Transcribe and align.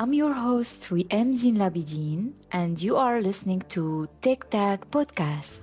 I'm 0.00 0.14
your 0.14 0.32
host, 0.32 0.88
Riem 0.90 1.34
Zin 1.34 1.56
Labidin, 1.56 2.32
and 2.50 2.80
you 2.80 2.96
are 2.96 3.20
listening 3.20 3.60
to 3.68 4.08
Tech 4.22 4.48
Tag 4.48 4.90
Podcast. 4.90 5.60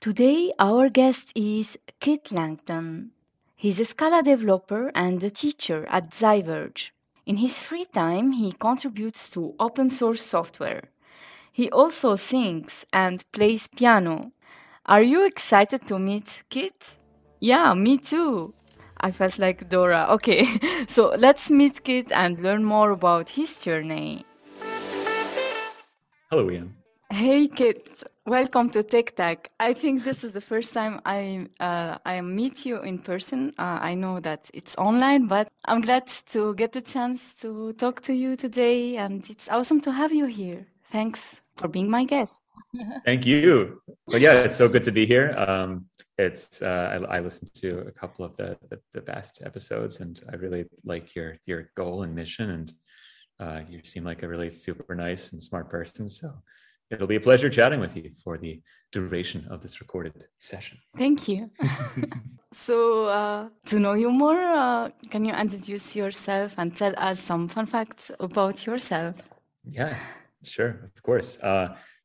Today, 0.00 0.52
our 0.58 0.88
guest 0.88 1.32
is 1.36 1.76
Kit 2.00 2.32
Langton. 2.32 3.10
He's 3.54 3.78
a 3.78 3.84
Scala 3.84 4.22
developer 4.22 4.90
and 4.94 5.22
a 5.22 5.28
teacher 5.28 5.84
at 5.90 6.12
Ziverge. 6.12 6.92
In 7.26 7.36
his 7.36 7.60
free 7.60 7.84
time, 7.84 8.32
he 8.32 8.52
contributes 8.52 9.28
to 9.36 9.54
open 9.60 9.90
source 9.90 10.24
software. 10.24 10.84
He 11.52 11.68
also 11.68 12.16
sings 12.16 12.86
and 12.90 13.30
plays 13.32 13.66
piano. 13.68 14.32
Are 14.86 15.02
you 15.02 15.24
excited 15.24 15.88
to 15.88 15.98
meet 15.98 16.42
Kit? 16.50 16.98
Yeah, 17.40 17.72
me 17.72 17.96
too. 17.96 18.52
I 19.00 19.12
felt 19.12 19.38
like 19.38 19.70
Dora. 19.70 20.06
Okay, 20.10 20.46
so 20.88 21.14
let's 21.16 21.50
meet 21.50 21.82
Kit 21.84 22.12
and 22.12 22.38
learn 22.40 22.64
more 22.64 22.90
about 22.90 23.30
his 23.30 23.56
journey. 23.56 24.26
Hello, 26.30 26.50
Ian. 26.50 26.74
Hey, 27.10 27.48
Kit. 27.48 27.88
Welcome 28.26 28.68
to 28.70 28.82
Tech 28.82 29.16
Tag. 29.16 29.48
I 29.58 29.72
think 29.72 30.04
this 30.04 30.22
is 30.22 30.32
the 30.32 30.42
first 30.42 30.74
time 30.74 31.00
I 31.06 31.46
uh, 31.60 31.96
I 32.04 32.20
meet 32.20 32.66
you 32.66 32.82
in 32.82 32.98
person. 32.98 33.54
Uh, 33.58 33.78
I 33.80 33.94
know 33.94 34.20
that 34.20 34.50
it's 34.52 34.76
online, 34.76 35.28
but 35.28 35.48
I'm 35.64 35.80
glad 35.80 36.08
to 36.32 36.54
get 36.56 36.72
the 36.72 36.82
chance 36.82 37.32
to 37.40 37.72
talk 37.78 38.02
to 38.02 38.12
you 38.12 38.36
today, 38.36 38.98
and 38.98 39.24
it's 39.30 39.48
awesome 39.48 39.80
to 39.80 39.92
have 39.92 40.12
you 40.12 40.26
here. 40.26 40.66
Thanks 40.90 41.36
for 41.56 41.68
being 41.68 41.88
my 41.88 42.04
guest. 42.04 42.43
Thank 43.04 43.26
you. 43.26 43.80
But 44.06 44.20
yeah, 44.20 44.34
it's 44.34 44.56
so 44.56 44.68
good 44.68 44.82
to 44.84 44.92
be 44.92 45.06
here. 45.06 45.34
Um, 45.36 45.86
it's 46.18 46.62
uh, 46.62 47.00
I, 47.08 47.16
I, 47.16 47.20
listened 47.20 47.50
to 47.56 47.80
a 47.80 47.90
couple 47.90 48.24
of 48.24 48.36
the, 48.36 48.56
the, 48.70 48.78
the 48.92 49.00
past 49.00 49.42
episodes, 49.44 50.00
and 50.00 50.22
I 50.30 50.36
really 50.36 50.64
like 50.84 51.14
your 51.14 51.36
your 51.46 51.70
goal 51.76 52.02
and 52.02 52.14
mission, 52.14 52.50
and 52.50 52.72
uh, 53.40 53.60
you 53.68 53.80
seem 53.84 54.04
like 54.04 54.22
a 54.22 54.28
really 54.28 54.50
super 54.50 54.94
nice 54.94 55.32
and 55.32 55.42
smart 55.42 55.70
person. 55.70 56.08
So 56.08 56.32
It'll 56.90 57.06
be 57.06 57.16
a 57.16 57.20
pleasure 57.20 57.48
chatting 57.48 57.80
with 57.80 57.96
you 57.96 58.10
for 58.22 58.36
the 58.36 58.60
duration 58.92 59.46
of 59.50 59.62
this 59.62 59.80
recorded 59.80 60.26
session. 60.38 60.78
Thank 60.96 61.26
you. 61.28 61.50
so, 62.52 63.06
uh, 63.06 63.48
to 63.66 63.80
know 63.80 63.94
you 63.94 64.10
more, 64.10 64.40
uh, 64.40 64.90
can 65.10 65.24
you 65.24 65.34
introduce 65.34 65.96
yourself 65.96 66.54
and 66.58 66.76
tell 66.76 66.94
us 66.98 67.20
some 67.20 67.48
fun 67.48 67.66
facts 67.66 68.10
about 68.20 68.66
yourself? 68.66 69.16
Yeah, 69.64 69.96
sure, 70.42 70.90
of 70.94 71.02
course. 71.02 71.38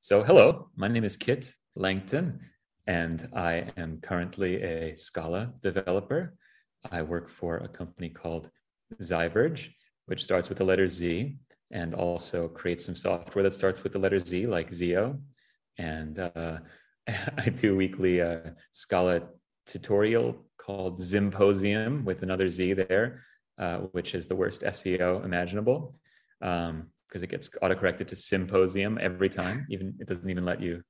So, 0.02 0.24
hello, 0.24 0.70
my 0.78 0.88
name 0.88 1.04
is 1.04 1.18
Kit 1.18 1.54
Langton, 1.76 2.40
and 2.88 3.28
I 3.34 3.70
am 3.76 4.00
currently 4.02 4.64
a 4.64 4.96
Scala 4.96 5.54
developer. 5.62 6.36
I 6.90 7.02
work 7.02 7.28
for 7.28 7.58
a 7.58 7.68
company 7.68 8.08
called 8.08 8.50
Ziverge, 9.02 9.74
which 10.06 10.24
starts 10.24 10.48
with 10.48 10.58
the 10.58 10.64
letter 10.64 10.88
Z 10.88 11.36
and 11.72 11.94
also 11.94 12.48
creates 12.48 12.86
some 12.86 12.96
software 12.96 13.44
that 13.44 13.54
starts 13.54 13.84
with 13.84 13.92
the 13.92 14.00
letter 14.00 14.22
Z, 14.22 14.48
like 14.48 14.74
Zio. 14.74 15.20
And 15.78 16.18
uh, 16.18 16.60
I 17.38 17.50
do 17.50 17.76
weekly 17.76 18.22
uh, 18.22 18.52
Scala 18.72 19.24
tutorial 19.66 20.46
called 20.58 21.02
Zymposium 21.02 22.06
with 22.06 22.24
another 22.24 22.48
Z 22.48 22.72
there, 22.72 23.26
uh, 23.58 23.80
which 23.92 24.16
is 24.16 24.28
the 24.28 24.36
worst 24.36 24.62
SEO 24.62 25.26
imaginable 25.26 26.00
because 27.10 27.24
it 27.24 27.30
gets 27.30 27.50
autocorrected 27.64 28.08
to 28.08 28.16
symposium 28.16 29.00
every 29.02 29.30
time. 29.30 29.66
Even 29.70 29.96
it 30.00 30.08
doesn't 30.08 30.30
even 30.30 30.46
let 30.46 30.62
you 30.62 30.84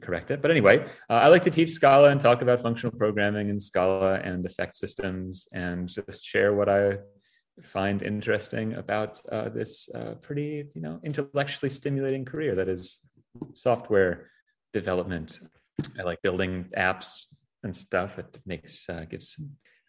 correct 0.00 0.30
it. 0.30 0.40
But 0.40 0.50
anyway, 0.50 0.84
uh, 1.10 1.14
I 1.14 1.28
like 1.28 1.42
to 1.42 1.50
teach 1.50 1.70
Scala 1.70 2.10
and 2.10 2.20
talk 2.20 2.42
about 2.42 2.62
functional 2.62 2.96
programming 2.96 3.50
in 3.50 3.60
Scala 3.60 4.14
and 4.20 4.44
effect 4.46 4.76
systems 4.76 5.48
and 5.52 5.88
just 5.88 6.24
share 6.24 6.54
what 6.54 6.68
I 6.68 6.98
find 7.62 8.02
interesting 8.02 8.74
about 8.74 9.20
uh, 9.30 9.50
this 9.50 9.88
uh, 9.94 10.14
pretty, 10.22 10.68
you 10.74 10.80
know, 10.80 11.00
intellectually 11.04 11.70
stimulating 11.70 12.24
career 12.24 12.54
that 12.54 12.68
is 12.68 13.00
software 13.54 14.30
development. 14.72 15.40
I 15.98 16.02
like 16.02 16.22
building 16.22 16.66
apps 16.76 17.26
and 17.64 17.74
stuff. 17.74 18.18
It 18.18 18.38
makes 18.46 18.88
uh, 18.88 19.04
gives 19.10 19.36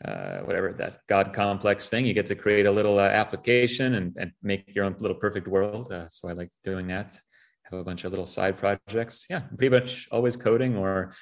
uh, 0.05 0.39
whatever 0.39 0.73
that 0.73 0.99
God 1.07 1.33
complex 1.33 1.89
thing. 1.89 2.05
You 2.05 2.13
get 2.13 2.25
to 2.27 2.35
create 2.35 2.65
a 2.65 2.71
little 2.71 2.99
uh, 2.99 3.03
application 3.03 3.95
and, 3.95 4.15
and 4.19 4.31
make 4.41 4.73
your 4.75 4.85
own 4.85 4.95
little 4.99 5.17
perfect 5.17 5.47
world. 5.47 5.91
Uh, 5.91 6.07
so 6.09 6.29
I 6.29 6.33
like 6.33 6.51
doing 6.63 6.87
that. 6.87 7.19
Have 7.63 7.79
a 7.79 7.83
bunch 7.83 8.03
of 8.03 8.11
little 8.11 8.25
side 8.25 8.57
projects. 8.57 9.25
Yeah, 9.29 9.41
pretty 9.57 9.69
much 9.69 10.07
always 10.11 10.35
coding 10.35 10.75
or 10.75 11.13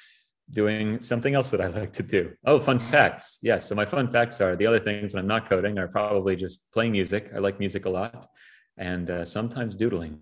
doing 0.50 1.00
something 1.00 1.34
else 1.34 1.50
that 1.50 1.60
I 1.60 1.68
like 1.68 1.92
to 1.94 2.02
do. 2.02 2.32
Oh, 2.44 2.58
fun 2.58 2.78
facts. 2.78 3.38
Yes. 3.40 3.66
So 3.68 3.74
my 3.74 3.84
fun 3.84 4.10
facts 4.10 4.40
are 4.40 4.56
the 4.56 4.66
other 4.66 4.80
things 4.80 5.14
when 5.14 5.22
I'm 5.22 5.28
not 5.28 5.48
coding 5.48 5.78
are 5.78 5.88
probably 5.88 6.34
just 6.34 6.62
playing 6.72 6.92
music. 6.92 7.30
I 7.34 7.38
like 7.38 7.60
music 7.60 7.84
a 7.86 7.90
lot 7.90 8.26
and 8.76 9.10
uh, 9.10 9.24
sometimes 9.24 9.76
doodling, 9.76 10.18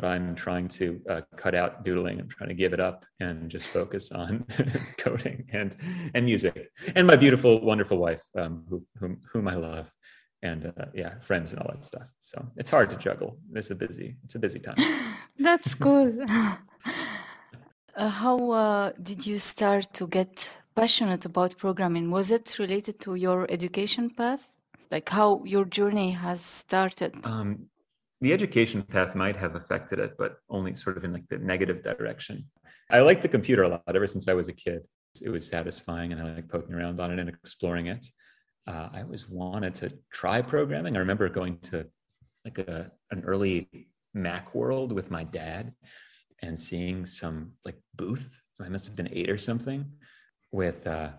but 0.00 0.08
I'm 0.08 0.34
trying 0.34 0.66
to 0.68 1.00
uh, 1.10 1.20
cut 1.36 1.54
out 1.54 1.84
doodling. 1.84 2.20
I'm 2.20 2.28
trying 2.28 2.48
to 2.48 2.54
give 2.54 2.72
it 2.72 2.80
up 2.80 3.04
and 3.20 3.50
just 3.50 3.66
focus 3.66 4.12
on 4.12 4.46
coding 4.98 5.44
and, 5.52 5.76
and 6.14 6.24
music 6.24 6.70
and 6.94 7.06
my 7.06 7.16
beautiful, 7.16 7.60
wonderful 7.60 7.98
wife, 7.98 8.22
um, 8.36 8.64
who, 8.68 8.82
whom, 8.98 9.20
whom 9.30 9.46
I 9.46 9.56
love 9.56 9.90
and 10.42 10.66
uh, 10.66 10.86
yeah, 10.94 11.18
friends 11.20 11.52
and 11.52 11.60
all 11.60 11.70
that 11.74 11.84
stuff. 11.84 12.08
So 12.20 12.42
it's 12.56 12.70
hard 12.70 12.88
to 12.90 12.96
juggle. 12.96 13.36
It's 13.54 13.70
a 13.70 13.74
busy, 13.74 14.16
it's 14.24 14.36
a 14.36 14.38
busy 14.38 14.58
time. 14.58 14.76
That's 15.38 15.74
cool. 15.74 16.12
Uh, 17.96 18.08
how 18.08 18.50
uh, 18.52 18.92
did 19.02 19.26
you 19.26 19.36
start 19.36 19.92
to 19.92 20.06
get 20.06 20.48
passionate 20.76 21.26
about 21.26 21.58
programming? 21.58 22.08
Was 22.10 22.30
it 22.30 22.56
related 22.58 23.00
to 23.00 23.16
your 23.16 23.50
education 23.50 24.08
path? 24.08 24.52
Like 24.92 25.08
how 25.08 25.42
your 25.44 25.64
journey 25.64 26.12
has 26.12 26.40
started? 26.40 27.14
Um, 27.24 27.66
the 28.20 28.32
education 28.32 28.82
path 28.82 29.14
might 29.14 29.36
have 29.36 29.54
affected 29.54 29.98
it, 29.98 30.16
but 30.18 30.36
only 30.50 30.74
sort 30.74 30.96
of 30.96 31.04
in 31.04 31.12
like 31.12 31.28
the 31.28 31.38
negative 31.38 31.82
direction. 31.82 32.44
I 32.90 33.00
liked 33.00 33.22
the 33.22 33.28
computer 33.28 33.62
a 33.62 33.68
lot 33.68 33.82
ever 33.86 34.06
since 34.06 34.28
I 34.28 34.34
was 34.34 34.48
a 34.48 34.52
kid. 34.52 34.82
It 35.22 35.30
was 35.30 35.46
satisfying 35.46 36.12
and 36.12 36.20
I 36.20 36.34
like 36.34 36.48
poking 36.48 36.74
around 36.74 37.00
on 37.00 37.10
it 37.10 37.18
and 37.18 37.28
exploring 37.28 37.86
it. 37.86 38.06
Uh, 38.66 38.88
I 38.92 39.02
always 39.02 39.28
wanted 39.28 39.74
to 39.76 39.92
try 40.12 40.42
programming. 40.42 40.96
I 40.96 41.00
remember 41.00 41.28
going 41.28 41.58
to 41.70 41.86
like 42.44 42.58
a, 42.58 42.90
an 43.10 43.22
early 43.24 43.68
Mac 44.12 44.54
world 44.54 44.92
with 44.92 45.10
my 45.10 45.24
dad 45.24 45.72
and 46.42 46.58
seeing 46.58 47.06
some 47.06 47.52
like 47.64 47.78
booth. 47.96 48.40
I 48.60 48.68
must 48.68 48.86
have 48.86 48.96
been 48.96 49.08
eight 49.12 49.30
or 49.30 49.38
something 49.38 49.84
with 50.52 50.86
uh, 50.86 51.10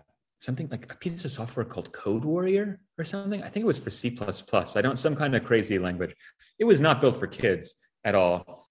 something 0.42 0.68
like 0.72 0.92
a 0.92 0.96
piece 0.96 1.24
of 1.24 1.30
software 1.30 1.64
called 1.64 1.92
Code 1.92 2.24
Warrior 2.24 2.80
or 2.98 3.04
something. 3.04 3.44
I 3.44 3.48
think 3.48 3.62
it 3.62 3.66
was 3.66 3.78
for 3.78 3.90
C. 3.90 4.18
I 4.20 4.82
don't, 4.82 4.98
some 4.98 5.14
kind 5.14 5.36
of 5.36 5.44
crazy 5.44 5.78
language. 5.78 6.16
It 6.58 6.64
was 6.64 6.80
not 6.80 7.00
built 7.00 7.20
for 7.20 7.28
kids 7.28 7.74
at 8.04 8.16
all, 8.16 8.68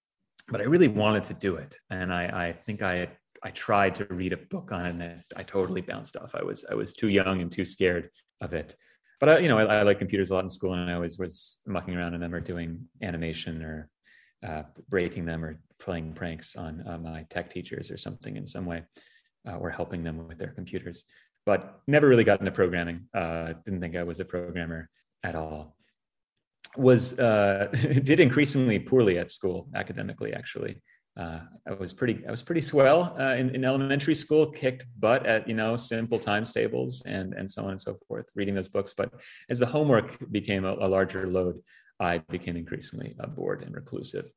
but 0.49 0.59
I 0.59 0.65
really 0.65 0.89
wanted 0.89 1.23
to 1.25 1.33
do 1.33 1.55
it. 1.55 1.79
And 1.89 2.13
I, 2.13 2.23
I 2.25 2.53
think 2.65 2.81
I, 2.81 3.07
I 3.41 3.51
tried 3.51 3.95
to 3.95 4.05
read 4.09 4.33
a 4.33 4.37
book 4.37 4.73
on 4.73 4.85
it 4.85 4.89
and 4.89 5.23
I 5.37 5.43
totally 5.43 5.79
bounced 5.79 6.17
off. 6.17 6.35
I 6.35 6.43
was, 6.43 6.65
I 6.69 6.73
was 6.75 6.93
too 6.93 7.07
young 7.07 7.41
and 7.41 7.49
too 7.49 7.63
scared 7.63 8.09
of 8.41 8.53
it. 8.53 8.75
But 9.21 9.29
I, 9.29 9.37
you 9.37 9.47
know, 9.47 9.57
I, 9.57 9.77
I 9.77 9.81
like 9.83 9.99
computers 9.99 10.29
a 10.29 10.33
lot 10.33 10.43
in 10.43 10.49
school 10.49 10.73
and 10.73 10.91
I 10.91 10.95
always 10.95 11.17
was 11.17 11.59
mucking 11.65 11.95
around 11.95 12.15
in 12.15 12.19
them 12.19 12.35
or 12.35 12.41
doing 12.41 12.85
animation 13.01 13.63
or 13.63 13.87
uh, 14.45 14.63
breaking 14.89 15.23
them 15.23 15.45
or 15.45 15.57
playing 15.79 16.11
pranks 16.11 16.57
on 16.57 16.83
uh, 16.85 16.97
my 16.97 17.25
tech 17.29 17.49
teachers 17.49 17.89
or 17.89 17.97
something 17.97 18.35
in 18.35 18.45
some 18.45 18.65
way, 18.65 18.83
uh, 19.47 19.55
or 19.55 19.69
helping 19.69 20.03
them 20.03 20.27
with 20.27 20.37
their 20.37 20.51
computers. 20.51 21.05
But 21.45 21.81
never 21.87 22.07
really 22.07 22.23
got 22.23 22.39
into 22.39 22.51
programming. 22.51 23.07
Uh, 23.13 23.53
didn't 23.65 23.81
think 23.81 23.95
I 23.95 24.03
was 24.03 24.19
a 24.19 24.25
programmer 24.25 24.89
at 25.23 25.35
all. 25.35 25.75
Was 26.77 27.17
uh, 27.19 27.67
did 28.03 28.19
increasingly 28.19 28.79
poorly 28.79 29.17
at 29.17 29.31
school 29.31 29.67
academically. 29.75 30.33
Actually, 30.33 30.81
uh, 31.17 31.39
I 31.67 31.73
was 31.73 31.91
pretty 31.93 32.23
I 32.27 32.31
was 32.31 32.41
pretty 32.41 32.61
swell 32.61 33.15
in, 33.17 33.53
in 33.55 33.65
elementary 33.65 34.15
school. 34.15 34.49
Kicked 34.51 34.85
butt 34.99 35.25
at 35.25 35.47
you 35.47 35.53
know 35.53 35.75
simple 35.75 36.19
times 36.19 36.51
tables 36.51 37.01
and 37.05 37.33
and 37.33 37.49
so 37.49 37.63
on 37.63 37.71
and 37.71 37.81
so 37.81 37.97
forth. 38.07 38.27
Reading 38.35 38.55
those 38.55 38.69
books, 38.69 38.93
but 38.95 39.11
as 39.49 39.59
the 39.59 39.65
homework 39.65 40.17
became 40.31 40.63
a, 40.63 40.73
a 40.73 40.87
larger 40.87 41.27
load, 41.27 41.59
I 41.99 42.19
became 42.29 42.55
increasingly 42.55 43.15
uh, 43.19 43.27
bored 43.27 43.63
and 43.63 43.75
reclusive, 43.75 44.31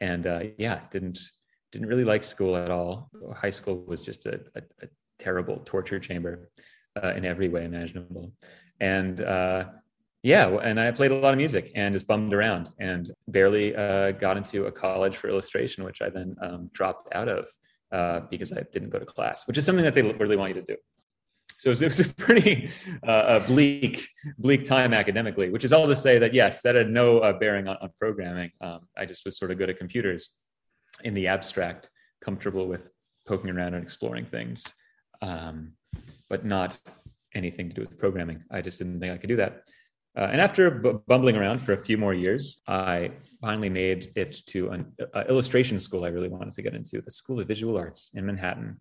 and 0.00 0.26
uh, 0.26 0.44
yeah, 0.56 0.80
didn't 0.90 1.18
didn't 1.72 1.88
really 1.88 2.04
like 2.04 2.22
school 2.22 2.56
at 2.56 2.70
all. 2.70 3.10
High 3.36 3.50
school 3.50 3.84
was 3.84 4.00
just 4.00 4.26
a, 4.26 4.40
a, 4.54 4.62
a 4.82 4.86
terrible 5.18 5.62
torture 5.64 5.98
chamber 5.98 6.48
uh, 7.02 7.14
in 7.14 7.24
every 7.24 7.48
way 7.48 7.64
imaginable, 7.64 8.32
and 8.80 9.20
uh, 9.20 9.64
yeah, 10.24 10.48
and 10.62 10.80
I 10.80 10.90
played 10.90 11.10
a 11.10 11.16
lot 11.16 11.34
of 11.34 11.36
music 11.36 11.70
and 11.74 11.94
just 11.94 12.06
bummed 12.06 12.32
around 12.32 12.70
and 12.78 13.12
barely 13.28 13.76
uh, 13.76 14.12
got 14.12 14.38
into 14.38 14.64
a 14.64 14.72
college 14.72 15.18
for 15.18 15.28
illustration, 15.28 15.84
which 15.84 16.00
I 16.00 16.08
then 16.08 16.34
um, 16.40 16.70
dropped 16.72 17.14
out 17.14 17.28
of 17.28 17.46
uh, 17.92 18.20
because 18.30 18.50
I 18.50 18.62
didn't 18.72 18.88
go 18.88 18.98
to 18.98 19.04
class, 19.04 19.46
which 19.46 19.58
is 19.58 19.66
something 19.66 19.84
that 19.84 19.94
they 19.94 20.02
really 20.02 20.36
want 20.36 20.54
you 20.54 20.62
to 20.62 20.66
do. 20.66 20.76
So 21.58 21.70
it 21.70 21.80
was, 21.80 22.00
a 22.00 22.04
pretty 22.14 22.70
uh, 23.06 23.40
bleak, 23.40 24.08
bleak 24.38 24.64
time 24.64 24.94
academically, 24.94 25.50
which 25.50 25.62
is 25.62 25.74
all 25.74 25.86
to 25.86 25.94
say 25.94 26.18
that 26.18 26.32
yes, 26.32 26.62
that 26.62 26.74
had 26.74 26.90
no 26.90 27.18
uh, 27.18 27.34
bearing 27.34 27.68
on, 27.68 27.76
on 27.82 27.90
programming. 28.00 28.50
Um, 28.62 28.80
I 28.96 29.04
just 29.04 29.26
was 29.26 29.38
sort 29.38 29.50
of 29.50 29.58
good 29.58 29.70
at 29.70 29.76
computers 29.76 30.30
in 31.04 31.12
the 31.12 31.28
abstract, 31.28 31.90
comfortable 32.22 32.66
with 32.66 32.90
poking 33.28 33.50
around 33.50 33.74
and 33.74 33.82
exploring 33.82 34.24
things. 34.24 34.64
Um, 35.24 35.72
but 36.28 36.44
not 36.44 36.78
anything 37.34 37.68
to 37.68 37.74
do 37.74 37.80
with 37.80 37.98
programming. 37.98 38.44
I 38.50 38.60
just 38.60 38.78
didn't 38.78 39.00
think 39.00 39.12
I 39.12 39.16
could 39.16 39.28
do 39.28 39.36
that. 39.36 39.62
Uh, 40.16 40.28
and 40.30 40.40
after 40.40 40.70
b- 40.70 40.92
bumbling 41.08 41.36
around 41.36 41.60
for 41.60 41.72
a 41.72 41.82
few 41.82 41.98
more 41.98 42.14
years, 42.14 42.62
I 42.68 43.10
finally 43.40 43.68
made 43.68 44.12
it 44.14 44.36
to 44.48 44.68
an 44.68 44.92
uh, 45.14 45.24
illustration 45.28 45.80
school 45.80 46.04
I 46.04 46.08
really 46.08 46.28
wanted 46.28 46.52
to 46.52 46.62
get 46.62 46.74
into, 46.74 47.00
the 47.00 47.10
School 47.10 47.40
of 47.40 47.48
Visual 47.48 47.76
Arts 47.76 48.10
in 48.14 48.24
Manhattan. 48.24 48.80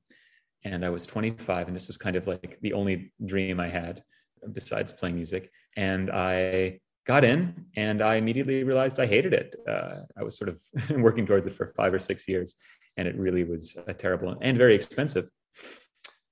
And 0.63 0.86
I 0.86 0.90
was 0.90 1.06
25, 1.06 1.68
and 1.68 1.75
this 1.75 1.88
was 1.88 1.98
kind 1.98 2.16
of 2.16 2.28
like 2.28 2.60
the 2.62 2.74
only 2.74 3.12
dream 3.25 3.60
I 3.60 3.68
had 3.68 4.04
besides 4.51 4.92
playing 4.92 5.16
music. 5.16 5.50
And 5.75 6.12
I 6.12 6.80
got 7.07 7.24
in, 7.24 7.66
and 7.75 8.01
I 8.01 8.16
immediately 8.16 8.63
realized 8.63 9.00
I 9.00 9.07
hated 9.07 9.34
it. 9.34 9.56
Uh, 9.68 10.01
I 10.18 10.24
was 10.24 10.38
sort 10.38 10.50
of 10.50 10.62
working 11.01 11.25
towards 11.25 11.48
it 11.48 11.54
for 11.54 11.74
five 11.75 11.94
or 11.94 12.00
six 12.00 12.28
years, 12.28 12.56
and 12.98 13.07
it 13.07 13.16
really 13.18 13.44
was 13.44 13.75
terrible 13.98 14.38
and 14.42 14.57
very 14.57 14.75
expensive. 14.75 15.28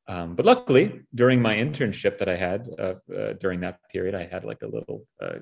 Um, 0.08 0.36
but 0.36 0.46
luckily, 0.46 1.02
during 1.16 1.42
my 1.42 1.56
internship 1.56 2.18
that 2.18 2.28
I 2.28 2.36
had 2.36 2.68
uh, 2.80 2.96
uh, 3.16 3.34
during 3.34 3.60
that 3.62 3.80
period, 3.92 4.16
I 4.16 4.26
had 4.26 4.44
like 4.44 4.62
a 4.62 4.68
little 4.68 5.06
uh, 5.22 5.40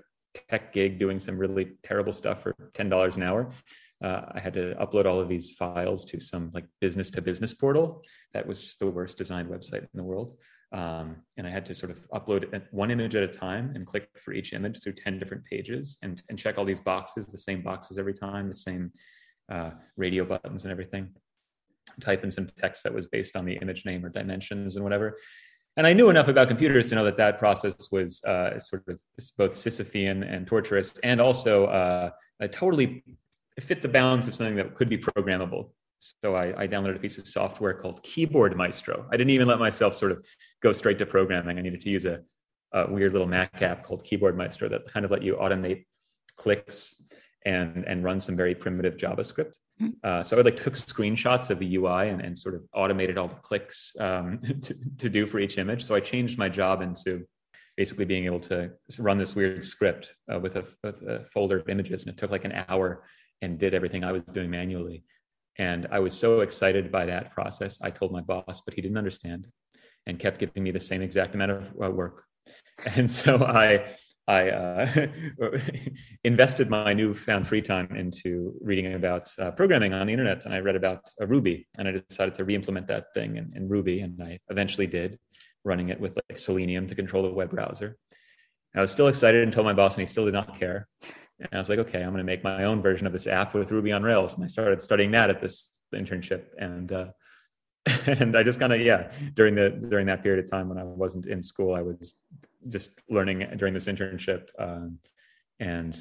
tech 0.49 0.73
gig 0.73 0.99
doing 0.99 1.19
some 1.19 1.37
really 1.37 1.77
terrible 1.83 2.13
stuff 2.13 2.43
for 2.43 2.55
ten 2.73 2.89
dollars 2.89 3.17
an 3.17 3.23
hour. 3.23 3.49
Uh, 4.03 4.21
I 4.31 4.39
had 4.39 4.53
to 4.53 4.75
upload 4.75 5.05
all 5.05 5.19
of 5.19 5.27
these 5.27 5.51
files 5.51 6.05
to 6.05 6.19
some 6.19 6.51
like 6.53 6.65
business 6.79 7.09
to 7.11 7.21
business 7.21 7.53
portal. 7.53 8.03
That 8.33 8.45
was 8.45 8.61
just 8.61 8.79
the 8.79 8.87
worst 8.87 9.17
designed 9.17 9.49
website 9.49 9.81
in 9.81 9.89
the 9.95 10.03
world. 10.03 10.37
Um, 10.71 11.17
and 11.37 11.47
I 11.47 11.49
had 11.49 11.65
to 11.65 11.75
sort 11.75 11.91
of 11.91 12.07
upload 12.11 12.61
one 12.71 12.91
image 12.91 13.15
at 13.15 13.23
a 13.23 13.27
time 13.27 13.71
and 13.75 13.87
click 13.87 14.07
for 14.23 14.33
each 14.33 14.53
image 14.53 14.81
through 14.81 14.93
10 14.93 15.17
different 15.17 15.43
pages 15.45 15.97
and, 16.03 16.21
and 16.29 16.37
check 16.37 16.57
all 16.57 16.65
these 16.65 16.79
boxes, 16.79 17.25
the 17.25 17.39
same 17.39 17.63
boxes 17.63 17.97
every 17.97 18.13
time, 18.13 18.47
the 18.47 18.55
same 18.55 18.91
uh, 19.51 19.71
radio 19.97 20.23
buttons 20.23 20.65
and 20.65 20.71
everything 20.71 21.09
type 21.99 22.23
in 22.23 22.31
some 22.31 22.49
text 22.59 22.83
that 22.83 22.93
was 22.93 23.07
based 23.07 23.35
on 23.35 23.45
the 23.45 23.53
image 23.61 23.85
name 23.85 24.05
or 24.05 24.09
dimensions 24.09 24.75
and 24.75 24.83
whatever. 24.83 25.17
And 25.77 25.87
I 25.87 25.93
knew 25.93 26.09
enough 26.09 26.27
about 26.27 26.47
computers 26.47 26.87
to 26.87 26.95
know 26.95 27.05
that 27.05 27.17
that 27.17 27.39
process 27.39 27.89
was 27.91 28.23
uh, 28.23 28.59
sort 28.59 28.83
of 28.87 28.99
both 29.37 29.53
Sisyphean 29.53 30.29
and 30.29 30.45
torturous, 30.45 30.97
and 31.03 31.21
also 31.21 31.65
uh, 31.67 32.09
totally 32.51 33.03
fit 33.59 33.81
the 33.81 33.87
bounds 33.87 34.27
of 34.27 34.35
something 34.35 34.55
that 34.55 34.75
could 34.75 34.89
be 34.89 34.97
programmable. 34.97 35.69
So 35.99 36.35
I, 36.35 36.63
I, 36.63 36.67
downloaded 36.67 36.95
a 36.95 36.99
piece 36.99 37.17
of 37.17 37.27
software 37.27 37.73
called 37.73 38.01
Keyboard 38.03 38.55
Maestro. 38.55 39.05
I 39.11 39.17
didn't 39.17 39.31
even 39.31 39.49
let 39.49 39.59
myself 39.59 39.93
sort 39.95 40.13
of 40.13 40.25
go 40.61 40.71
straight 40.71 40.97
to 40.99 41.05
programming. 41.05 41.57
I 41.57 41.61
needed 41.61 41.81
to 41.81 41.89
use 41.89 42.05
a, 42.05 42.21
a 42.71 42.89
weird 42.89 43.11
little 43.11 43.27
Mac 43.27 43.61
app 43.61 43.83
called 43.83 44.05
Keyboard 44.05 44.37
Maestro 44.37 44.69
that 44.69 44.87
kind 44.87 45.05
of 45.05 45.11
let 45.11 45.23
you 45.23 45.35
automate 45.35 45.85
clicks 46.37 47.03
and 47.45 47.83
and 47.85 48.03
run 48.03 48.19
some 48.19 48.35
very 48.35 48.55
primitive 48.55 48.95
JavaScript. 48.97 49.57
Uh, 50.03 50.21
so 50.21 50.37
I 50.37 50.41
like 50.41 50.57
took 50.57 50.73
screenshots 50.73 51.49
of 51.49 51.59
the 51.59 51.77
UI 51.77 52.09
and, 52.09 52.21
and 52.21 52.37
sort 52.37 52.55
of 52.55 52.63
automated 52.73 53.17
all 53.17 53.27
the 53.27 53.35
clicks 53.35 53.95
um, 53.99 54.39
to, 54.61 54.75
to 54.97 55.09
do 55.09 55.25
for 55.25 55.39
each 55.39 55.57
image. 55.57 55.83
So 55.83 55.95
I 55.95 55.99
changed 55.99 56.37
my 56.37 56.49
job 56.49 56.81
into 56.81 57.25
basically 57.77 58.05
being 58.05 58.25
able 58.25 58.41
to 58.41 58.71
run 58.97 59.17
this 59.17 59.35
weird 59.35 59.63
script 59.63 60.15
uh, 60.33 60.37
with, 60.37 60.57
a, 60.57 60.65
with, 60.83 61.01
a, 61.03 61.23
folder 61.23 61.59
of 61.59 61.69
images, 61.69 62.03
and 62.03 62.13
it 62.13 62.17
took 62.17 62.29
like 62.29 62.43
an 62.43 62.65
hour 62.67 63.05
and 63.41 63.57
did 63.57 63.73
everything 63.73 64.03
I 64.03 64.11
was 64.11 64.23
doing 64.23 64.49
manually. 64.49 65.05
And 65.57 65.87
I 65.89 65.99
was 65.99 66.13
so 66.13 66.41
excited 66.41 66.91
by 66.91 67.05
that 67.05 67.31
process. 67.31 67.79
I 67.81 67.89
told 67.89 68.11
my 68.11 68.21
boss, 68.21 68.61
but 68.65 68.73
he 68.73 68.81
didn't 68.81 68.97
understand, 68.97 69.47
and 70.07 70.19
kept 70.19 70.39
giving 70.39 70.61
me 70.61 70.71
the 70.71 70.79
same 70.79 71.01
exact 71.01 71.35
amount 71.35 71.51
of 71.51 71.73
uh, 71.81 71.89
work. 71.89 72.23
And 72.95 73.11
so 73.11 73.43
I 73.45 73.85
I 74.29 74.49
uh, 74.51 75.07
invested 76.23 76.69
my 76.69 76.93
newfound 76.93 77.47
free 77.47 77.63
time 77.63 77.95
into 77.95 78.53
reading 78.61 78.93
about 78.93 79.33
uh, 79.39 79.49
programming 79.49 79.91
on 79.91 80.05
the 80.05 80.13
internet, 80.13 80.45
and 80.45 80.53
I 80.53 80.59
read 80.59 80.75
about 80.75 81.11
uh, 81.19 81.25
Ruby, 81.25 81.67
and 81.79 81.87
I 81.87 81.91
decided 81.93 82.35
to 82.35 82.43
re-implement 82.45 82.85
that 82.87 83.07
thing 83.15 83.37
in, 83.37 83.51
in, 83.55 83.67
Ruby, 83.67 84.01
and 84.01 84.21
I 84.21 84.37
eventually 84.49 84.85
did, 84.85 85.17
running 85.63 85.89
it 85.89 85.99
with 85.99 86.15
like 86.15 86.37
Selenium 86.37 86.85
to 86.85 86.93
control 86.93 87.23
the 87.23 87.31
web 87.31 87.49
browser. 87.49 87.97
I 88.75 88.81
was 88.81 88.91
still 88.91 89.07
excited 89.07 89.41
and 89.41 89.51
told 89.51 89.65
my 89.65 89.73
boss, 89.73 89.95
and 89.97 90.07
he 90.07 90.11
still 90.11 90.25
did 90.25 90.35
not 90.35 90.59
care. 90.59 90.87
And 91.39 91.49
I 91.51 91.57
was 91.57 91.67
like, 91.67 91.79
okay, 91.79 92.03
I'm 92.03 92.11
going 92.11 92.17
to 92.19 92.23
make 92.23 92.43
my 92.43 92.65
own 92.65 92.83
version 92.83 93.07
of 93.07 93.13
this 93.13 93.25
app 93.25 93.55
with 93.55 93.71
Ruby 93.71 93.91
on 93.91 94.03
Rails, 94.03 94.35
and 94.35 94.43
I 94.43 94.47
started 94.47 94.79
studying 94.79 95.09
that 95.11 95.31
at 95.31 95.41
this 95.41 95.69
internship, 95.95 96.43
and 96.59 96.91
uh, 96.91 97.07
and 98.05 98.37
I 98.37 98.43
just 98.43 98.59
kind 98.59 98.73
of 98.73 98.81
yeah 98.81 99.11
during 99.35 99.55
the 99.55 99.69
during 99.69 100.05
that 100.07 100.21
period 100.21 100.43
of 100.43 100.49
time 100.49 100.69
when 100.69 100.77
I 100.77 100.83
wasn't 100.83 101.25
in 101.25 101.41
school, 101.41 101.73
I 101.73 101.81
was 101.81 102.15
just 102.67 102.91
learning 103.09 103.47
during 103.57 103.73
this 103.73 103.87
internship 103.87 104.49
um, 104.59 104.99
and 105.59 105.97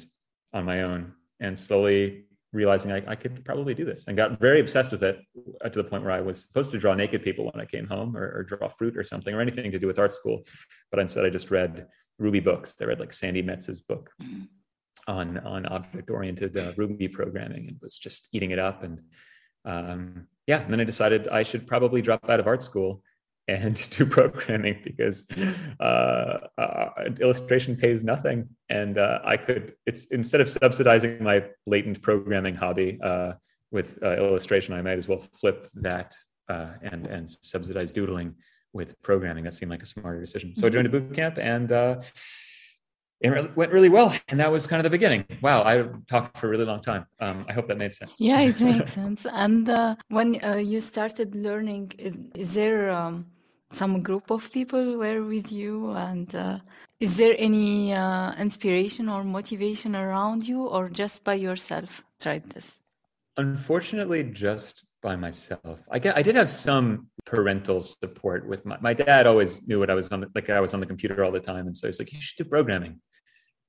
on 0.53 0.65
my 0.65 0.81
own, 0.81 1.13
and 1.39 1.57
slowly 1.57 2.25
realizing 2.51 2.91
I, 2.91 3.03
I, 3.07 3.15
could 3.15 3.45
probably 3.45 3.75
do 3.75 3.85
this, 3.85 4.05
and 4.07 4.17
got 4.17 4.39
very 4.39 4.59
obsessed 4.59 4.91
with 4.91 5.03
it 5.03 5.19
uh, 5.63 5.69
to 5.69 5.81
the 5.81 5.87
point 5.87 6.03
where 6.03 6.11
I 6.11 6.21
was 6.21 6.41
supposed 6.41 6.71
to 6.71 6.79
draw 6.79 6.95
naked 6.95 7.23
people 7.23 7.45
when 7.45 7.61
I 7.61 7.65
came 7.65 7.87
home, 7.87 8.17
or, 8.17 8.23
or 8.35 8.43
draw 8.43 8.67
fruit 8.67 8.97
or 8.97 9.03
something, 9.03 9.33
or 9.33 9.41
anything 9.41 9.71
to 9.71 9.79
do 9.79 9.87
with 9.87 9.99
art 9.99 10.13
school, 10.13 10.43
but 10.91 10.99
instead 10.99 11.25
I 11.25 11.29
just 11.29 11.51
read 11.51 11.87
Ruby 12.17 12.39
books. 12.39 12.75
I 12.81 12.85
read 12.85 12.99
like 12.99 13.13
Sandi 13.13 13.41
Metz's 13.41 13.81
book 13.81 14.09
mm-hmm. 14.21 14.43
on 15.07 15.37
on 15.39 15.65
object 15.67 16.09
oriented 16.09 16.57
uh, 16.57 16.71
Ruby 16.75 17.07
programming, 17.07 17.67
and 17.67 17.77
was 17.81 17.97
just 17.97 18.29
eating 18.33 18.51
it 18.51 18.59
up 18.59 18.83
and 18.83 18.99
um, 19.69 20.27
yeah, 20.47 20.61
and 20.61 20.73
then 20.73 20.81
I 20.81 20.83
decided 20.83 21.27
I 21.27 21.43
should 21.43 21.67
probably 21.67 22.01
drop 22.01 22.27
out 22.27 22.39
of 22.39 22.47
art 22.47 22.63
school 22.63 23.03
and 23.47 23.75
do 23.97 24.05
programming 24.05 24.79
because 24.83 25.27
uh, 25.79 26.39
uh, 26.57 26.89
illustration 27.19 27.75
pays 27.75 28.03
nothing, 28.03 28.49
and 28.69 28.97
uh, 28.97 29.19
I 29.23 29.37
could. 29.37 29.75
It's 29.85 30.05
instead 30.05 30.41
of 30.41 30.49
subsidizing 30.49 31.23
my 31.23 31.43
latent 31.67 32.01
programming 32.01 32.55
hobby 32.55 32.99
uh, 33.03 33.33
with 33.71 33.99
uh, 34.03 34.17
illustration, 34.17 34.73
I 34.73 34.81
might 34.81 34.97
as 34.97 35.07
well 35.07 35.23
flip 35.39 35.67
that 35.75 36.15
uh, 36.49 36.71
and 36.81 37.05
and 37.05 37.29
subsidize 37.29 37.91
doodling 37.91 38.33
with 38.73 38.99
programming. 39.03 39.43
That 39.43 39.53
seemed 39.53 39.71
like 39.71 39.83
a 39.83 39.87
smarter 39.87 40.19
decision. 40.19 40.55
So 40.55 40.65
I 40.65 40.71
joined 40.71 40.87
a 40.87 40.89
boot 40.89 41.13
camp 41.13 41.37
and 41.37 41.71
it 43.21 43.55
went 43.55 43.71
really 43.71 43.89
well 43.89 44.13
and 44.29 44.39
that 44.39 44.51
was 44.51 44.65
kind 44.67 44.79
of 44.79 44.83
the 44.83 44.89
beginning. 44.89 45.25
Wow 45.41 45.63
i 45.63 45.73
talked 46.07 46.37
for 46.37 46.47
a 46.47 46.49
really 46.49 46.65
long 46.65 46.81
time. 46.81 47.05
Um, 47.19 47.45
i 47.49 47.53
hope 47.53 47.67
that 47.67 47.77
made 47.77 47.93
sense. 47.93 48.13
Yeah 48.19 48.41
it 48.41 48.59
makes 48.71 48.93
sense. 48.93 49.25
And 49.31 49.69
uh, 49.69 49.95
when 50.09 50.43
uh, 50.43 50.55
you 50.55 50.79
started 50.81 51.35
learning 51.35 51.93
is, 52.35 52.53
there 52.53 52.89
um, 52.89 53.25
some 53.71 54.01
group 54.01 54.31
of 54.31 54.51
people 54.51 54.97
were 54.97 55.23
with 55.23 55.51
you? 55.51 55.91
And 55.91 56.33
uh, 56.33 56.59
is 56.99 57.17
there 57.17 57.35
any 57.37 57.93
uh, 57.93 58.33
inspiration 58.35 59.09
or 59.09 59.23
motivation 59.23 59.95
around 59.95 60.47
you 60.47 60.67
or 60.67 60.89
just 60.89 61.23
by 61.23 61.35
yourself 61.35 62.03
tried 62.19 62.49
this? 62.49 62.79
Unfortunately 63.37 64.23
just 64.23 64.85
by 65.01 65.15
myself. 65.15 65.79
I 65.89 65.99
get, 65.99 66.17
i 66.17 66.21
did 66.21 66.35
have 66.35 66.49
some 66.49 67.07
parental 67.25 67.81
support 67.81 68.47
with 68.47 68.65
my, 68.65 68.77
my 68.81 68.93
dad 68.93 69.27
always 69.27 69.65
knew 69.67 69.79
what 69.79 69.89
i 69.89 69.93
was 69.93 70.07
on 70.09 70.21
the, 70.21 70.27
like 70.35 70.49
i 70.49 70.59
was 70.59 70.73
on 70.73 70.79
the 70.79 70.85
computer 70.85 71.23
all 71.23 71.31
the 71.31 71.39
time 71.39 71.67
and 71.67 71.77
so 71.77 71.87
he's 71.87 71.99
like 71.99 72.11
you 72.11 72.19
should 72.19 72.37
do 72.37 72.49
programming 72.49 72.99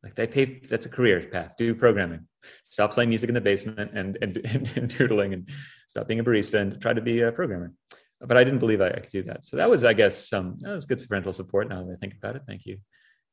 like 0.02 0.14
they 0.14 0.26
pay 0.26 0.61
that's 0.61 0.87
a 0.87 0.88
career 0.88 1.21
path. 1.21 1.52
Do 1.59 1.75
programming. 1.75 2.26
Stop 2.64 2.92
playing 2.92 3.11
music 3.11 3.28
in 3.28 3.35
the 3.35 3.40
basement 3.40 3.90
and 3.95 4.16
and, 4.21 4.37
and, 4.38 4.71
and 4.76 4.97
doodling 4.97 5.35
and 5.35 5.49
stop 5.88 6.09
being 6.09 6.21
a 6.21 6.25
barista 6.25 6.61
and 6.61 6.80
try 6.80 6.92
to 6.92 7.00
be 7.00 7.21
a 7.21 7.33
programmer. 7.33 7.73
But 8.21 8.37
i 8.37 8.45
didn't 8.45 8.59
believe 8.59 8.80
I, 8.83 8.88
I, 8.88 9.00
could 9.00 9.11
do 9.11 9.23
that. 9.25 9.45
So 9.45 9.57
that 9.57 9.69
was 9.69 9.85
i 9.85 9.92
guess 9.92 10.28
some 10.28 10.59
that 10.61 10.71
was 10.71 10.87
good 10.87 11.02
parental 11.09 11.33
support 11.33 11.69
now 11.69 11.85
that 11.85 11.92
i 11.92 11.97
think 11.97 12.14
about 12.14 12.37
it. 12.37 12.42
Thank 12.47 12.66
you. 12.66 12.78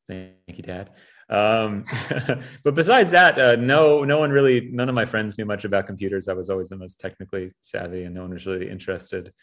Thank 0.08 0.34
you 0.48 0.64
dad. 0.64 0.92
Um, 1.30 1.84
but 2.64 2.76
besides 2.76 3.12
that 3.12 3.38
uh, 3.38 3.56
no 3.58 4.04
no 4.04 4.20
one 4.20 4.32
really 4.32 4.70
none 4.72 4.88
of 4.88 4.96
my 4.96 5.06
friends 5.06 5.38
knew 5.38 5.46
much 5.46 5.66
about 5.66 5.88
computers. 5.88 6.28
I 6.28 6.34
was 6.34 6.50
always 6.50 6.70
the 6.70 6.78
most 6.78 7.00
technically 7.00 7.52
savvy 7.62 8.04
and 8.04 8.16
no 8.16 8.22
one 8.22 8.32
was 8.32 8.46
really 8.46 8.70
interested 8.70 9.34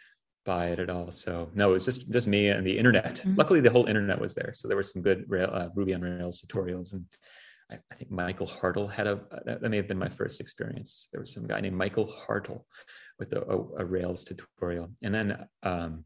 by 0.45 0.67
it 0.67 0.79
at 0.79 0.91
all. 0.91 1.11
So 1.11 1.51
no, 1.55 1.71
it 1.71 1.75
was 1.75 1.85
just 1.85 2.11
just 2.11 2.27
me 2.27 2.49
and 2.49 2.67
the 2.67 2.77
internet. 2.77 3.17
Mm-hmm. 3.17 3.35
Luckily, 3.37 3.61
the 3.61 3.71
whole 3.71 3.87
internet 3.87 4.21
was 4.21 4.35
there, 4.35 4.53
so 4.55 4.69
there 4.69 4.77
were 4.77 4.83
some 4.83 5.03
good 5.03 5.25
Rail, 5.29 5.51
uh, 5.53 5.69
Ruby 5.75 5.95
on 5.95 6.03
Rails 6.03 6.43
tutorials, 6.43 6.93
and 6.93 7.05
I, 7.71 7.77
I, 7.91 7.95
think 7.95 8.11
Michael 8.11 8.47
Hartl 8.47 8.91
had 8.91 9.07
a 9.07 9.21
that, 9.47 9.63
may 9.63 9.77
have 9.77 9.89
been 9.89 9.99
my 9.99 10.09
first 10.09 10.41
experience. 10.41 11.09
There 11.13 11.21
was 11.21 11.33
some 11.33 11.47
guy 11.47 11.61
named 11.61 11.77
Michael 11.77 12.07
Hartl 12.07 12.63
with 13.19 13.33
a, 13.33 13.41
a, 13.43 13.83
a 13.83 13.85
Rails 13.85 14.25
tutorial, 14.25 14.91
and 15.03 15.15
then 15.15 15.47
um, 15.63 16.05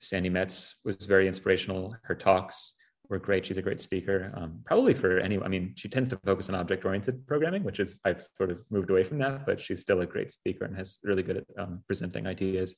Sandi 0.00 0.28
Metz 0.28 0.74
was 0.84 0.96
very 0.96 1.26
inspirational. 1.26 1.96
Her 2.02 2.14
talks 2.14 2.74
were 3.08 3.18
great. 3.18 3.46
She's 3.46 3.58
a 3.58 3.62
great 3.62 3.80
speaker. 3.80 4.32
Um, 4.34 4.60
probably 4.64 4.94
for 4.94 5.18
anyone. 5.18 5.46
I 5.46 5.48
mean, 5.48 5.74
she 5.76 5.88
tends 5.88 6.08
to 6.10 6.18
focus 6.24 6.48
on 6.48 6.54
object-oriented 6.54 7.26
programming, 7.26 7.64
which 7.64 7.80
is 7.80 7.98
I've 8.04 8.22
sort 8.22 8.50
of 8.50 8.58
moved 8.70 8.90
away 8.90 9.04
from 9.04 9.18
that, 9.18 9.46
but 9.46 9.60
she's 9.60 9.80
still 9.80 10.00
a 10.02 10.06
great 10.06 10.32
speaker 10.32 10.64
and 10.64 10.76
has 10.76 10.98
really 11.02 11.22
good 11.22 11.38
at 11.38 11.44
um, 11.58 11.82
presenting 11.86 12.26
ideas 12.26 12.74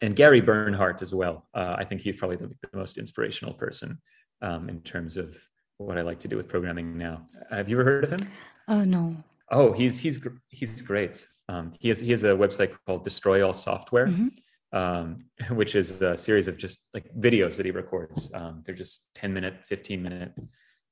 and 0.00 0.16
Gary 0.16 0.40
Bernhardt 0.40 1.02
as 1.02 1.14
well. 1.14 1.48
Uh, 1.54 1.76
I 1.78 1.84
think 1.84 2.00
he's 2.00 2.16
probably 2.16 2.36
the, 2.36 2.48
the 2.48 2.76
most 2.76 2.98
inspirational 2.98 3.54
person 3.54 3.98
um, 4.42 4.68
in 4.68 4.80
terms 4.80 5.16
of 5.16 5.36
what 5.78 5.98
I 5.98 6.02
like 6.02 6.20
to 6.20 6.28
do 6.28 6.36
with 6.36 6.48
programming 6.48 6.96
now. 6.96 7.26
Have 7.50 7.68
you 7.68 7.80
ever 7.80 7.84
heard 7.84 8.04
of 8.04 8.12
him? 8.12 8.28
Oh 8.68 8.80
uh, 8.80 8.84
no. 8.84 9.16
Oh, 9.50 9.72
he's 9.72 9.98
he's 9.98 10.18
he's 10.48 10.82
great. 10.82 11.26
Um, 11.48 11.72
he 11.78 11.88
has 11.88 12.00
he 12.00 12.10
has 12.10 12.24
a 12.24 12.28
website 12.28 12.74
called 12.86 13.04
Destroy 13.04 13.46
All 13.46 13.54
Software, 13.54 14.08
mm-hmm. 14.08 14.76
um, 14.76 15.24
which 15.56 15.74
is 15.74 16.00
a 16.00 16.16
series 16.16 16.48
of 16.48 16.56
just 16.56 16.80
like 16.94 17.12
videos 17.14 17.56
that 17.56 17.66
he 17.66 17.72
records. 17.72 18.32
Um, 18.34 18.62
they're 18.64 18.74
just 18.74 19.08
ten 19.14 19.32
minute, 19.32 19.54
fifteen 19.66 20.02
minute 20.02 20.32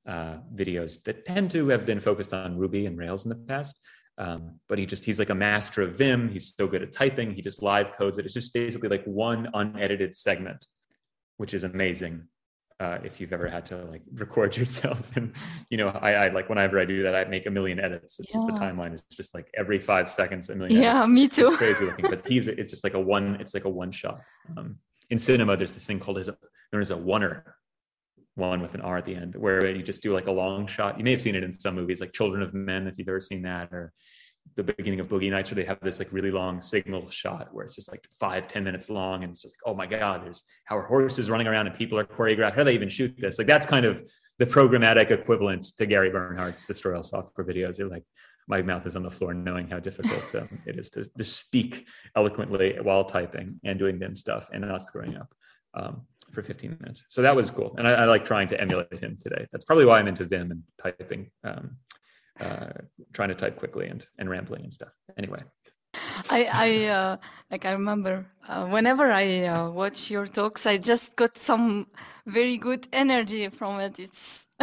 uh, 0.07 0.37
videos 0.55 1.03
that 1.05 1.25
tend 1.25 1.51
to 1.53 1.69
have 1.69 1.87
been 1.87 2.01
focused 2.01 2.35
on 2.35 2.59
Ruby 2.59 2.87
and 2.87 2.99
Rails 2.99 3.25
in 3.25 3.31
the 3.31 3.37
past. 3.37 3.79
Um, 4.19 4.61
but 4.69 4.79
he 4.79 4.87
just 4.87 5.05
he's 5.05 5.19
like 5.19 5.31
a 5.31 5.35
master 5.35 5.83
of 5.83 5.95
Vim. 5.95 6.29
He's 6.29 6.55
so 6.57 6.67
good 6.67 6.83
at 6.83 6.93
typing. 6.93 7.33
He 7.33 7.43
just 7.43 7.63
live 7.63 7.97
codes 7.97 8.19
it. 8.19 8.25
It's 8.25 8.35
just 8.35 8.53
basically 8.53 8.89
like 8.89 9.05
one 9.05 9.49
unedited 9.55 10.15
segment, 10.15 10.67
which 11.39 11.55
is 11.55 11.65
amazing. 11.65 12.23
Uh, 12.81 12.99
if 13.05 13.21
you've 13.21 13.33
ever 13.33 13.49
had 13.49 13.65
to 13.65 13.77
like 13.85 14.03
record 14.15 14.57
yourself 14.57 15.01
and 15.15 15.33
you 15.71 15.79
know 15.79 15.89
I, 15.89 16.15
I 16.15 16.29
like 16.31 16.49
whenever 16.49 16.81
i 16.81 16.85
do 16.85 17.05
that 17.05 17.15
i 17.15 17.25
make 17.27 17.47
a 17.47 17.51
million 17.51 17.79
edits 17.79 18.19
it's 18.19 18.35
yeah. 18.35 18.41
just 18.41 18.47
the 18.49 18.55
timeline 18.55 18.93
is 18.93 19.05
just 19.13 19.35
like 19.35 19.49
every 19.57 19.79
five 19.79 20.11
seconds 20.11 20.49
a 20.49 20.57
million 20.57 20.83
yeah 20.83 20.97
edits. 20.97 21.09
me 21.09 21.29
too 21.29 21.47
it's 21.47 21.57
crazy 21.59 21.85
looking 21.85 22.11
but 22.11 22.27
he's 22.27 22.49
it's 22.49 22.71
just 22.71 22.83
like 22.83 22.95
a 22.95 23.01
one 23.01 23.37
it's 23.37 23.55
like 23.55 23.67
a 23.67 23.69
one 23.69 23.93
shot 23.93 24.21
um, 24.57 24.77
in 25.11 25.19
cinema 25.19 25.57
there's 25.57 25.75
this 25.75 25.87
thing 25.87 26.01
called 26.01 26.19
as 26.19 26.27
a, 26.27 26.37
known 26.73 26.83
as 26.83 26.91
a 26.91 26.97
oner 26.97 27.55
one 28.35 28.63
with 28.63 28.75
an 28.75 28.81
r 28.81 28.97
at 28.97 29.05
the 29.05 29.15
end 29.15 29.35
where 29.35 29.69
you 29.71 29.83
just 29.83 30.03
do 30.03 30.13
like 30.13 30.27
a 30.27 30.33
long 30.33 30.67
shot 30.67 30.97
you 30.97 31.05
may 31.05 31.11
have 31.11 31.21
seen 31.21 31.35
it 31.35 31.45
in 31.45 31.53
some 31.53 31.75
movies 31.75 32.01
like 32.01 32.13
children 32.13 32.43
of 32.43 32.55
men 32.55 32.87
if 32.87 32.95
you've 32.97 33.09
ever 33.09 33.21
seen 33.21 33.43
that 33.43 33.73
or 33.73 33.93
the 34.57 34.63
beginning 34.63 35.01
of 35.01 35.09
Boogie 35.09 35.31
Nights 35.31 35.51
where 35.51 35.57
they 35.57 35.65
have 35.65 35.81
this 35.81 35.99
like 35.99 36.13
really 36.13 36.31
long 36.31 36.61
signal 36.61 37.11
shot 37.11 37.49
where 37.53 37.65
it's 37.65 37.75
just 37.75 37.91
like 37.91 38.07
five, 38.19 38.49
ten 38.49 38.63
minutes 38.65 38.91
long. 38.91 39.23
And 39.23 39.33
it's 39.33 39.43
just 39.43 39.55
like, 39.55 39.73
oh 39.73 39.75
my 39.75 39.87
God, 39.87 40.25
there's 40.25 40.45
how 40.65 40.77
are 40.77 40.83
horses 40.83 41.31
running 41.31 41.47
around 41.47 41.67
and 41.67 41.77
people 41.77 41.99
are 41.99 42.05
choreographed. 42.05 42.51
How 42.51 42.59
do 42.59 42.65
they 42.65 42.75
even 42.75 42.89
shoot 42.89 43.15
this? 43.19 43.39
Like 43.39 43.47
that's 43.47 43.67
kind 43.67 43.87
of 43.87 44.07
the 44.39 44.47
programmatic 44.47 45.11
equivalent 45.11 45.77
to 45.79 45.87
Gary 45.87 46.11
Bernhardt's 46.11 46.67
Destroy 46.67 47.01
Software 47.01 47.47
videos. 47.47 47.77
They're 47.77 47.89
like, 47.89 48.05
my 48.49 48.61
mouth 48.61 48.87
is 48.87 48.97
on 48.97 49.05
the 49.05 49.11
floor 49.11 49.33
knowing 49.33 49.69
how 49.69 49.79
difficult 49.79 50.35
um, 50.35 50.49
it 50.67 50.79
is 50.79 50.91
to, 50.91 51.05
to 51.05 51.25
speak 51.25 51.87
eloquently 52.17 52.77
while 52.83 53.05
typing 53.05 53.61
and 53.65 53.79
doing 53.79 53.99
Vim 53.99 54.17
stuff 54.17 54.49
and 54.53 54.63
not 54.63 54.83
screwing 54.83 55.17
up 55.17 55.33
um, 55.75 56.03
for 56.33 56.43
15 56.43 56.79
minutes. 56.81 57.05
So 57.09 57.23
that 57.23 57.35
was 57.35 57.51
cool. 57.51 57.75
And 57.79 57.87
I, 57.87 57.93
I, 57.93 58.05
like 58.05 58.25
trying 58.25 58.49
to 58.49 58.61
emulate 58.61 58.99
him 58.99 59.19
today. 59.23 59.47
That's 59.53 59.65
probably 59.65 59.85
why 59.85 59.99
I'm 59.99 60.09
into 60.09 60.25
Vim 60.25 60.51
and 60.51 60.63
typing 60.83 61.31
um, 61.45 61.77
uh, 62.41 62.73
trying 63.13 63.29
to 63.29 63.35
type 63.35 63.57
quickly 63.59 63.89
and, 63.89 64.07
and 64.19 64.29
rambling 64.29 64.63
and 64.63 64.73
stuff. 64.73 64.93
Anyway. 65.17 65.43
I, 66.31 66.49
I 66.53 66.85
uh, 66.87 67.17
like 67.51 67.67
I 67.67 67.73
remember 67.73 68.27
uh, 68.49 68.67
whenever 68.67 69.11
I 69.11 69.45
uh, 69.45 69.71
watch 69.71 70.11
your 70.11 70.27
talks, 70.27 70.65
I 70.65 70.79
just 70.79 71.17
got 71.17 71.37
some 71.37 71.87
very 72.27 72.57
good 72.57 72.89
energy 72.93 73.49
from 73.51 73.81
it. 73.81 73.99
It's 73.99 74.45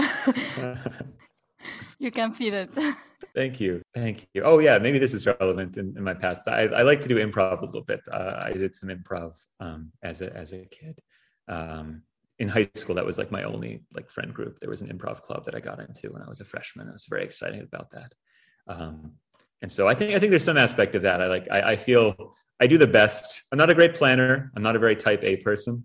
you 2.00 2.10
can 2.12 2.32
feel 2.32 2.56
it. 2.56 2.72
Thank 3.36 3.60
you, 3.60 3.82
thank 3.94 4.28
you. 4.34 4.42
Oh 4.44 4.60
yeah, 4.60 4.80
maybe 4.80 4.98
this 4.98 5.14
is 5.14 5.28
relevant 5.28 5.78
in, 5.78 5.96
in 5.96 6.04
my 6.04 6.16
past. 6.16 6.42
I, 6.48 6.62
I 6.62 6.82
like 6.82 7.02
to 7.02 7.08
do 7.08 7.18
improv 7.18 7.62
a 7.62 7.66
little 7.66 7.84
bit. 7.84 8.02
Uh, 8.12 8.36
I 8.42 8.54
did 8.54 8.76
some 8.76 8.90
improv 8.90 9.34
um, 9.60 9.92
as 10.02 10.22
a 10.22 10.36
as 10.36 10.54
a 10.54 10.66
kid, 10.66 11.00
um, 11.50 12.03
in 12.39 12.48
high 12.48 12.70
school 12.75 12.96
that 12.96 13.06
was 13.06 13.18
like 13.18 13.32
my 13.32 13.44
only 13.44 13.84
like 13.94 14.10
friend 14.10 14.34
group. 14.34 14.60
There 14.60 14.70
was 14.70 14.82
an 14.82 14.88
improv 14.88 15.22
club 15.22 15.44
that 15.46 15.56
i 15.56 15.60
got 15.60 15.79
into 15.79 16.12
when 16.12 16.22
i 16.22 16.29
was 16.29 16.39
a 16.39 16.46
freshman. 16.46 16.88
I 16.88 16.94
was 16.94 17.06
very 17.10 17.24
excited 17.25 17.62
about 17.62 17.91
that. 17.91 18.13
Um, 18.68 19.13
and 19.62 19.72
so 19.72 19.88
i 19.88 19.96
think 19.96 20.15
i 20.15 20.20
think 20.20 20.29
there's 20.29 20.44
some 20.44 20.58
aspect 20.58 20.96
of 20.96 21.01
that. 21.01 21.22
I 21.22 21.27
like 21.27 21.48
I, 21.51 21.62
I, 21.72 21.75
feel 21.75 22.36
i 22.62 22.68
do 22.68 22.77
the 22.77 22.88
best. 22.88 23.44
I'm 23.51 23.58
not 23.58 23.70
a 23.70 23.75
great 23.75 23.96
planner. 23.96 24.51
I'm 24.56 24.63
not 24.63 24.75
a 24.75 24.79
very 24.79 24.96
type 24.96 25.24
a 25.24 25.38
person 25.38 25.84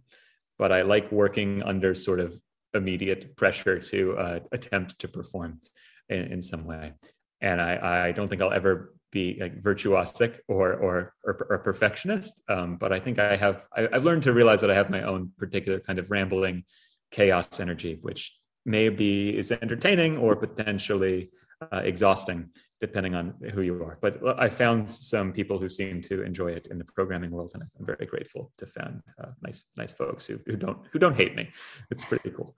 but 0.58 0.70
i 0.72 0.82
like 0.82 1.10
working 1.10 1.62
under 1.62 1.94
sort 1.94 2.20
of 2.20 2.40
immediate 2.74 3.36
pressure 3.36 3.78
to 3.78 4.16
uh, 4.18 4.40
attempt 4.52 4.98
to 4.98 5.08
perform 5.08 5.60
in, 6.08 6.32
in 6.32 6.42
some 6.42 6.64
way. 6.64 6.92
And 7.40 7.60
I, 7.60 8.08
I 8.08 8.12
don't 8.12 8.28
think 8.28 8.42
i'll 8.42 8.52
ever 8.52 8.93
be 9.14 9.38
like 9.40 9.62
virtuosic 9.62 10.40
or 10.48 10.74
or 10.74 11.14
or, 11.24 11.46
or 11.48 11.58
perfectionist. 11.58 12.42
Um, 12.48 12.76
but 12.76 12.92
I 12.92 13.00
think 13.00 13.18
I 13.18 13.36
have 13.36 13.66
I, 13.74 13.88
have 13.92 14.04
learned 14.04 14.24
to 14.24 14.34
realize 14.34 14.60
that 14.60 14.70
I 14.70 14.74
have 14.74 14.90
my 14.90 15.02
own 15.02 15.30
particular 15.38 15.80
kind 15.80 15.98
of 15.98 16.10
rambling 16.10 16.64
chaos 17.10 17.60
energy, 17.60 17.98
which 18.02 18.22
maybe 18.66 19.36
is 19.38 19.52
entertaining 19.52 20.16
or 20.16 20.36
potentially 20.36 21.30
uh, 21.72 21.82
exhausting 21.92 22.50
depending 22.80 23.14
on 23.14 23.26
who 23.54 23.62
you 23.62 23.74
are. 23.86 23.96
But 24.04 24.12
I 24.46 24.48
found 24.62 24.90
some 24.90 25.32
people 25.32 25.56
who 25.58 25.70
seem 25.70 26.02
to 26.10 26.14
enjoy 26.30 26.50
it 26.58 26.66
in 26.72 26.76
the 26.82 26.88
programming 26.96 27.30
world, 27.30 27.52
and 27.54 27.62
I'm 27.62 27.86
very 27.92 28.06
grateful 28.14 28.42
to 28.60 28.66
find 28.66 29.00
uh, 29.20 29.32
nice, 29.46 29.64
nice 29.82 29.92
folks 29.92 30.26
who, 30.26 30.34
who 30.46 30.56
don't 30.64 30.80
who 30.90 30.98
don't 30.98 31.16
hate 31.22 31.34
me. 31.40 31.44
It's 31.92 32.04
pretty 32.10 32.30
cool. 32.36 32.50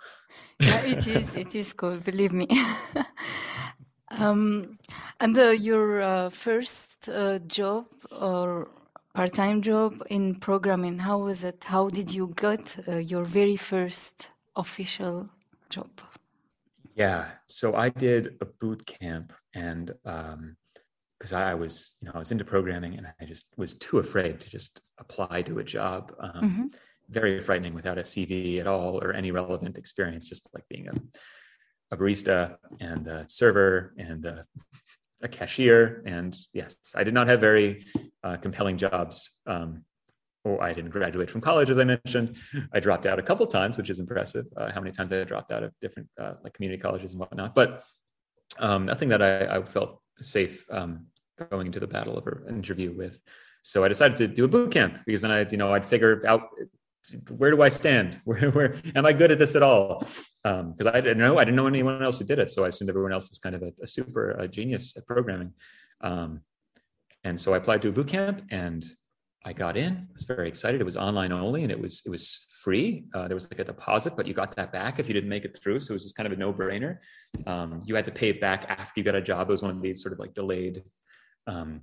yeah, 0.58 0.80
it 0.94 1.06
is. 1.06 1.28
It 1.36 1.54
is 1.54 1.72
cool. 1.80 1.96
Believe 2.10 2.32
me. 2.32 2.48
Um, 4.10 4.78
and 5.20 5.36
uh, 5.36 5.50
your 5.50 6.00
uh, 6.00 6.30
first 6.30 7.08
uh, 7.08 7.38
job 7.40 7.86
or 8.20 8.68
part-time 9.14 9.62
job 9.62 10.02
in 10.10 10.34
programming, 10.36 10.98
how 10.98 11.18
was 11.18 11.42
it? 11.42 11.64
How 11.64 11.88
did 11.88 12.12
you 12.12 12.32
get 12.36 12.76
uh, 12.86 12.98
your 12.98 13.25
very 13.25 13.56
first 13.56 14.28
official 14.54 15.28
job? 15.70 15.90
Yeah, 16.94 17.26
so 17.46 17.75
I 17.75 17.88
did 17.90 18.36
a 18.40 18.46
boot 18.46 18.86
camp, 18.86 19.32
and 19.54 19.92
because 20.04 21.32
um, 21.32 21.42
I 21.42 21.54
was, 21.54 21.96
you 22.00 22.06
know, 22.06 22.12
I 22.14 22.18
was 22.18 22.32
into 22.32 22.44
programming, 22.44 22.96
and 22.96 23.06
I 23.20 23.25
just 23.25 23.46
was 23.56 23.75
too 23.75 23.98
afraid 23.98 24.40
to 24.40 24.48
just 24.48 24.80
apply 24.98 25.42
to 25.42 25.58
a 25.58 25.64
job. 25.64 26.12
Um, 26.20 26.42
mm-hmm. 26.42 26.64
Very 27.10 27.40
frightening 27.40 27.75
without 27.75 27.98
a 27.98 28.02
CV 28.02 28.60
at 28.60 28.66
all 28.66 28.98
or 29.02 29.12
any 29.12 29.30
relevant 29.30 29.78
experience, 29.78 30.28
just 30.28 30.48
like 30.54 30.64
being 30.68 30.88
a 30.88 30.94
a 31.90 31.96
barista 31.96 32.56
and 32.80 33.06
a 33.06 33.24
server 33.28 33.94
and 33.98 34.24
a, 34.24 34.44
a 35.22 35.28
cashier. 35.28 36.02
And 36.06 36.36
yes, 36.52 36.76
I 36.94 37.04
did 37.04 37.14
not 37.14 37.28
have 37.28 37.40
very 37.40 37.84
uh, 38.24 38.36
compelling 38.36 38.76
jobs. 38.76 39.30
Um, 39.46 39.84
or 40.44 40.62
I 40.62 40.72
didn't 40.72 40.90
graduate 40.90 41.28
from 41.28 41.40
college, 41.40 41.70
as 41.70 41.78
I 41.78 41.84
mentioned. 41.84 42.36
I 42.72 42.78
dropped 42.78 43.04
out 43.04 43.18
a 43.18 43.22
couple 43.22 43.46
times, 43.46 43.76
which 43.76 43.90
is 43.90 43.98
impressive. 43.98 44.46
Uh, 44.56 44.70
how 44.70 44.80
many 44.80 44.92
times 44.92 45.12
I 45.12 45.24
dropped 45.24 45.50
out 45.50 45.64
of 45.64 45.72
different 45.80 46.08
uh, 46.20 46.34
like 46.44 46.52
community 46.52 46.80
colleges 46.80 47.10
and 47.10 47.20
whatnot, 47.20 47.54
but 47.54 47.82
um, 48.60 48.86
nothing 48.86 49.08
that 49.08 49.22
I, 49.22 49.56
I 49.56 49.62
felt 49.64 50.00
safe 50.20 50.64
um, 50.70 51.06
going 51.50 51.66
into 51.66 51.80
the 51.80 51.86
battle 51.86 52.16
of 52.16 52.26
an 52.26 52.54
interview 52.54 52.92
with. 52.96 53.18
So 53.62 53.82
I 53.82 53.88
decided 53.88 54.16
to 54.18 54.28
do 54.28 54.44
a 54.44 54.48
boot 54.48 54.70
camp 54.70 55.00
because 55.04 55.22
then 55.22 55.32
I, 55.32 55.44
you 55.50 55.56
know, 55.56 55.74
I'd 55.74 55.86
figure 55.86 56.24
out 56.26 56.42
where 57.36 57.50
do 57.50 57.62
I 57.62 57.68
stand? 57.68 58.20
Where, 58.25 58.50
where 58.50 58.76
am 58.94 59.06
I 59.06 59.12
good 59.12 59.30
at 59.30 59.38
this 59.38 59.54
at 59.54 59.62
all? 59.62 60.00
Because 60.42 60.86
um, 60.86 60.90
I 60.92 61.00
didn't 61.00 61.18
know, 61.18 61.38
I 61.38 61.44
didn't 61.44 61.56
know 61.56 61.66
anyone 61.66 62.02
else 62.02 62.18
who 62.18 62.25
did 62.25 62.38
it. 62.38 62.50
So 62.50 62.64
I 62.64 62.68
assumed 62.68 62.90
everyone 62.90 63.12
else 63.12 63.30
is 63.30 63.38
kind 63.38 63.54
of 63.54 63.62
a, 63.62 63.72
a 63.82 63.86
super 63.86 64.30
a 64.32 64.48
genius 64.48 64.96
at 64.96 65.06
programming. 65.06 65.52
Um, 66.00 66.40
and 67.25 67.40
so 67.40 67.54
I 67.54 67.56
applied 67.56 67.82
to 67.82 67.88
a 67.88 67.92
boot 67.92 68.08
camp 68.08 68.42
and 68.50 68.84
I 69.44 69.52
got 69.52 69.76
in. 69.76 69.92
I 69.92 70.12
was 70.12 70.25
very 70.25 70.48
excited. 70.48 70.80
It 70.80 70.84
was 70.84 70.96
online 70.96 71.32
only 71.32 71.62
and 71.62 71.70
it 71.70 71.80
was 71.80 72.02
it 72.04 72.10
was 72.10 72.46
free. 72.62 73.04
Uh, 73.14 73.28
there 73.28 73.36
was 73.36 73.48
like 73.50 73.60
a 73.60 73.64
deposit, 73.64 74.16
but 74.16 74.26
you 74.26 74.34
got 74.34 74.54
that 74.56 74.72
back 74.72 74.98
if 74.98 75.06
you 75.06 75.14
didn't 75.14 75.30
make 75.30 75.44
it 75.44 75.56
through. 75.62 75.80
So 75.80 75.92
it 75.92 75.94
was 75.94 76.02
just 76.02 76.16
kind 76.16 76.26
of 76.26 76.32
a 76.32 76.36
no 76.36 76.52
brainer. 76.52 76.98
Um, 77.46 77.80
you 77.84 77.94
had 77.94 78.04
to 78.06 78.10
pay 78.10 78.30
it 78.30 78.40
back 78.40 78.66
after 78.68 79.00
you 79.00 79.04
got 79.04 79.14
a 79.14 79.22
job. 79.22 79.48
It 79.48 79.52
was 79.52 79.62
one 79.62 79.70
of 79.70 79.80
these 79.82 80.02
sort 80.02 80.12
of 80.12 80.18
like 80.18 80.34
delayed 80.34 80.82
um, 81.46 81.82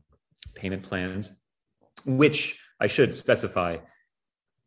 payment 0.55 0.83
plans, 0.83 1.31
which 2.05 2.59
I 2.81 2.87
should 2.87 3.15
specify 3.15 3.77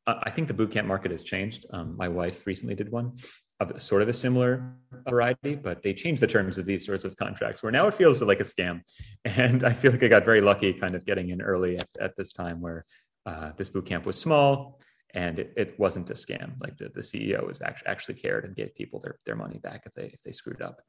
I 0.06 0.30
think 0.30 0.46
the 0.46 0.54
bootcamp 0.54 0.86
market 0.86 1.10
has 1.10 1.24
changed. 1.24 1.66
Um, 1.70 1.96
my 1.96 2.08
wife 2.08 2.46
recently 2.46 2.76
did 2.76 2.90
one 2.92 3.16
of 3.58 3.80
sort 3.80 4.02
of 4.02 4.08
a 4.08 4.12
similar 4.12 4.74
variety, 5.08 5.54
but 5.54 5.82
they 5.82 5.94
changed 5.94 6.22
the 6.22 6.26
terms 6.26 6.58
of 6.58 6.66
these 6.66 6.84
sorts 6.84 7.04
of 7.04 7.16
contracts 7.16 7.62
where 7.62 7.72
now 7.72 7.86
it 7.86 7.94
feels 7.94 8.22
like 8.22 8.40
a 8.40 8.44
scam. 8.44 8.82
And 9.24 9.64
I 9.64 9.72
feel 9.72 9.90
like 9.90 10.02
I 10.02 10.08
got 10.08 10.24
very 10.24 10.40
lucky 10.40 10.72
kind 10.72 10.94
of 10.94 11.04
getting 11.04 11.30
in 11.30 11.42
early 11.42 11.78
at, 11.78 11.88
at 12.00 12.16
this 12.16 12.32
time 12.32 12.60
where 12.60 12.84
uh, 13.24 13.50
this 13.56 13.70
bootcamp 13.70 14.04
was 14.04 14.18
small 14.18 14.80
and 15.14 15.38
it, 15.38 15.52
it, 15.56 15.78
wasn't 15.78 16.10
a 16.10 16.14
scam. 16.14 16.52
Like 16.60 16.76
the, 16.76 16.90
the 16.90 17.00
CEO 17.00 17.44
was 17.46 17.60
actually, 17.62 17.88
actually 17.88 18.14
cared 18.14 18.44
and 18.44 18.54
gave 18.54 18.74
people 18.74 19.00
their, 19.00 19.18
their 19.24 19.34
money 19.34 19.58
back 19.58 19.82
if 19.86 19.94
they, 19.94 20.04
if 20.04 20.20
they 20.20 20.32
screwed 20.32 20.62
up. 20.62 20.80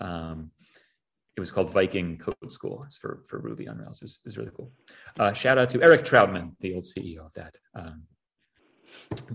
Um, 0.00 0.50
it 1.36 1.40
was 1.40 1.50
called 1.50 1.70
Viking 1.70 2.18
Code 2.18 2.50
School. 2.50 2.82
It's 2.86 2.96
for, 2.96 3.24
for 3.28 3.38
Ruby 3.38 3.68
on 3.68 3.78
Rails. 3.78 4.02
It's, 4.02 4.20
it's 4.24 4.36
really 4.36 4.52
cool. 4.56 4.72
Uh, 5.18 5.32
shout 5.32 5.58
out 5.58 5.70
to 5.70 5.82
Erik 5.82 6.04
Trautman, 6.04 6.52
the 6.60 6.74
old 6.74 6.84
CEO 6.84 7.26
of 7.26 7.34
that. 7.34 7.56
Um, 7.74 8.04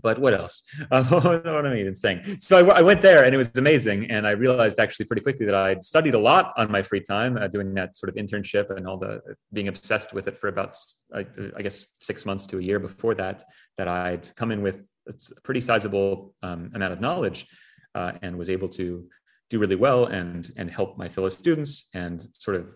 but 0.01 0.19
what 0.19 0.33
else? 0.33 0.63
Uh, 0.91 1.03
what 1.03 1.45
am 1.45 1.65
I 1.67 1.79
even 1.79 1.95
saying? 1.95 2.37
So 2.39 2.57
I, 2.57 2.79
I, 2.79 2.81
went 2.81 3.01
there 3.01 3.25
and 3.25 3.35
it 3.35 3.37
was 3.37 3.51
amazing. 3.55 4.09
And 4.09 4.25
I 4.25 4.31
realized 4.31 4.79
actually 4.79 5.05
pretty 5.05 5.21
quickly 5.21 5.45
that 5.45 5.53
I'd 5.53 5.83
studied 5.83 6.15
a 6.15 6.19
lot 6.19 6.51
on 6.57 6.71
my 6.71 6.81
free 6.81 7.01
time, 7.01 7.37
uh, 7.37 7.47
doing 7.47 7.73
that 7.75 7.95
sort 7.95 8.09
of 8.09 8.15
internship 8.15 8.75
and 8.75 8.87
all 8.87 8.97
the 8.97 9.21
being 9.53 9.67
obsessed 9.67 10.13
with 10.13 10.27
it 10.27 10.37
for 10.37 10.47
about, 10.47 10.75
I, 11.13 11.25
I 11.55 11.61
guess, 11.61 11.87
six 12.01 12.25
months 12.25 12.47
to 12.47 12.57
a 12.57 12.61
year 12.61 12.79
before 12.79 13.13
that, 13.15 13.43
that 13.77 13.87
I'd 13.87 14.33
come 14.35 14.51
in 14.51 14.63
with 14.63 14.81
a 15.07 15.13
pretty 15.41 15.61
sizable 15.61 16.33
um, 16.41 16.71
amount 16.73 16.93
of 16.93 17.01
knowledge 17.01 17.45
uh, 17.93 18.13
and 18.21 18.37
was 18.37 18.49
able 18.49 18.69
to 18.69 19.07
do 19.49 19.59
really 19.59 19.75
well 19.75 20.05
and 20.05 20.51
and 20.57 20.69
help 20.69 20.97
my 20.97 21.09
fellow 21.09 21.29
students 21.29 21.89
and 21.93 22.27
sort 22.33 22.55
of 22.55 22.67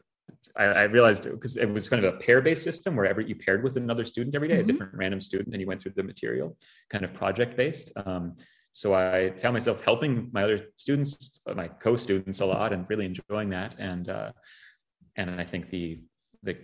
I, 0.55 0.65
I 0.65 0.83
realized 0.83 1.23
because 1.23 1.57
it 1.57 1.65
was 1.65 1.89
kind 1.89 2.03
of 2.03 2.13
a 2.13 2.17
pair-based 2.17 2.63
system 2.63 2.95
where 2.95 3.05
every 3.05 3.27
you 3.27 3.35
paired 3.35 3.63
with 3.63 3.77
another 3.77 4.05
student 4.05 4.35
every 4.35 4.47
day, 4.47 4.55
mm-hmm. 4.55 4.69
a 4.69 4.71
different 4.71 4.93
random 4.93 5.21
student, 5.21 5.53
and 5.53 5.61
you 5.61 5.67
went 5.67 5.81
through 5.81 5.93
the 5.95 6.03
material, 6.03 6.57
kind 6.89 7.03
of 7.03 7.13
project-based. 7.13 7.91
Um, 8.05 8.35
so 8.71 8.93
I 8.93 9.33
found 9.39 9.53
myself 9.53 9.83
helping 9.83 10.29
my 10.31 10.43
other 10.43 10.65
students, 10.77 11.39
my 11.55 11.67
co-students, 11.67 12.39
a 12.39 12.45
lot, 12.45 12.73
and 12.73 12.85
really 12.89 13.05
enjoying 13.05 13.49
that. 13.49 13.75
And 13.77 14.09
uh, 14.09 14.31
and 15.15 15.29
I 15.29 15.45
think 15.45 15.69
the 15.69 16.01
the 16.41 16.57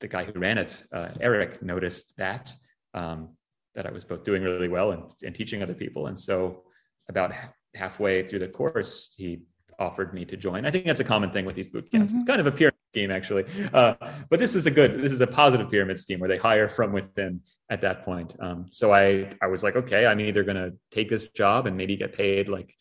the 0.00 0.08
guy 0.08 0.24
who 0.24 0.38
ran 0.38 0.58
it, 0.58 0.84
uh, 0.92 1.08
Erik, 1.20 1.62
noticed 1.62 2.16
that 2.16 2.54
um, 2.94 3.36
that 3.74 3.86
I 3.86 3.90
was 3.90 4.04
both 4.04 4.24
doing 4.24 4.42
really 4.42 4.68
well 4.68 4.92
and, 4.92 5.02
and 5.22 5.34
teaching 5.34 5.62
other 5.62 5.74
people. 5.74 6.06
And 6.06 6.18
so 6.18 6.62
about 7.08 7.32
halfway 7.74 8.26
through 8.26 8.40
the 8.40 8.48
course, 8.48 9.12
he 9.16 9.42
offered 9.78 10.12
me 10.12 10.24
to 10.24 10.36
join. 10.36 10.66
I 10.66 10.70
think 10.70 10.86
that's 10.86 11.00
a 11.00 11.04
common 11.04 11.30
thing 11.30 11.44
with 11.44 11.56
these 11.56 11.68
boot 11.68 11.90
camps. 11.90 12.12
Mm-hmm. 12.12 12.20
It's 12.20 12.26
kind 12.26 12.40
of 12.40 12.46
a 12.46 12.52
pyramid 12.52 12.69
scheme, 12.90 13.10
actually. 13.10 13.44
Uh, 13.72 13.94
but 14.28 14.40
this 14.40 14.54
is 14.54 14.66
a 14.66 14.70
good, 14.70 15.00
this 15.00 15.12
is 15.12 15.20
a 15.20 15.26
positive 15.26 15.70
pyramid 15.70 15.98
scheme 15.98 16.18
where 16.18 16.28
they 16.28 16.36
hire 16.36 16.68
from 16.68 16.92
within 16.92 17.40
at 17.70 17.80
that 17.82 18.04
point. 18.04 18.34
Um, 18.40 18.66
so 18.70 18.92
I, 18.92 19.30
I 19.40 19.46
was 19.46 19.62
like, 19.62 19.76
okay, 19.76 20.06
I'm 20.06 20.20
either 20.20 20.42
going 20.42 20.56
to 20.56 20.72
take 20.90 21.08
this 21.08 21.28
job 21.28 21.66
and 21.66 21.76
maybe 21.76 21.96
get 21.96 22.12
paid 22.12 22.48
like 22.48 22.74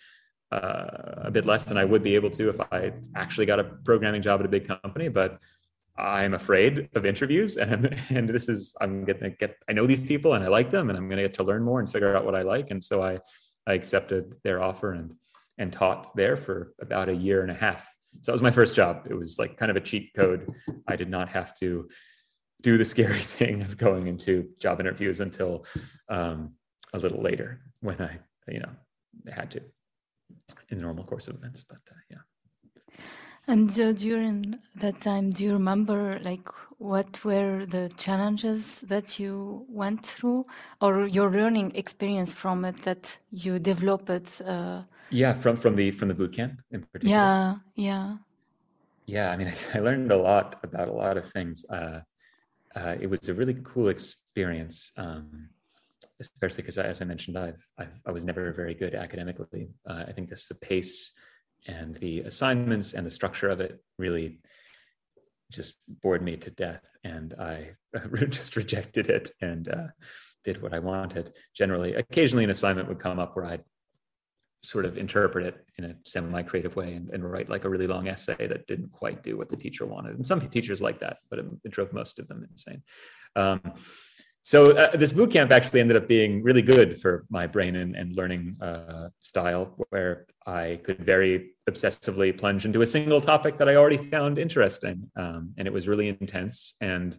uh, 0.51 1.27
a 1.27 1.31
bit 1.31 1.45
less 1.45 1.65
than 1.65 1.77
I 1.77 1.85
would 1.85 2.01
be 2.01 2.15
able 2.15 2.31
to 2.31 2.49
if 2.49 2.59
I 2.71 2.91
actually 3.15 3.45
got 3.45 3.59
a 3.59 3.63
programming 3.63 4.23
job 4.23 4.39
at 4.39 4.45
a 4.47 4.49
big 4.49 4.67
company, 4.67 5.07
but 5.07 5.39
I'm 5.95 6.33
afraid 6.33 6.89
of 6.95 7.05
interviews 7.05 7.57
and 7.63 7.95
and 8.09 8.27
this 8.29 8.47
is 8.47 8.73
I'm 8.79 9.03
gonna 9.03 9.31
get 9.31 9.57
I 9.67 9.73
know 9.73 9.85
these 9.85 9.99
people 9.99 10.33
and 10.33 10.43
I 10.43 10.47
like 10.47 10.71
them 10.71 10.89
and 10.89 10.97
I'm 10.97 11.09
gonna 11.09 11.23
get 11.23 11.33
to 11.35 11.43
learn 11.43 11.61
more 11.61 11.81
and 11.81 11.91
figure 11.91 12.15
out 12.15 12.25
what 12.25 12.35
I 12.35 12.41
like. 12.41 12.71
And 12.71 12.83
so 12.83 13.03
I 13.03 13.19
I 13.67 13.73
accepted 13.73 14.33
their 14.43 14.63
offer 14.63 14.93
and 14.93 15.13
and 15.57 15.73
taught 15.73 16.15
there 16.15 16.37
for 16.37 16.73
about 16.79 17.09
a 17.09 17.13
year 17.13 17.41
and 17.41 17.51
a 17.51 17.53
half. 17.53 17.85
So 18.21 18.31
that 18.31 18.33
was 18.33 18.41
my 18.41 18.51
first 18.51 18.75
job. 18.75 19.07
It 19.09 19.13
was 19.13 19.39
like 19.39 19.57
kind 19.57 19.71
of 19.71 19.77
a 19.77 19.81
cheat 19.81 20.11
code. 20.15 20.53
I 20.87 20.95
did 20.95 21.09
not 21.09 21.29
have 21.29 21.53
to 21.55 21.87
do 22.61 22.77
the 22.77 22.85
scary 22.85 23.19
thing 23.37 23.61
of 23.61 23.77
going 23.77 24.07
into 24.07 24.49
job 24.59 24.79
interviews 24.79 25.19
until 25.19 25.65
um, 26.09 26.53
a 26.93 26.99
little 26.99 27.21
later 27.21 27.61
when 27.81 28.01
I, 28.01 28.19
you 28.47 28.59
know, 28.59 28.71
had 29.31 29.51
to 29.51 29.61
in 30.69 30.77
the 30.77 30.83
normal 30.83 31.03
course 31.03 31.27
of 31.27 31.35
events. 31.35 31.63
But 31.67 31.79
uh, 31.91 31.95
yeah. 32.11 33.03
And 33.47 33.71
uh, 33.79 33.93
during 33.93 34.59
that 34.75 35.01
time, 35.01 35.31
do 35.31 35.43
you 35.43 35.53
remember 35.53 36.19
like 36.21 36.47
what 36.77 37.23
were 37.25 37.65
the 37.65 37.89
challenges 37.97 38.79
that 38.81 39.19
you 39.19 39.65
went 39.67 40.05
through, 40.05 40.45
or 40.81 41.07
your 41.07 41.31
learning 41.31 41.71
experience 41.75 42.31
from 42.31 42.63
it 42.65 42.81
that 42.83 43.17
you 43.31 43.57
developed? 43.57 44.41
Uh, 44.41 44.83
yeah, 45.11 45.33
from 45.33 45.57
from 45.57 45.75
the 45.75 45.91
from 45.91 46.07
the 46.07 46.13
boot 46.13 46.33
camp 46.33 46.61
in 46.71 46.83
particular. 46.83 47.15
Yeah, 47.15 47.55
yeah, 47.75 48.17
yeah. 49.05 49.31
I 49.31 49.37
mean, 49.37 49.47
I, 49.47 49.77
I 49.77 49.81
learned 49.81 50.11
a 50.11 50.17
lot 50.17 50.59
about 50.63 50.87
a 50.87 50.93
lot 50.93 51.17
of 51.17 51.31
things. 51.31 51.65
Uh, 51.69 52.01
uh, 52.75 52.95
it 52.99 53.09
was 53.09 53.29
a 53.29 53.33
really 53.33 53.57
cool 53.63 53.89
experience, 53.89 54.91
um, 54.97 55.49
especially 56.19 56.63
because, 56.63 56.77
as 56.77 57.01
I 57.01 57.05
mentioned, 57.05 57.37
I've, 57.37 57.67
I've, 57.77 57.99
i 58.05 58.11
was 58.11 58.23
never 58.23 58.51
very 58.53 58.75
good 58.75 58.93
academically. 58.93 59.69
Uh, 59.89 60.05
I 60.07 60.11
think 60.11 60.29
just 60.29 60.49
the 60.49 60.55
pace 60.55 61.13
and 61.67 61.95
the 61.95 62.21
assignments 62.21 62.93
and 62.93 63.05
the 63.05 63.11
structure 63.11 63.49
of 63.49 63.59
it 63.59 63.81
really 63.97 64.39
just 65.51 65.73
bored 66.03 66.21
me 66.21 66.37
to 66.37 66.51
death 66.51 66.83
and 67.03 67.33
i 67.39 67.69
just 68.29 68.55
rejected 68.55 69.09
it 69.09 69.31
and 69.41 69.69
uh, 69.69 69.87
did 70.43 70.61
what 70.61 70.73
i 70.73 70.79
wanted 70.79 71.33
generally 71.53 71.95
occasionally 71.95 72.43
an 72.43 72.49
assignment 72.49 72.87
would 72.87 72.99
come 72.99 73.19
up 73.19 73.35
where 73.35 73.45
i'd 73.45 73.63
sort 74.63 74.85
of 74.85 74.97
interpret 74.97 75.45
it 75.45 75.65
in 75.77 75.85
a 75.85 75.95
semi-creative 76.05 76.75
way 76.75 76.93
and, 76.93 77.09
and, 77.11 77.29
write 77.29 77.49
like 77.49 77.63
a 77.63 77.69
really 77.69 77.87
long 77.87 78.07
essay 78.07 78.47
that 78.47 78.67
didn't 78.67 78.91
quite 78.91 79.23
do 79.23 79.37
what 79.37 79.49
the 79.49 79.55
teacher 79.55 79.85
wanted. 79.85 80.15
And 80.15 80.25
some 80.25 80.41
teachers 80.41 80.81
like 80.81 80.99
that 80.99 81.17
but 81.29 81.39
it, 81.39 81.45
it 81.63 81.71
drove 81.71 81.93
most 81.93 82.19
of 82.19 82.27
them 82.27 82.45
insane. 82.49 82.81
Um, 83.35 83.61
so 84.41 84.75
uh, 84.75 84.95
this 84.95 85.13
boot 85.13 85.31
camp 85.31 85.51
actually 85.51 85.79
ended 85.79 85.97
up 85.97 86.07
being 86.07 86.41
really 86.43 86.61
good 86.61 86.99
for 86.99 87.25
my 87.29 87.45
brain 87.45 87.75
and, 87.75 87.95
and 87.95 88.15
learning 88.15 88.57
uh, 88.61 89.09
style 89.19 89.75
where 89.89 90.25
i 90.45 90.79
could 90.83 90.99
very 90.99 91.51
obsessively 91.69 92.35
plunge 92.35 92.65
into 92.65 92.81
a 92.81 92.87
single 92.87 93.21
topic 93.21 93.57
that 93.57 93.69
i 93.69 93.75
already 93.75 93.97
found 93.97 94.39
interesting. 94.39 95.09
Um, 95.15 95.53
and 95.57 95.67
it 95.67 95.73
was 95.73 95.87
really 95.87 96.07
intense 96.07 96.73
and 96.81 97.17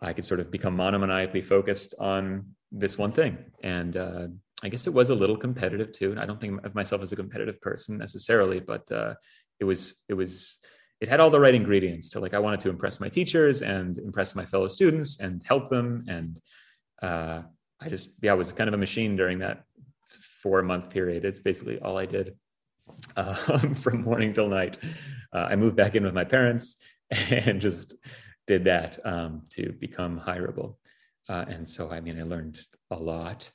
i 0.00 0.12
could 0.12 0.24
sort 0.24 0.40
of 0.40 0.50
become 0.50 0.76
monomaniacally 0.76 1.44
focused 1.44 1.94
on 1.98 2.56
this 2.72 2.98
one 2.98 3.12
thing. 3.12 3.38
And 3.62 3.96
uh, 3.96 4.28
i 4.62 4.68
guess 4.68 4.86
it 4.86 4.92
was 4.92 5.10
a 5.10 5.14
little 5.14 5.36
competitive 5.36 5.92
too 5.92 6.10
and 6.10 6.20
i 6.20 6.26
don't 6.26 6.40
think 6.40 6.64
of 6.64 6.74
myself 6.74 7.02
as 7.02 7.12
a 7.12 7.16
competitive 7.16 7.60
person 7.60 7.98
necessarily 7.98 8.60
but 8.60 8.90
uh, 8.92 9.14
it 9.60 9.64
was 9.64 10.02
it 10.08 10.14
was 10.14 10.58
it 11.00 11.08
had 11.08 11.20
all 11.20 11.30
the 11.30 11.40
right 11.40 11.54
ingredients 11.54 12.10
to 12.10 12.20
like 12.20 12.34
i 12.34 12.38
wanted 12.38 12.60
to 12.60 12.70
impress 12.70 13.00
my 13.00 13.08
teachers 13.08 13.62
and 13.62 13.98
impress 13.98 14.34
my 14.34 14.44
fellow 14.44 14.68
students 14.68 15.20
and 15.20 15.42
help 15.44 15.68
them 15.68 16.04
and 16.08 16.40
uh, 17.02 17.42
i 17.80 17.88
just 17.88 18.12
yeah 18.22 18.32
I 18.32 18.34
was 18.34 18.52
kind 18.52 18.68
of 18.68 18.74
a 18.74 18.78
machine 18.78 19.16
during 19.16 19.38
that 19.40 19.64
four 20.42 20.62
month 20.62 20.90
period. 20.90 21.24
It's 21.24 21.40
basically 21.40 21.78
all 21.80 21.98
i 21.98 22.06
did 22.06 22.36
um, 23.16 23.74
from 23.82 24.02
morning 24.02 24.32
till 24.32 24.48
night. 24.48 24.78
Uh, 25.32 25.46
i 25.50 25.56
moved 25.56 25.76
back 25.76 25.94
in 25.94 26.04
with 26.04 26.14
my 26.14 26.24
parents 26.24 26.76
and 27.10 27.60
just 27.60 27.94
did 28.46 28.64
that 28.64 28.98
um, 29.04 29.42
to 29.50 29.72
become 29.72 30.20
hireable. 30.20 30.76
Uh, 31.28 31.44
and 31.48 31.68
so 31.68 31.90
i 31.90 32.00
mean 32.00 32.18
i 32.20 32.22
learned 32.22 32.60
a 32.92 32.96
lot 32.96 33.50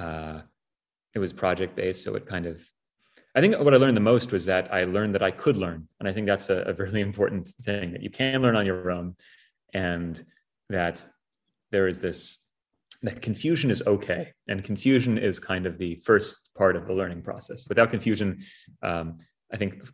uh, 0.00 0.40
it 1.14 1.18
was 1.18 1.32
project 1.32 1.76
based 1.76 2.04
so 2.04 2.14
it 2.14 2.26
kind 2.26 2.46
of 2.46 2.62
I 3.34 3.40
think 3.40 3.56
what 3.60 3.74
I 3.74 3.76
learned 3.76 3.96
the 3.96 4.00
most 4.00 4.32
was 4.32 4.44
that 4.46 4.72
I 4.74 4.82
learned 4.84 5.14
that 5.14 5.22
I 5.22 5.30
could 5.30 5.56
learn. 5.56 5.86
And 6.00 6.08
I 6.08 6.12
think 6.12 6.26
that's 6.26 6.50
a, 6.50 6.64
a 6.66 6.74
really 6.74 7.00
important 7.10 7.52
thing 7.62 7.92
that 7.92 8.02
you 8.02 8.10
can 8.10 8.42
learn 8.42 8.56
on 8.56 8.66
your 8.66 8.90
own 8.90 9.14
and 9.72 10.24
that 10.68 11.04
there 11.70 11.88
is 11.88 12.00
this 12.00 12.38
that 13.02 13.22
confusion 13.22 13.70
is 13.70 13.82
okay 13.86 14.32
and 14.48 14.62
confusion 14.62 15.16
is 15.16 15.40
kind 15.40 15.64
of 15.64 15.78
the 15.78 15.94
first 15.96 16.50
part 16.54 16.76
of 16.76 16.86
the 16.86 16.92
learning 16.92 17.22
process 17.22 17.66
without 17.68 17.90
confusion 17.90 18.38
um, 18.82 19.16
i 19.52 19.56
think 19.56 19.88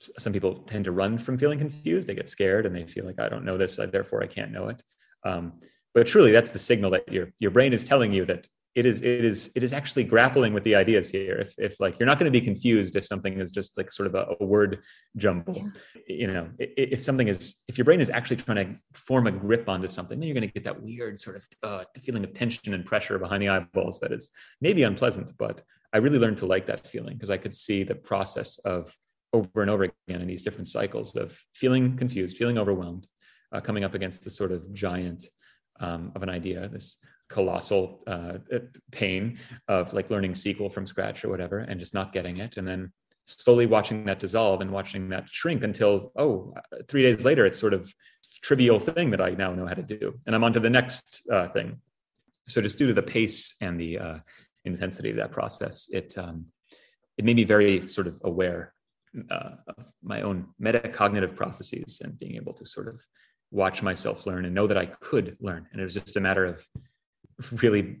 some 0.00 0.32
people 0.32 0.56
tend 0.62 0.84
to 0.84 0.92
run 0.92 1.16
from 1.16 1.38
feeling 1.38 1.58
confused 1.58 2.06
they 2.06 2.14
get 2.14 2.28
scared 2.28 2.66
and 2.66 2.74
they 2.74 2.84
feel 2.84 3.04
like 3.04 3.18
i 3.18 3.28
don't 3.28 3.44
know 3.44 3.56
this 3.56 3.78
therefore 3.92 4.22
i 4.22 4.26
can't 4.26 4.52
know 4.52 4.68
it 4.68 4.82
um, 5.24 5.52
but 5.94 6.06
truly 6.06 6.32
that's 6.32 6.52
the 6.52 6.58
signal 6.58 6.90
that 6.90 7.10
your 7.10 7.32
your 7.38 7.50
brain 7.50 7.72
is 7.72 7.84
telling 7.84 8.12
you 8.12 8.24
that 8.24 8.46
it 8.80 8.86
is 8.86 9.02
it 9.02 9.24
is 9.30 9.50
it 9.54 9.62
is 9.62 9.72
actually 9.74 10.02
grappling 10.02 10.54
with 10.54 10.64
the 10.64 10.74
ideas 10.74 11.10
here 11.10 11.36
if, 11.44 11.52
if 11.58 11.78
like 11.80 11.98
you're 11.98 12.06
not 12.06 12.18
going 12.18 12.30
to 12.32 12.38
be 12.40 12.44
confused 12.50 12.96
if 12.96 13.04
something 13.04 13.38
is 13.38 13.50
just 13.50 13.76
like 13.76 13.92
sort 13.92 14.06
of 14.06 14.14
a, 14.14 14.24
a 14.40 14.44
word 14.44 14.82
jumble 15.18 15.54
yeah. 15.54 16.16
you 16.22 16.26
know 16.26 16.48
if, 16.58 16.88
if, 16.94 17.04
something 17.04 17.28
is 17.28 17.56
if 17.68 17.76
your 17.76 17.84
brain 17.84 18.00
is 18.00 18.08
actually 18.08 18.36
trying 18.36 18.56
to 18.64 18.98
form 18.98 19.26
a 19.26 19.30
grip 19.30 19.68
onto 19.68 19.86
something 19.86 20.18
then 20.18 20.26
you're 20.26 20.38
going 20.40 20.48
to 20.48 20.54
get 20.54 20.64
that 20.64 20.80
weird 20.82 21.20
sort 21.20 21.36
of 21.36 21.44
uh, 21.62 21.84
feeling 22.02 22.24
of 22.24 22.32
tension 22.32 22.72
and 22.72 22.86
pressure 22.86 23.18
behind 23.18 23.42
the 23.42 23.48
eyeballs 23.48 24.00
that 24.00 24.12
is 24.12 24.30
maybe 24.62 24.82
unpleasant 24.82 25.30
but 25.38 25.60
i 25.92 25.98
really 25.98 26.18
learned 26.18 26.38
to 26.38 26.46
like 26.46 26.66
that 26.66 26.86
feeling 26.86 27.14
because 27.14 27.30
i 27.30 27.36
could 27.36 27.52
see 27.52 27.84
the 27.84 27.94
process 27.94 28.58
of 28.64 28.96
over 29.34 29.60
and 29.60 29.70
over 29.70 29.84
again 29.84 30.22
in 30.22 30.26
these 30.26 30.42
different 30.42 30.68
cycles 30.68 31.14
of 31.16 31.38
feeling 31.54 31.98
confused 31.98 32.38
feeling 32.38 32.56
overwhelmed 32.56 33.06
uh, 33.52 33.60
coming 33.60 33.84
up 33.84 33.94
against 33.94 34.24
this 34.24 34.36
sort 34.36 34.52
of 34.52 34.72
giant 34.72 35.26
um, 35.80 36.12
of 36.14 36.22
an 36.22 36.30
idea 36.30 36.66
this 36.68 36.96
colossal 37.30 38.02
uh, 38.06 38.38
pain 38.90 39.38
of 39.68 39.92
like 39.94 40.10
learning 40.10 40.32
SQL 40.32 40.70
from 40.70 40.86
scratch 40.86 41.24
or 41.24 41.30
whatever 41.30 41.60
and 41.60 41.80
just 41.80 41.94
not 41.94 42.12
getting 42.12 42.38
it. 42.38 42.56
And 42.56 42.66
then 42.66 42.92
slowly 43.24 43.66
watching 43.66 44.04
that 44.04 44.18
dissolve 44.18 44.60
and 44.60 44.70
watching 44.70 45.08
that 45.10 45.28
shrink 45.30 45.62
until, 45.62 46.12
oh, 46.16 46.52
three 46.88 47.02
days 47.02 47.24
later, 47.24 47.46
it's 47.46 47.58
sort 47.58 47.72
of 47.72 47.92
trivial 48.42 48.78
thing 48.78 49.10
that 49.10 49.20
I 49.20 49.30
now 49.30 49.54
know 49.54 49.66
how 49.66 49.74
to 49.74 49.82
do. 49.82 50.18
And 50.26 50.34
I'm 50.34 50.44
on 50.44 50.52
to 50.52 50.60
the 50.60 50.70
next 50.70 51.22
uh, 51.32 51.48
thing. 51.48 51.80
So 52.48 52.60
just 52.60 52.78
due 52.78 52.88
to 52.88 52.94
the 52.94 53.02
pace 53.02 53.54
and 53.60 53.80
the 53.80 53.98
uh, 53.98 54.18
intensity 54.64 55.10
of 55.10 55.16
that 55.16 55.30
process, 55.30 55.88
it, 55.92 56.18
um, 56.18 56.46
it 57.16 57.24
made 57.24 57.36
me 57.36 57.44
very 57.44 57.82
sort 57.82 58.08
of 58.08 58.20
aware 58.24 58.74
uh, 59.30 59.50
of 59.68 59.92
my 60.02 60.22
own 60.22 60.48
metacognitive 60.60 61.36
processes 61.36 62.00
and 62.02 62.18
being 62.18 62.34
able 62.34 62.54
to 62.54 62.66
sort 62.66 62.88
of 62.88 63.00
watch 63.52 63.82
myself 63.82 64.26
learn 64.26 64.44
and 64.44 64.54
know 64.54 64.66
that 64.66 64.78
I 64.78 64.86
could 64.86 65.36
learn. 65.40 65.66
And 65.70 65.80
it 65.80 65.84
was 65.84 65.94
just 65.94 66.16
a 66.16 66.20
matter 66.20 66.44
of 66.44 66.64
really 67.52 68.00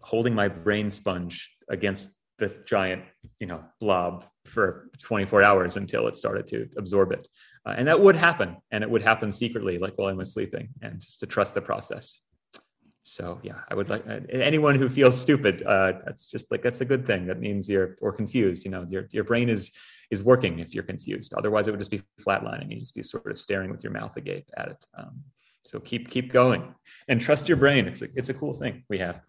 holding 0.00 0.34
my 0.34 0.48
brain 0.48 0.90
sponge 0.90 1.50
against 1.68 2.12
the 2.38 2.54
giant 2.66 3.02
you 3.40 3.46
know 3.46 3.64
blob 3.80 4.24
for 4.44 4.90
24 4.98 5.42
hours 5.42 5.76
until 5.76 6.06
it 6.06 6.16
started 6.16 6.46
to 6.46 6.68
absorb 6.76 7.12
it. 7.12 7.26
Uh, 7.64 7.74
and 7.76 7.88
that 7.88 8.00
would 8.00 8.14
happen 8.14 8.56
and 8.70 8.84
it 8.84 8.90
would 8.90 9.02
happen 9.02 9.32
secretly 9.32 9.78
like 9.78 9.94
while 9.96 10.08
i 10.08 10.12
was 10.12 10.32
sleeping 10.32 10.68
and 10.82 11.00
just 11.00 11.20
to 11.20 11.26
trust 11.26 11.54
the 11.54 11.60
process. 11.60 12.20
So 13.02 13.40
yeah 13.42 13.60
i 13.70 13.74
would 13.74 13.88
like 13.88 14.06
uh, 14.06 14.20
anyone 14.30 14.76
who 14.76 14.88
feels 14.88 15.18
stupid 15.20 15.62
uh, 15.62 15.94
that's 16.04 16.26
just 16.26 16.50
like 16.50 16.62
that's 16.62 16.80
a 16.80 16.84
good 16.84 17.06
thing. 17.06 17.26
That 17.26 17.40
means 17.40 17.68
you're 17.68 17.96
or 18.00 18.12
confused 18.12 18.64
you 18.64 18.70
know 18.70 18.86
your, 18.88 19.06
your 19.12 19.24
brain 19.24 19.48
is 19.48 19.72
is 20.10 20.22
working 20.22 20.60
if 20.60 20.74
you're 20.74 20.84
confused. 20.84 21.34
Otherwise 21.34 21.66
it 21.66 21.72
would 21.72 21.80
just 21.80 21.90
be 21.90 22.02
flatlining. 22.20 22.70
You 22.70 22.78
just 22.78 22.94
be 22.94 23.02
sort 23.02 23.30
of 23.30 23.38
staring 23.38 23.70
with 23.70 23.82
your 23.82 23.92
mouth 23.92 24.16
agape 24.16 24.48
at 24.56 24.68
it. 24.68 24.86
Um, 24.96 25.22
so 25.66 25.80
keep 25.80 26.10
keep 26.10 26.32
going 26.32 26.62
and 27.08 27.20
trust 27.20 27.48
your 27.48 27.56
brain 27.56 27.86
it's 27.86 28.02
a, 28.02 28.08
it's 28.14 28.28
a 28.28 28.34
cool 28.34 28.52
thing 28.52 28.82
we 28.88 28.98
have 28.98 29.20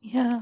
yeah 0.00 0.40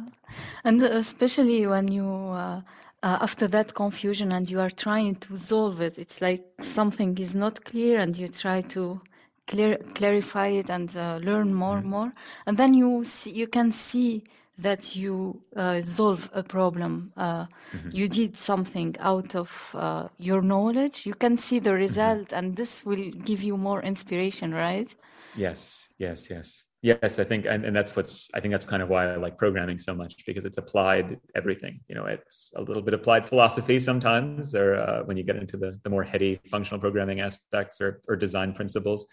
and 0.64 0.82
especially 0.82 1.66
when 1.66 1.88
you 1.88 2.06
uh, 2.08 2.60
uh, 3.02 3.18
after 3.20 3.48
that 3.48 3.74
confusion 3.74 4.32
and 4.32 4.48
you 4.48 4.60
are 4.60 4.70
trying 4.70 5.16
to 5.16 5.36
solve 5.36 5.80
it 5.80 5.98
it's 5.98 6.20
like 6.20 6.44
something 6.60 7.16
is 7.18 7.34
not 7.34 7.64
clear 7.64 7.98
and 7.98 8.16
you 8.16 8.28
try 8.28 8.60
to 8.60 9.00
clear 9.48 9.76
clarify 9.94 10.48
it 10.48 10.70
and 10.70 10.96
uh, 10.96 11.18
learn 11.22 11.52
more 11.52 11.76
and 11.76 11.84
mm-hmm. 11.84 11.90
more 11.90 12.12
and 12.46 12.56
then 12.56 12.74
you 12.74 13.04
see, 13.04 13.30
you 13.30 13.46
can 13.46 13.72
see 13.72 14.22
that 14.58 14.94
you 14.94 15.40
uh, 15.56 15.82
solve 15.82 16.30
a 16.32 16.42
problem 16.42 17.12
uh, 17.16 17.44
mm-hmm. 17.44 17.90
you 17.90 18.06
did 18.06 18.36
something 18.36 18.94
out 19.00 19.34
of 19.34 19.74
uh, 19.74 20.06
your 20.18 20.42
knowledge 20.42 21.04
you 21.04 21.14
can 21.14 21.36
see 21.36 21.58
the 21.58 21.70
mm-hmm. 21.70 21.80
result 21.80 22.28
mm-hmm. 22.28 22.38
and 22.38 22.56
this 22.56 22.84
will 22.84 23.10
give 23.24 23.42
you 23.42 23.56
more 23.56 23.82
inspiration 23.82 24.54
right 24.54 24.94
Yes, 25.36 25.88
yes, 25.98 26.28
yes. 26.30 26.64
Yes, 26.82 27.20
I 27.20 27.24
think, 27.24 27.46
and, 27.46 27.64
and 27.64 27.76
that's 27.76 27.94
what's, 27.94 28.28
I 28.34 28.40
think 28.40 28.50
that's 28.50 28.64
kind 28.64 28.82
of 28.82 28.88
why 28.88 29.12
I 29.12 29.16
like 29.16 29.38
programming 29.38 29.78
so 29.78 29.94
much 29.94 30.26
because 30.26 30.44
it's 30.44 30.58
applied 30.58 31.16
everything. 31.36 31.78
You 31.88 31.94
know, 31.94 32.06
it's 32.06 32.52
a 32.56 32.60
little 32.60 32.82
bit 32.82 32.92
applied 32.92 33.24
philosophy 33.24 33.78
sometimes, 33.78 34.52
or 34.56 34.74
uh, 34.74 35.04
when 35.04 35.16
you 35.16 35.22
get 35.22 35.36
into 35.36 35.56
the, 35.56 35.78
the 35.84 35.90
more 35.90 36.02
heady 36.02 36.40
functional 36.50 36.80
programming 36.80 37.20
aspects 37.20 37.80
or, 37.80 38.02
or 38.08 38.16
design 38.16 38.52
principles. 38.52 39.06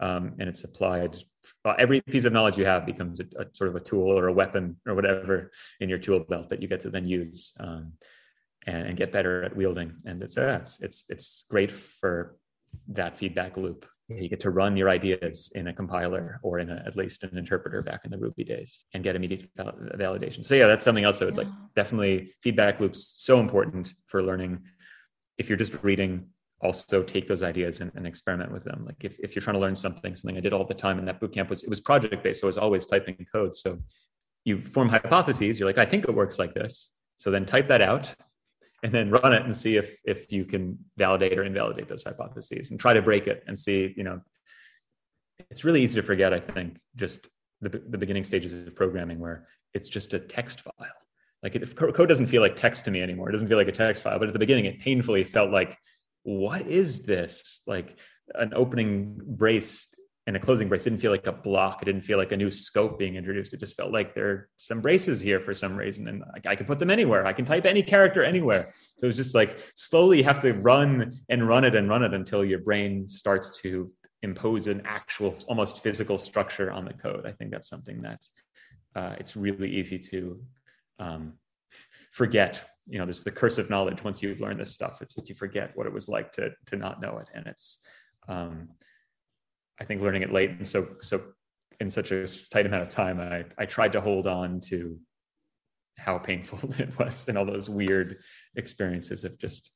Um, 0.00 0.32
and 0.38 0.48
it's 0.48 0.64
applied. 0.64 1.18
Uh, 1.62 1.74
every 1.78 2.00
piece 2.00 2.24
of 2.24 2.32
knowledge 2.32 2.56
you 2.56 2.64
have 2.64 2.86
becomes 2.86 3.20
a, 3.20 3.24
a, 3.38 3.44
sort 3.52 3.68
of 3.68 3.76
a 3.76 3.80
tool 3.80 4.18
or 4.18 4.28
a 4.28 4.32
weapon 4.32 4.76
or 4.86 4.94
whatever 4.94 5.50
in 5.80 5.90
your 5.90 5.98
tool 5.98 6.20
belt 6.20 6.48
that 6.48 6.62
you 6.62 6.68
get 6.68 6.80
to 6.80 6.90
then 6.90 7.06
use 7.06 7.52
um, 7.60 7.92
and, 8.66 8.88
and, 8.88 8.96
get 8.96 9.12
better 9.12 9.44
at 9.44 9.54
wielding. 9.54 9.92
And 10.06 10.22
it's, 10.22 10.38
uh, 10.38 10.60
it's 10.62 10.80
it's 10.80 11.04
it's 11.10 11.44
great 11.50 11.70
for 11.70 12.38
that 12.88 13.16
feedback 13.16 13.56
loop 13.56 13.86
you 14.18 14.28
get 14.28 14.40
to 14.40 14.50
run 14.50 14.76
your 14.76 14.88
ideas 14.88 15.52
in 15.54 15.68
a 15.68 15.72
compiler 15.72 16.40
or 16.42 16.58
in 16.58 16.70
a, 16.70 16.82
at 16.86 16.96
least 16.96 17.22
an 17.22 17.36
interpreter 17.36 17.82
back 17.82 18.00
in 18.04 18.10
the 18.10 18.18
Ruby 18.18 18.44
days 18.44 18.84
and 18.94 19.04
get 19.04 19.14
immediate 19.14 19.48
val- 19.56 19.72
validation. 19.94 20.44
So 20.44 20.54
yeah, 20.54 20.66
that's 20.66 20.84
something 20.84 21.04
else 21.04 21.22
I 21.22 21.26
would 21.26 21.34
yeah. 21.34 21.42
like. 21.42 21.52
Definitely 21.76 22.32
feedback 22.42 22.80
loops 22.80 23.14
so 23.18 23.38
important 23.38 23.94
for 24.06 24.22
learning. 24.22 24.60
If 25.38 25.48
you're 25.48 25.58
just 25.58 25.74
reading, 25.82 26.26
also 26.60 27.02
take 27.02 27.28
those 27.28 27.42
ideas 27.42 27.80
and, 27.80 27.90
and, 27.94 28.06
experiment 28.06 28.52
with 28.52 28.64
them. 28.64 28.84
Like 28.84 28.96
if, 29.00 29.18
if 29.20 29.34
you're 29.34 29.42
trying 29.42 29.54
to 29.54 29.60
learn 29.60 29.76
something, 29.76 30.14
something 30.14 30.36
I 30.36 30.40
did 30.40 30.52
all 30.52 30.66
the 30.66 30.74
time 30.74 30.98
in 30.98 31.06
that 31.06 31.18
bootcamp 31.18 31.48
was 31.48 31.62
it 31.62 31.70
was 31.70 31.80
project 31.80 32.22
based. 32.22 32.40
So 32.40 32.46
I 32.46 32.48
was 32.48 32.58
always 32.58 32.86
typing 32.86 33.24
code. 33.32 33.54
So 33.54 33.78
you 34.44 34.60
form 34.60 34.88
hypotheses. 34.88 35.58
You're 35.58 35.68
like, 35.68 35.78
I 35.78 35.86
think 35.86 36.04
it 36.04 36.14
works 36.14 36.38
like 36.38 36.52
this. 36.52 36.90
So 37.16 37.30
then 37.30 37.46
type 37.46 37.68
that 37.68 37.80
out 37.80 38.14
and 38.82 38.92
then 38.92 39.10
run 39.10 39.32
it 39.32 39.42
and 39.42 39.54
see 39.54 39.76
if 39.76 40.00
if 40.04 40.30
you 40.32 40.44
can 40.44 40.78
validate 40.96 41.38
or 41.38 41.44
invalidate 41.44 41.88
those 41.88 42.04
hypotheses 42.04 42.70
and 42.70 42.80
try 42.80 42.92
to 42.92 43.02
break 43.02 43.26
it 43.26 43.44
and 43.46 43.58
see 43.58 43.92
you 43.96 44.04
know 44.04 44.20
it's 45.50 45.64
really 45.64 45.82
easy 45.82 46.00
to 46.00 46.06
forget 46.06 46.32
i 46.32 46.40
think 46.40 46.78
just 46.96 47.28
the, 47.60 47.68
the 47.68 47.98
beginning 47.98 48.24
stages 48.24 48.52
of 48.52 48.74
programming 48.74 49.18
where 49.18 49.46
it's 49.74 49.88
just 49.88 50.14
a 50.14 50.18
text 50.18 50.62
file. 50.62 50.86
Like 51.42 51.56
if 51.56 51.74
code 51.74 52.08
doesn't 52.08 52.26
feel 52.26 52.42
like 52.42 52.56
text 52.56 52.84
to 52.84 52.90
me 52.90 53.00
anymore 53.00 53.30
it 53.30 53.32
doesn't 53.32 53.48
feel 53.48 53.56
like 53.56 53.68
a 53.68 53.72
text 53.72 54.02
file 54.02 54.18
but 54.18 54.28
at 54.28 54.34
the 54.34 54.38
beginning 54.38 54.66
it 54.66 54.78
painfully 54.80 55.24
felt 55.24 55.50
like 55.50 55.78
what 56.22 56.66
is 56.66 57.02
this? 57.02 57.62
Like 57.66 57.96
an 58.34 58.52
opening 58.54 59.18
brace 59.24 59.86
and 60.26 60.36
a 60.36 60.38
closing 60.38 60.68
brace 60.68 60.84
didn't 60.84 61.00
feel 61.00 61.10
like 61.10 61.26
a 61.26 61.32
block. 61.32 61.80
It 61.80 61.86
didn't 61.86 62.02
feel 62.02 62.18
like 62.18 62.32
a 62.32 62.36
new 62.36 62.50
scope 62.50 62.98
being 62.98 63.16
introduced. 63.16 63.54
It 63.54 63.60
just 63.60 63.76
felt 63.76 63.92
like 63.92 64.14
there 64.14 64.28
are 64.28 64.48
some 64.56 64.80
braces 64.80 65.20
here 65.20 65.40
for 65.40 65.54
some 65.54 65.76
reason, 65.76 66.08
and 66.08 66.22
I, 66.34 66.50
I 66.50 66.56
can 66.56 66.66
put 66.66 66.78
them 66.78 66.90
anywhere. 66.90 67.26
I 67.26 67.32
can 67.32 67.44
type 67.44 67.66
any 67.66 67.82
character 67.82 68.22
anywhere. 68.22 68.72
So 68.98 69.06
it's 69.06 69.16
just 69.16 69.34
like 69.34 69.58
slowly 69.76 70.18
you 70.18 70.24
have 70.24 70.42
to 70.42 70.52
run 70.52 71.18
and 71.28 71.48
run 71.48 71.64
it 71.64 71.74
and 71.74 71.88
run 71.88 72.04
it 72.04 72.12
until 72.12 72.44
your 72.44 72.60
brain 72.60 73.08
starts 73.08 73.58
to 73.62 73.90
impose 74.22 74.66
an 74.66 74.82
actual, 74.84 75.34
almost 75.48 75.82
physical 75.82 76.18
structure 76.18 76.70
on 76.70 76.84
the 76.84 76.92
code. 76.92 77.26
I 77.26 77.32
think 77.32 77.50
that's 77.50 77.68
something 77.68 78.02
that 78.02 78.20
uh, 78.94 79.14
it's 79.18 79.36
really 79.36 79.70
easy 79.70 79.98
to 79.98 80.40
um, 80.98 81.34
forget. 82.12 82.62
You 82.86 82.98
know, 82.98 83.06
there's 83.06 83.24
the 83.24 83.30
curse 83.30 83.56
of 83.58 83.70
knowledge. 83.70 84.04
Once 84.04 84.22
you've 84.22 84.40
learned 84.40 84.60
this 84.60 84.74
stuff, 84.74 85.00
it's 85.00 85.16
you 85.24 85.34
forget 85.34 85.70
what 85.74 85.86
it 85.86 85.92
was 85.92 86.08
like 86.08 86.32
to 86.32 86.50
to 86.66 86.76
not 86.76 87.00
know 87.00 87.18
it, 87.18 87.30
and 87.34 87.46
it's 87.46 87.78
um, 88.28 88.68
I 89.80 89.84
think 89.84 90.02
learning 90.02 90.22
it 90.22 90.32
late 90.32 90.50
and 90.50 90.66
so 90.66 90.88
so 91.00 91.22
in 91.80 91.90
such 91.90 92.12
a 92.12 92.26
tight 92.50 92.66
amount 92.66 92.82
of 92.82 92.88
time, 92.90 93.20
I 93.20 93.44
I 93.58 93.66
tried 93.66 93.92
to 93.92 94.00
hold 94.00 94.26
on 94.26 94.60
to 94.68 94.98
how 95.98 96.18
painful 96.18 96.58
it 96.78 96.96
was 96.98 97.26
and 97.28 97.36
all 97.36 97.44
those 97.44 97.68
weird 97.70 98.18
experiences 98.56 99.24
of 99.24 99.38
just 99.38 99.70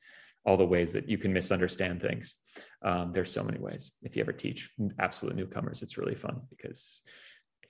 all 0.47 0.57
the 0.57 0.67
ways 0.67 0.93
that 0.93 1.09
you 1.09 1.17
can 1.17 1.33
misunderstand 1.33 2.03
things. 2.03 2.37
Um, 2.83 3.13
there's 3.13 3.33
so 3.33 3.43
many 3.43 3.59
ways. 3.59 3.93
If 4.03 4.15
you 4.15 4.23
ever 4.23 4.33
teach 4.33 4.71
absolute 4.99 5.37
newcomers, 5.37 5.83
it's 5.83 5.97
really 5.97 6.15
fun 6.15 6.43
because 6.51 7.01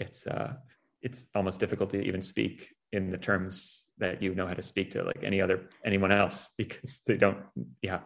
it's 0.01 0.27
uh, 0.27 0.55
it's 1.03 1.27
almost 1.35 1.61
difficult 1.61 1.91
to 1.91 2.01
even 2.01 2.21
speak 2.21 2.71
in 2.93 3.11
the 3.11 3.19
terms 3.19 3.85
that 3.99 4.23
you 4.23 4.35
know 4.35 4.47
how 4.47 4.55
to 4.55 4.63
speak 4.63 4.91
to 4.93 5.03
like 5.05 5.23
any 5.23 5.41
other 5.41 5.69
anyone 5.85 6.11
else 6.11 6.51
because 6.59 7.03
they 7.07 7.17
don't 7.17 7.39
yeah 7.83 8.01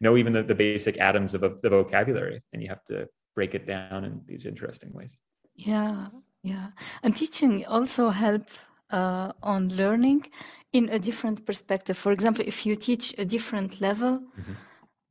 know 0.00 0.16
even 0.16 0.32
the, 0.32 0.42
the 0.42 0.54
basic 0.54 0.98
atoms 0.98 1.34
of 1.34 1.42
a, 1.42 1.54
the 1.62 1.70
vocabulary 1.70 2.42
and 2.52 2.62
you 2.62 2.68
have 2.68 2.84
to 2.84 3.08
break 3.34 3.54
it 3.54 3.66
down 3.66 4.04
in 4.04 4.20
these 4.26 4.44
interesting 4.46 4.92
ways. 4.92 5.16
Yeah, 5.54 6.08
yeah. 6.42 6.68
And 7.02 7.16
teaching 7.16 7.64
also 7.66 8.10
help 8.10 8.46
uh, 8.90 9.32
on 9.42 9.68
learning 9.70 10.26
in 10.72 10.88
a 10.90 10.98
different 10.98 11.46
perspective. 11.46 11.96
For 11.96 12.12
example, 12.12 12.44
if 12.46 12.66
you 12.66 12.76
teach 12.76 13.14
a 13.18 13.24
different 13.24 13.80
level, 13.80 14.18
mm-hmm. 14.18 14.52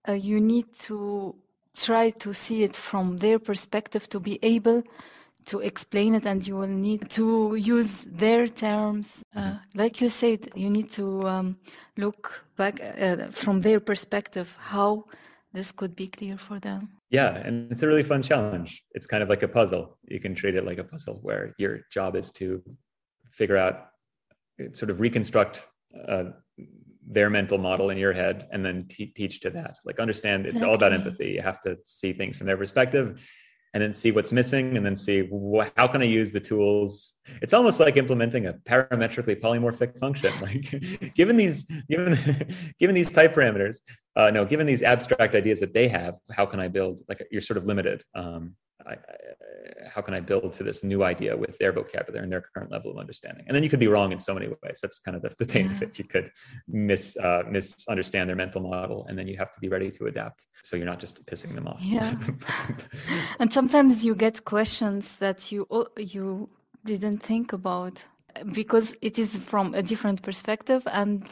uh, 0.07 0.13
you 0.13 0.39
need 0.39 0.73
to 0.87 1.35
try 1.75 2.11
to 2.11 2.33
see 2.33 2.63
it 2.63 2.75
from 2.75 3.17
their 3.17 3.39
perspective 3.39 4.07
to 4.09 4.19
be 4.19 4.39
able 4.43 4.83
to 5.45 5.59
explain 5.59 6.15
it 6.15 6.25
and 6.25 6.47
you 6.47 6.55
will 6.55 6.67
need 6.67 7.09
to 7.09 7.55
use 7.55 8.05
their 8.05 8.47
terms 8.47 9.19
uh, 9.35 9.41
mm-hmm. 9.41 9.79
like 9.79 9.99
you 9.99 10.09
said 10.09 10.49
you 10.55 10.69
need 10.69 10.89
to 10.91 11.27
um, 11.27 11.57
look 11.97 12.45
back 12.55 12.79
uh, 12.79 13.27
from 13.31 13.61
their 13.61 13.79
perspective 13.79 14.55
how 14.57 15.03
this 15.51 15.71
could 15.71 15.95
be 15.95 16.07
clear 16.07 16.37
for 16.37 16.59
them 16.59 16.89
yeah 17.13 17.35
and 17.35 17.71
it's 17.71 17.83
a 17.83 17.87
really 17.87 18.03
fun 18.03 18.21
challenge. 18.21 18.83
It's 18.91 19.07
kind 19.07 19.23
of 19.23 19.29
like 19.29 19.43
a 19.43 19.47
puzzle. 19.47 19.97
You 20.09 20.19
can 20.19 20.35
treat 20.35 20.55
it 20.55 20.65
like 20.65 20.79
a 20.79 20.83
puzzle 20.83 21.19
where 21.21 21.53
your 21.57 21.81
job 21.91 22.15
is 22.15 22.31
to 22.33 22.61
figure 23.31 23.57
out 23.57 23.87
sort 24.73 24.89
of 24.89 24.99
reconstruct 24.99 25.67
uh, 26.07 26.25
their 27.05 27.29
mental 27.29 27.57
model 27.57 27.89
in 27.89 27.97
your 27.97 28.13
head 28.13 28.47
and 28.51 28.65
then 28.65 28.87
teach 28.87 29.39
to 29.41 29.49
that. 29.51 29.77
Like 29.85 29.99
understand 29.99 30.45
it's 30.45 30.61
okay. 30.61 30.65
all 30.69 30.75
about 30.75 30.93
empathy. 30.93 31.29
You 31.31 31.41
have 31.41 31.61
to 31.61 31.77
see 31.85 32.13
things 32.13 32.37
from 32.37 32.47
their 32.47 32.57
perspective 32.57 33.21
and 33.73 33.81
then 33.81 33.93
see 33.93 34.11
what's 34.11 34.31
missing 34.31 34.77
and 34.77 34.85
then 34.85 34.95
see 34.95 35.27
wh- 35.27 35.67
how 35.75 35.87
can 35.87 36.01
i 36.01 36.05
use 36.05 36.31
the 36.31 36.39
tools? 36.39 37.13
It's 37.41 37.53
almost 37.53 37.79
like 37.79 37.97
implementing 37.97 38.45
a 38.47 38.53
parametrically 38.53 39.39
polymorphic 39.39 39.99
function. 39.99 40.31
Like 40.41 41.13
given 41.15 41.37
these 41.37 41.63
given 41.89 42.17
given 42.79 42.95
these 42.95 43.11
type 43.11 43.35
parameters 43.35 43.77
uh, 44.15 44.29
no 44.31 44.45
given 44.45 44.65
these 44.65 44.83
abstract 44.83 45.35
ideas 45.35 45.59
that 45.59 45.73
they 45.73 45.87
have 45.87 46.15
how 46.31 46.45
can 46.45 46.59
i 46.59 46.67
build 46.67 47.01
like 47.09 47.25
you're 47.31 47.41
sort 47.41 47.57
of 47.57 47.65
limited 47.65 48.03
um, 48.15 48.55
I, 48.85 48.93
I, 48.93 48.97
how 49.93 50.01
can 50.01 50.13
I 50.13 50.19
build 50.19 50.53
to 50.53 50.63
this 50.63 50.83
new 50.83 51.03
idea 51.03 51.35
with 51.35 51.57
their 51.59 51.71
vocabulary 51.71 52.23
and 52.23 52.31
their 52.31 52.43
current 52.53 52.71
level 52.71 52.91
of 52.91 52.97
understanding? 52.97 53.45
And 53.47 53.55
then 53.55 53.63
you 53.63 53.69
could 53.69 53.79
be 53.79 53.87
wrong 53.87 54.11
in 54.11 54.19
so 54.19 54.33
many 54.33 54.47
ways. 54.47 54.79
That's 54.81 54.99
kind 54.99 55.15
of 55.15 55.21
the, 55.21 55.33
the 55.37 55.45
pain 55.45 55.67
yeah. 55.67 55.71
of 55.73 55.83
it. 55.83 55.99
You 55.99 56.05
could 56.05 56.31
miss 56.67 57.17
uh, 57.17 57.43
misunderstand 57.49 58.29
their 58.29 58.35
mental 58.35 58.61
model, 58.61 59.05
and 59.07 59.17
then 59.17 59.27
you 59.27 59.37
have 59.37 59.51
to 59.53 59.59
be 59.59 59.69
ready 59.69 59.91
to 59.91 60.05
adapt. 60.07 60.45
So 60.63 60.75
you're 60.77 60.85
not 60.85 60.99
just 60.99 61.25
pissing 61.25 61.53
them 61.55 61.67
off. 61.67 61.81
Yeah. 61.81 62.15
and 63.39 63.53
sometimes 63.53 64.03
you 64.03 64.15
get 64.15 64.45
questions 64.45 65.17
that 65.17 65.51
you 65.51 65.67
you 65.97 66.49
didn't 66.85 67.19
think 67.19 67.53
about 67.53 68.03
because 68.51 68.95
it 69.01 69.19
is 69.19 69.37
from 69.37 69.73
a 69.75 69.83
different 69.83 70.21
perspective 70.21 70.81
and 70.91 71.23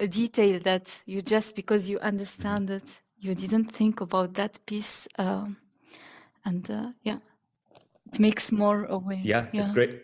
a 0.00 0.06
detail 0.06 0.60
that 0.64 0.88
you 1.06 1.22
just 1.22 1.54
because 1.54 1.88
you 1.88 1.98
understand 2.00 2.70
it 2.70 2.84
you 3.18 3.36
didn't 3.36 3.70
think 3.70 4.00
about 4.00 4.34
that 4.34 4.58
piece. 4.66 5.06
Um, 5.16 5.56
and 6.44 6.68
uh, 6.70 6.88
yeah 7.02 7.18
it 8.12 8.18
makes 8.18 8.52
more 8.52 8.84
aware 8.86 9.20
yeah, 9.22 9.46
yeah, 9.52 9.60
it's 9.60 9.70
great. 9.70 10.02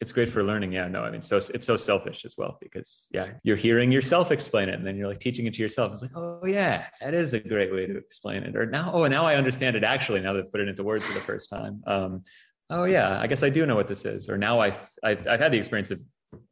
It's 0.00 0.12
great 0.12 0.30
for 0.30 0.42
learning 0.42 0.72
yeah 0.72 0.88
no 0.88 1.02
i 1.02 1.10
mean 1.10 1.20
so 1.20 1.36
it's 1.36 1.66
so 1.66 1.76
selfish 1.76 2.24
as 2.24 2.36
well 2.38 2.56
because 2.60 3.08
yeah 3.10 3.32
you're 3.42 3.56
hearing 3.56 3.92
yourself 3.92 4.30
explain 4.30 4.68
it 4.70 4.76
and 4.76 4.86
then 4.86 4.96
you're 4.96 5.08
like 5.08 5.20
teaching 5.20 5.46
it 5.46 5.54
to 5.54 5.62
yourself. 5.62 5.92
It's 5.92 6.02
like 6.02 6.12
oh 6.14 6.46
yeah 6.46 6.86
that 7.00 7.12
is 7.12 7.34
a 7.34 7.40
great 7.40 7.72
way 7.72 7.86
to 7.86 7.96
explain 7.98 8.44
it 8.44 8.56
or 8.56 8.64
now 8.64 8.90
oh 8.94 9.06
now 9.06 9.26
i 9.26 9.34
understand 9.34 9.76
it 9.76 9.84
actually 9.84 10.20
now 10.20 10.32
that 10.32 10.46
i've 10.46 10.52
put 10.52 10.60
it 10.60 10.68
into 10.68 10.82
words 10.84 11.04
for 11.04 11.12
the 11.12 11.20
first 11.20 11.50
time. 11.50 11.82
Um, 11.86 12.22
oh 12.70 12.84
yeah 12.84 13.20
i 13.20 13.26
guess 13.26 13.42
i 13.42 13.50
do 13.50 13.66
know 13.66 13.74
what 13.74 13.88
this 13.88 14.04
is 14.04 14.30
or 14.30 14.38
now 14.38 14.60
i've 14.60 14.78
i've, 15.02 15.26
I've 15.26 15.40
had 15.40 15.52
the 15.52 15.58
experience 15.58 15.90
of 15.90 16.00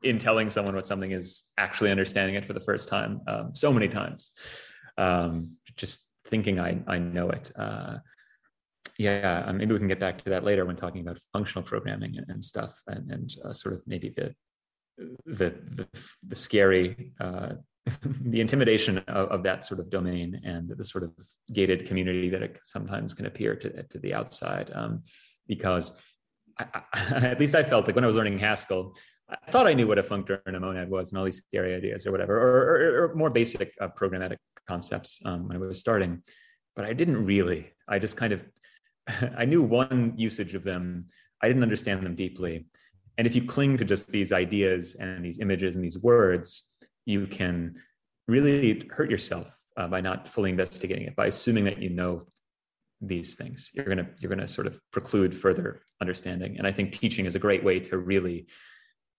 in 0.03 0.19
telling 0.19 0.51
someone 0.51 0.75
what 0.75 0.87
something 0.87 1.13
is 1.13 1.45
actually 1.57 1.91
understanding 1.91 2.35
it 2.35 2.45
for 2.45 2.53
the 2.53 2.61
first 2.61 2.89
time 2.89 3.21
um, 3.27 3.55
so 3.55 3.73
many 3.73 3.89
times. 3.89 4.33
Um, 4.97 5.57
just 5.77 6.09
thinking 6.27 6.59
i 6.61 6.79
i 6.87 6.99
know 6.99 7.31
it. 7.31 7.51
Uh, 7.57 7.99
yeah, 8.99 9.45
uh, 9.47 9.53
maybe 9.53 9.73
we 9.73 9.79
can 9.79 9.89
get 9.89 10.01
back 10.01 10.23
to 10.25 10.31
that 10.31 10.45
later 10.45 10.65
when 10.65 10.75
talking 10.75 11.01
about 11.01 11.21
functional 11.33 11.63
programming 11.63 12.17
and, 12.17 12.29
and 12.29 12.45
stuff, 12.45 12.81
and, 12.89 13.11
and 13.11 13.35
uh, 13.45 13.53
sort 13.53 13.75
of 13.75 13.83
maybe 13.87 14.13
the 14.17 14.35
the 15.25 15.55
the, 15.77 15.87
the 16.27 16.35
scary, 16.35 17.13
uh, 17.21 17.53
the 18.03 18.41
intimidation 18.41 18.99
of, 18.99 19.29
of, 19.29 19.43
that 19.45 19.65
sort 19.65 19.79
of 19.79 19.89
domain 19.89 20.41
and 20.45 20.69
the 20.69 20.85
sort 20.85 21.05
of 21.05 21.13
gated 21.53 21.87
community 21.87 22.29
that 22.29 22.43
it 22.43 22.59
sometimes 22.65 23.15
can 23.15 23.27
appear 23.27 23.55
to 23.55 23.83
to 23.85 23.99
the 24.01 24.13
outside, 24.13 24.73
um, 24.75 25.03
because 25.47 25.93
I, 26.59 26.67
I, 26.75 26.83
at 27.27 27.39
least 27.39 27.55
I 27.55 27.63
felt 27.63 27.87
like 27.87 27.95
when 27.95 28.05
I 28.05 28.09
was 28.09 28.17
learning 28.17 28.41
Haskell, 28.41 28.97
I 29.31 29.51
thought 29.51 29.67
I 29.67 29.75
knew 29.75 29.87
what 29.87 29.99
a 29.99 30.03
functor 30.03 30.41
and 30.47 30.57
a 30.57 30.61
monad 30.61 30.89
was 30.89 31.11
and 31.11 31.19
all 31.19 31.25
these 31.25 31.37
scary 31.37 31.75
ideas 31.75 32.07
or 32.07 32.13
whatever, 32.13 32.37
or, 32.37 33.05
or, 33.05 33.05
or 33.05 33.15
more 33.15 33.31
basic 33.31 33.75
uh, 33.81 33.89
programmatic 33.89 34.39
concepts 34.67 35.21
um, 35.25 35.49
when 35.49 35.57
I 35.57 35.61
was 35.61 35.81
starting, 35.81 36.23
but 36.75 36.85
I 36.85 36.93
didn't 36.93 37.25
really. 37.25 37.73
I 37.89 37.99
just 37.99 38.17
kind 38.17 38.33
of 38.33 38.43
I 39.37 39.45
knew 39.45 39.63
one 39.63 40.15
usage 40.17 40.55
of 40.55 40.65
them. 40.65 41.07
I 41.43 41.49
didn't 41.49 41.63
understand 41.63 42.05
them 42.05 42.15
deeply. 42.15 42.67
And 43.17 43.27
if 43.27 43.35
you 43.35 43.43
cling 43.45 43.77
to 43.79 43.85
just 43.85 44.09
these 44.09 44.33
ideas 44.33 44.95
and 44.99 45.25
these 45.25 45.41
images 45.41 45.75
and 45.75 45.85
these 45.85 45.99
words, 45.99 46.65
you 47.05 47.27
can 47.27 47.75
really 48.29 48.89
hurt 48.91 49.11
yourself 49.11 49.57
uh, 49.77 49.89
by 49.89 50.01
not 50.01 50.29
fully 50.29 50.51
investigating 50.51 51.07
it, 51.07 51.17
by 51.17 51.27
assuming 51.27 51.65
that 51.65 51.83
you 51.83 51.91
know 51.91 52.27
these 53.01 53.35
things. 53.37 53.71
You're 53.75 53.87
gonna 53.87 54.09
you're 54.21 54.31
gonna 54.31 54.49
sort 54.49 54.67
of 54.67 54.81
preclude 54.93 55.37
further 55.37 55.83
understanding. 56.01 56.59
And 56.59 56.67
I 56.67 56.73
think 56.73 56.93
teaching 56.93 57.27
is 57.27 57.35
a 57.35 57.39
great 57.39 57.65
way 57.65 57.81
to 57.81 57.99
really 57.99 58.47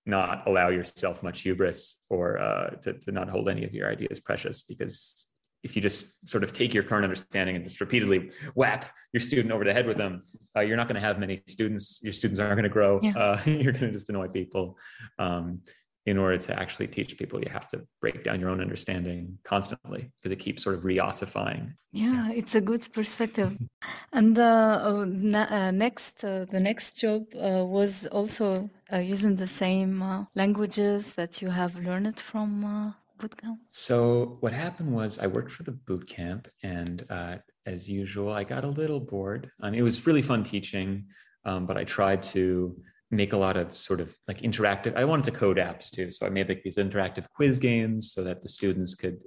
not 0.09 0.43
allow 0.47 0.69
yourself 0.69 1.23
much 1.23 1.41
hubris 1.41 1.97
or 2.09 2.39
uh, 2.39 2.71
to, 2.81 2.93
to 2.93 3.11
not 3.11 3.29
hold 3.29 3.49
any 3.49 3.63
of 3.63 3.73
your 3.73 3.89
ideas 3.89 4.19
precious 4.19 4.63
because 4.63 5.27
if 5.63 5.75
you 5.75 5.81
just 5.81 6.27
sort 6.27 6.43
of 6.43 6.53
take 6.53 6.73
your 6.73 6.83
current 6.83 7.03
understanding 7.03 7.55
and 7.55 7.65
just 7.65 7.81
repeatedly 7.81 8.31
whap 8.55 8.85
your 9.13 9.19
student 9.19 9.51
over 9.51 9.65
the 9.65 9.73
head 9.73 9.85
with 9.85 9.97
them, 9.97 10.23
uh, 10.55 10.61
you're 10.61 10.77
not 10.77 10.87
going 10.87 10.95
to 10.95 11.01
have 11.01 11.19
many 11.19 11.41
students. 11.47 11.99
Your 12.01 12.13
students 12.13 12.39
aren't 12.39 12.53
going 12.53 12.63
to 12.63 12.69
grow. 12.69 12.99
Yeah. 13.01 13.17
Uh, 13.17 13.41
you're 13.45 13.73
going 13.73 13.87
to 13.87 13.91
just 13.91 14.09
annoy 14.09 14.29
people. 14.29 14.77
Um, 15.17 15.61
in 16.09 16.17
order 16.17 16.37
to 16.47 16.51
actually 16.61 16.87
teach 16.87 17.11
people, 17.17 17.39
you 17.39 17.51
have 17.59 17.67
to 17.73 17.77
break 18.01 18.23
down 18.23 18.39
your 18.41 18.49
own 18.49 18.61
understanding 18.67 19.37
constantly 19.43 20.01
because 20.15 20.31
it 20.31 20.39
keeps 20.45 20.63
sort 20.63 20.75
of 20.75 20.83
re-ossifying. 20.83 21.73
Yeah, 21.91 22.31
it's 22.39 22.55
a 22.55 22.63
good 22.69 22.83
perspective. 22.93 23.51
and 24.19 24.37
uh, 24.37 24.79
oh, 24.89 25.01
uh, 25.01 25.71
next, 25.71 26.23
uh, 26.23 26.45
the 26.53 26.59
next 26.59 26.97
job 26.97 27.21
uh, 27.35 27.63
was 27.77 28.07
also 28.07 28.69
using 28.91 29.35
the 29.35 29.47
same 29.47 29.93
languages 30.35 31.13
that 31.13 31.41
you 31.41 31.49
have 31.49 31.75
learned 31.75 32.19
from 32.19 32.93
boot 33.19 33.35
camp? 33.37 33.59
So 33.69 34.37
what 34.39 34.53
happened 34.53 34.91
was 34.91 35.19
I 35.19 35.27
worked 35.27 35.51
for 35.51 35.63
the 35.63 35.71
boot 35.87 36.07
camp, 36.07 36.47
and 36.63 37.03
uh, 37.09 37.35
as 37.65 37.89
usual, 37.89 38.31
I 38.31 38.43
got 38.43 38.63
a 38.63 38.73
little 38.81 38.99
bored. 38.99 39.51
I 39.61 39.69
mean, 39.69 39.79
it 39.79 39.83
was 39.83 40.07
really 40.07 40.21
fun 40.21 40.43
teaching, 40.43 41.05
um, 41.45 41.65
but 41.67 41.77
I 41.77 41.83
tried 41.83 42.21
to 42.33 42.75
make 43.11 43.33
a 43.33 43.37
lot 43.37 43.57
of 43.57 43.75
sort 43.75 43.99
of 43.99 44.15
like 44.27 44.41
interactive. 44.41 44.95
I 44.95 45.05
wanted 45.05 45.25
to 45.25 45.31
code 45.31 45.57
apps 45.57 45.89
too, 45.89 46.11
so 46.11 46.25
I 46.25 46.29
made 46.29 46.47
like 46.47 46.63
these 46.63 46.77
interactive 46.77 47.25
quiz 47.35 47.59
games 47.59 48.13
so 48.13 48.23
that 48.23 48.43
the 48.43 48.49
students 48.49 48.95
could 48.95 49.19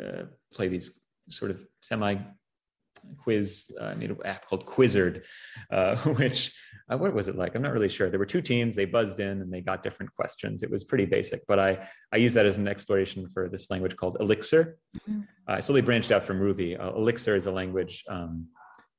uh, 0.00 0.22
play 0.52 0.68
these 0.68 1.00
sort 1.28 1.50
of 1.50 1.66
semi 1.80 2.16
quiz. 3.18 3.70
Uh, 3.80 3.84
I 3.84 3.94
made 3.94 4.10
an 4.10 4.18
app 4.24 4.46
called 4.46 4.66
Quizzard, 4.66 5.24
uh, 5.70 5.96
which 6.14 6.52
uh, 6.90 6.96
what 6.96 7.14
was 7.14 7.28
it 7.28 7.36
like? 7.36 7.54
I'm 7.54 7.62
not 7.62 7.72
really 7.72 7.88
sure. 7.88 8.10
There 8.10 8.18
were 8.18 8.26
two 8.26 8.42
teams. 8.42 8.76
They 8.76 8.84
buzzed 8.84 9.20
in 9.20 9.42
and 9.42 9.52
they 9.52 9.60
got 9.60 9.82
different 9.82 10.14
questions. 10.14 10.62
It 10.62 10.70
was 10.70 10.84
pretty 10.84 11.04
basic, 11.04 11.46
but 11.46 11.58
I 11.58 11.88
I 12.12 12.16
use 12.16 12.34
that 12.34 12.46
as 12.46 12.58
an 12.58 12.68
exploration 12.68 13.28
for 13.32 13.48
this 13.48 13.70
language 13.70 13.96
called 13.96 14.16
Elixir. 14.20 14.78
Mm-hmm. 14.96 15.22
I 15.48 15.60
slowly 15.60 15.82
branched 15.82 16.12
out 16.12 16.22
from 16.22 16.38
Ruby. 16.38 16.76
Uh, 16.76 16.90
Elixir 16.92 17.36
is 17.36 17.46
a 17.46 17.52
language 17.52 18.04
um, 18.08 18.46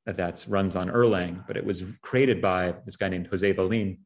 that 0.06 0.46
runs 0.48 0.76
on 0.76 0.90
Erlang, 0.90 1.46
but 1.48 1.58
it 1.58 1.66
was 1.66 1.84
created 2.02 2.42
by 2.42 2.74
this 2.86 2.96
guy 2.96 3.10
named 3.10 3.28
Jose 3.28 3.54
Valim, 3.54 4.00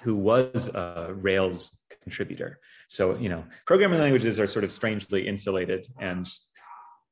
who 0.00 0.16
was 0.16 0.68
a 0.68 1.14
Rails 1.14 1.76
contributor. 2.02 2.58
So, 2.88 3.16
you 3.16 3.28
know, 3.28 3.44
programming 3.66 4.00
languages 4.00 4.40
are 4.40 4.46
sort 4.46 4.64
of 4.64 4.72
strangely 4.72 5.28
insulated 5.28 5.86
and 6.00 6.28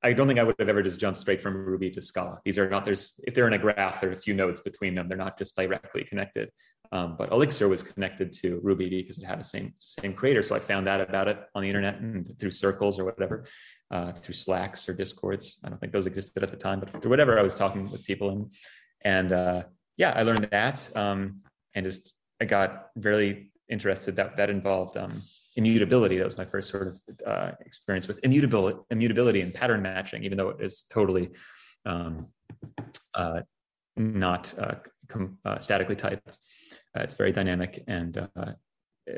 I 0.02 0.14
don't 0.14 0.26
think 0.26 0.38
I 0.38 0.44
would 0.44 0.56
have 0.58 0.68
ever 0.68 0.82
just 0.82 0.98
jumped 0.98 1.18
straight 1.18 1.42
from 1.42 1.54
Ruby 1.54 1.90
to 1.90 2.00
Scala. 2.00 2.40
These 2.44 2.58
are 2.58 2.68
not, 2.70 2.86
there's, 2.86 3.14
if 3.24 3.34
they're 3.34 3.46
in 3.46 3.52
a 3.52 3.58
graph, 3.58 4.00
there 4.00 4.10
are 4.10 4.14
a 4.14 4.18
few 4.18 4.32
nodes 4.32 4.60
between 4.60 4.94
them. 4.94 5.08
They're 5.08 5.18
not 5.18 5.38
just 5.38 5.54
directly 5.54 6.04
connected. 6.04 6.50
Um, 6.90 7.16
but 7.18 7.30
Elixir 7.30 7.68
was 7.68 7.82
connected 7.82 8.32
to 8.32 8.60
Ruby 8.62 8.88
because 8.88 9.18
it 9.18 9.24
had 9.24 9.38
the 9.38 9.44
same, 9.44 9.74
same 9.78 10.14
creator. 10.14 10.42
So 10.42 10.56
I 10.56 10.58
found 10.58 10.88
out 10.88 11.02
about 11.02 11.28
it 11.28 11.38
on 11.54 11.62
the 11.62 11.68
internet 11.68 12.00
and 12.00 12.34
through 12.38 12.50
circles 12.50 12.98
or 12.98 13.04
whatever, 13.04 13.44
uh, 13.90 14.12
through 14.12 14.34
Slacks 14.34 14.88
or 14.88 14.94
Discords. 14.94 15.58
I 15.62 15.68
don't 15.68 15.78
think 15.78 15.92
those 15.92 16.06
existed 16.06 16.42
at 16.42 16.50
the 16.50 16.56
time, 16.56 16.80
but 16.80 16.90
through 17.02 17.10
whatever 17.10 17.38
I 17.38 17.42
was 17.42 17.54
talking 17.54 17.88
with 17.90 18.04
people 18.04 18.30
and, 18.30 18.52
and 19.02 19.32
uh, 19.32 19.62
yeah, 19.98 20.14
I 20.16 20.22
learned 20.22 20.48
that 20.50 20.90
um, 20.96 21.42
and 21.74 21.84
just, 21.84 22.14
I 22.40 22.44
got 22.44 22.90
very 22.96 23.50
interested 23.68 24.16
that 24.16 24.36
that 24.36 24.50
involved 24.50 24.96
um, 24.96 25.20
immutability. 25.56 26.18
That 26.18 26.24
was 26.24 26.38
my 26.38 26.44
first 26.44 26.70
sort 26.70 26.88
of 26.88 27.00
uh, 27.26 27.52
experience 27.60 28.08
with 28.08 28.18
immutability, 28.22 28.78
immutability 28.90 29.40
and 29.42 29.52
pattern 29.52 29.82
matching, 29.82 30.24
even 30.24 30.38
though 30.38 30.50
it 30.50 30.60
is 30.60 30.84
totally 30.90 31.30
um, 31.86 32.26
uh, 33.14 33.40
not 33.96 34.54
uh, 34.58 34.74
com- 35.08 35.38
uh, 35.44 35.58
statically 35.58 35.96
typed. 35.96 36.38
Uh, 36.96 37.02
it's 37.02 37.14
very 37.14 37.32
dynamic, 37.32 37.84
and 37.86 38.18
uh, 38.18 38.52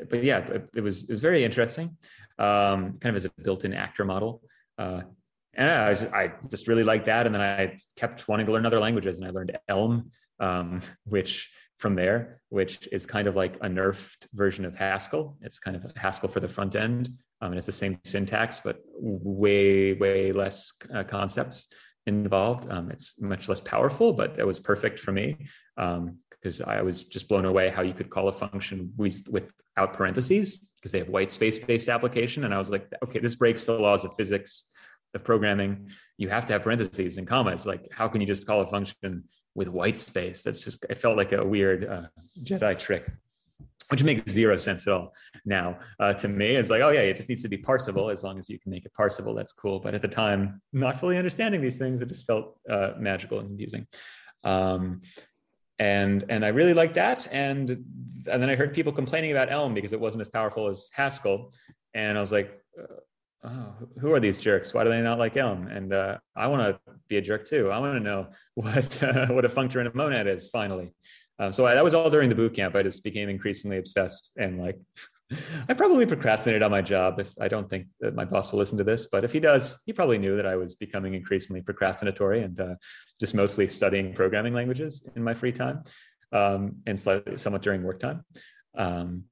but 0.09 0.23
yeah, 0.23 0.39
it, 0.39 0.69
it, 0.75 0.81
was 0.81 1.03
it 1.03 1.11
was 1.11 1.21
very 1.21 1.43
interesting, 1.43 1.97
um, 2.39 2.97
kind 2.99 3.05
of 3.05 3.15
as 3.15 3.25
a 3.25 3.31
built-in 3.41 3.73
actor 3.73 4.05
model. 4.05 4.41
and 4.77 5.69
I, 5.69 5.93
just, 5.93 6.07
I 6.13 6.33
just 6.49 6.67
really 6.67 6.83
liked 6.83 7.05
that, 7.05 7.25
and 7.25 7.33
then 7.33 7.41
I 7.41 7.77
kept 7.95 8.27
wanting 8.27 8.45
to 8.47 8.51
learn 8.51 8.65
other 8.65 8.79
languages, 8.79 9.17
and 9.17 9.27
I 9.27 9.31
learned 9.31 9.57
Elm, 9.67 10.11
um, 10.39 10.81
which 11.05 11.49
from 11.83 11.95
there, 11.95 12.39
which 12.47 12.87
is 12.93 13.05
kind 13.05 13.27
of 13.27 13.35
like 13.35 13.55
a 13.57 13.67
nerfed 13.67 14.25
version 14.33 14.63
of 14.63 14.73
Haskell. 14.73 15.35
It's 15.41 15.59
kind 15.59 15.75
of 15.75 15.85
Haskell 15.97 16.29
for 16.29 16.39
the 16.39 16.47
front 16.47 16.75
end. 16.75 17.11
Um, 17.41 17.51
and 17.51 17.57
it's 17.57 17.65
the 17.65 17.73
same 17.73 17.99
syntax, 18.05 18.61
but 18.63 18.77
way, 18.97 19.91
way 19.91 20.31
less 20.31 20.71
uh, 20.95 21.03
concepts 21.03 21.67
involved. 22.07 22.71
Um, 22.71 22.89
it's 22.89 23.19
much 23.19 23.49
less 23.49 23.59
powerful, 23.59 24.13
but 24.13 24.39
it 24.39 24.47
was 24.47 24.61
perfect 24.61 24.97
for 24.97 25.11
me 25.11 25.35
because 25.75 26.61
um, 26.61 26.69
I 26.69 26.81
was 26.81 27.03
just 27.03 27.27
blown 27.27 27.43
away 27.43 27.67
how 27.67 27.81
you 27.81 27.93
could 27.93 28.09
call 28.09 28.29
a 28.29 28.33
function 28.33 28.93
without 28.95 29.91
parentheses 29.93 30.59
because 30.77 30.93
they 30.93 30.99
have 30.99 31.09
white 31.09 31.33
space 31.33 31.59
based 31.59 31.89
application. 31.89 32.45
And 32.45 32.53
I 32.53 32.59
was 32.59 32.69
like, 32.69 32.87
okay, 33.03 33.19
this 33.19 33.35
breaks 33.35 33.65
the 33.65 33.73
laws 33.73 34.05
of 34.05 34.15
physics 34.15 34.63
of 35.13 35.21
programming. 35.25 35.89
You 36.17 36.29
have 36.29 36.45
to 36.45 36.53
have 36.53 36.63
parentheses 36.63 37.17
and 37.17 37.27
commas. 37.27 37.65
Like, 37.65 37.89
how 37.91 38.07
can 38.07 38.21
you 38.21 38.27
just 38.27 38.47
call 38.47 38.61
a 38.61 38.67
function 38.67 39.25
with 39.55 39.67
white 39.67 39.97
space. 39.97 40.41
That's 40.43 40.63
just 40.63 40.85
it 40.89 40.97
felt 40.97 41.17
like 41.17 41.31
a 41.31 41.45
weird 41.45 41.85
uh, 41.85 42.07
Jedi 42.43 42.77
trick, 42.77 43.09
which 43.89 44.03
makes 44.03 44.31
zero 44.31 44.57
sense 44.57 44.87
at 44.87 44.93
all 44.93 45.13
now 45.45 45.79
uh, 45.99 46.13
to 46.13 46.27
me. 46.27 46.55
It's 46.55 46.69
like, 46.69 46.81
oh 46.81 46.89
yeah, 46.89 47.01
it 47.01 47.15
just 47.15 47.29
needs 47.29 47.43
to 47.43 47.49
be 47.49 47.57
parsable. 47.57 48.11
As 48.11 48.23
long 48.23 48.39
as 48.39 48.49
you 48.49 48.59
can 48.59 48.71
make 48.71 48.85
it 48.85 48.91
parsable, 48.97 49.35
that's 49.35 49.51
cool. 49.51 49.79
But 49.79 49.93
at 49.93 50.01
the 50.01 50.07
time, 50.07 50.61
not 50.71 50.99
fully 50.99 51.17
understanding 51.17 51.61
these 51.61 51.77
things, 51.77 52.01
it 52.01 52.07
just 52.07 52.25
felt 52.25 52.57
uh, 52.69 52.91
magical 52.97 53.39
and 53.39 53.47
confusing. 53.49 53.85
Um, 54.43 55.01
and 55.79 56.23
and 56.29 56.43
I 56.45 56.49
really 56.49 56.73
liked 56.73 56.95
that. 56.95 57.27
And 57.31 57.69
and 57.69 58.41
then 58.41 58.49
I 58.49 58.55
heard 58.55 58.73
people 58.73 58.91
complaining 58.91 59.31
about 59.31 59.51
Elm 59.51 59.73
because 59.73 59.93
it 59.93 59.99
wasn't 59.99 60.21
as 60.21 60.29
powerful 60.29 60.67
as 60.67 60.89
Haskell, 60.93 61.53
and 61.93 62.17
I 62.17 62.21
was 62.21 62.31
like. 62.31 62.59
Oh, 63.45 63.73
who 63.99 64.13
are 64.13 64.21
these 64.21 64.39
jerks? 64.39 64.73
Why 64.73 64.85
do 64.85 64.89
they 64.89 65.01
not 65.01 65.19
like 65.19 65.35
Elm? 65.35 65.67
And 65.67 65.91
uh, 65.91 66.17
I 66.35 66.47
want 66.47 66.61
to 66.61 66.93
be 67.09 67.17
a 67.17 67.21
jerk 67.21 67.45
too. 67.45 67.69
I 67.69 67.79
want 67.79 67.95
to 67.95 67.99
know 67.99 68.27
what 68.55 69.03
uh, 69.03 69.27
what 69.29 69.45
a 69.45 69.49
functor 69.49 69.79
and 69.79 69.87
a 69.87 69.95
monad 69.95 70.27
is. 70.27 70.47
Finally, 70.49 70.93
um, 71.39 71.51
so 71.51 71.65
I, 71.65 71.75
that 71.75 71.83
was 71.83 71.93
all 71.93 72.09
during 72.09 72.29
the 72.29 72.35
boot 72.35 72.55
camp. 72.55 72.75
I 72.75 72.83
just 72.83 73.03
became 73.03 73.29
increasingly 73.29 73.77
obsessed 73.77 74.31
and 74.37 74.61
like. 74.61 74.79
I 75.67 75.73
probably 75.73 76.05
procrastinated 76.05 76.61
on 76.61 76.69
my 76.69 76.81
job 76.81 77.19
if 77.19 77.33
I 77.41 77.47
don't 77.47 77.67
think 77.67 77.87
that 78.01 78.13
my 78.13 78.23
boss 78.23 78.51
will 78.51 78.59
listen 78.59 78.77
to 78.77 78.83
this, 78.83 79.07
but 79.07 79.23
if 79.23 79.31
he 79.31 79.39
does, 79.39 79.79
he 79.85 79.91
probably 79.91 80.19
knew 80.19 80.35
that 80.35 80.45
I 80.45 80.55
was 80.55 80.75
becoming 80.75 81.15
increasingly 81.15 81.61
procrastinatory 81.61 82.43
and 82.43 82.59
uh, 82.59 82.75
just 83.19 83.33
mostly 83.33 83.67
studying 83.67 84.13
programming 84.13 84.53
languages 84.53 85.03
in 85.15 85.23
my 85.23 85.33
free 85.33 85.51
time 85.51 85.85
um, 86.33 86.75
and 86.85 86.99
slightly, 86.99 87.37
somewhat 87.37 87.63
during 87.63 87.81
work 87.81 87.99
time. 87.99 88.23
Um, 88.77 89.23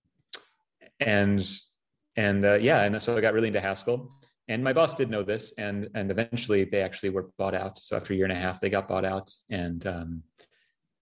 and 1.00 1.48
and 2.16 2.46
uh, 2.46 2.54
yeah, 2.56 2.84
and 2.84 3.02
so 3.02 3.18
I 3.18 3.22
got 3.22 3.34
really 3.34 3.48
into 3.48 3.62
Haskell. 3.62 4.10
And 4.48 4.64
my 4.64 4.74
boss 4.74 4.94
did 4.94 5.10
know 5.10 5.24
this, 5.24 5.54
and 5.58 5.90
and 5.96 6.12
eventually 6.12 6.66
they 6.66 6.82
actually 6.82 7.10
were 7.10 7.30
bought 7.38 7.54
out. 7.54 7.80
So 7.80 7.96
after 7.96 8.14
a 8.14 8.16
year 8.16 8.26
and 8.26 8.34
a 8.34 8.42
half, 8.42 8.60
they 8.60 8.70
got 8.70 8.88
bought 8.88 9.06
out, 9.06 9.32
and 9.50 9.86
um, 9.88 10.24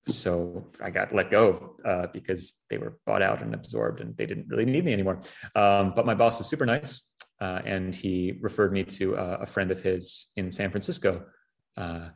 so 0.08 0.68
I 0.84 0.90
got 0.90 1.14
let 1.14 1.32
go 1.32 1.76
uh, 1.86 2.08
because 2.14 2.54
they 2.70 2.78
were 2.78 3.00
bought 3.06 3.22
out 3.22 3.42
and 3.42 3.54
absorbed, 3.54 4.02
and 4.02 4.16
they 4.18 4.26
didn't 4.26 4.48
really 4.50 4.66
need 4.66 4.86
me 4.86 4.94
anymore. 4.94 5.22
Um, 5.56 5.94
but 5.96 6.06
my 6.06 6.14
boss 6.14 6.38
was 6.38 6.48
super 6.48 6.66
nice, 6.66 7.02
uh, 7.42 7.62
and 7.66 7.96
he 7.96 8.38
referred 8.42 8.72
me 8.74 8.84
to 8.84 9.18
uh, 9.18 9.38
a 9.42 9.46
friend 9.46 9.72
of 9.72 9.82
his 9.82 10.28
in 10.36 10.52
San 10.52 10.70
Francisco 10.70 11.26
uh, 11.78 12.10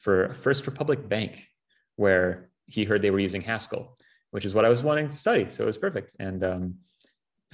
for 0.00 0.34
First 0.34 0.66
Republic 0.66 1.08
Bank, 1.08 1.46
where 1.96 2.50
he 2.66 2.84
heard 2.84 3.00
they 3.00 3.10
were 3.10 3.20
using 3.20 3.42
Haskell, 3.42 3.96
which 4.32 4.44
is 4.44 4.54
what 4.54 4.64
I 4.64 4.68
was 4.68 4.82
wanting 4.82 5.08
to 5.08 5.16
study. 5.16 5.48
So 5.50 5.62
it 5.62 5.66
was 5.66 5.78
perfect, 5.78 6.14
and 6.18 6.44
um, 6.44 6.74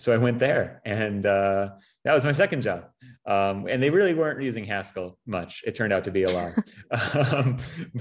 so 0.00 0.12
I 0.12 0.16
went 0.16 0.38
there, 0.38 0.80
and 0.84 1.24
uh, 1.26 1.70
that 2.04 2.14
was 2.14 2.24
my 2.24 2.32
second 2.32 2.62
job. 2.62 2.86
Um, 3.26 3.66
and 3.68 3.82
they 3.82 3.90
really 3.90 4.14
weren't 4.14 4.42
using 4.42 4.64
Haskell 4.64 5.18
much. 5.26 5.62
It 5.66 5.74
turned 5.74 5.92
out 5.92 6.04
to 6.04 6.10
be 6.10 6.24
a 6.24 6.30
lot, 6.30 6.52
um, 7.32 7.58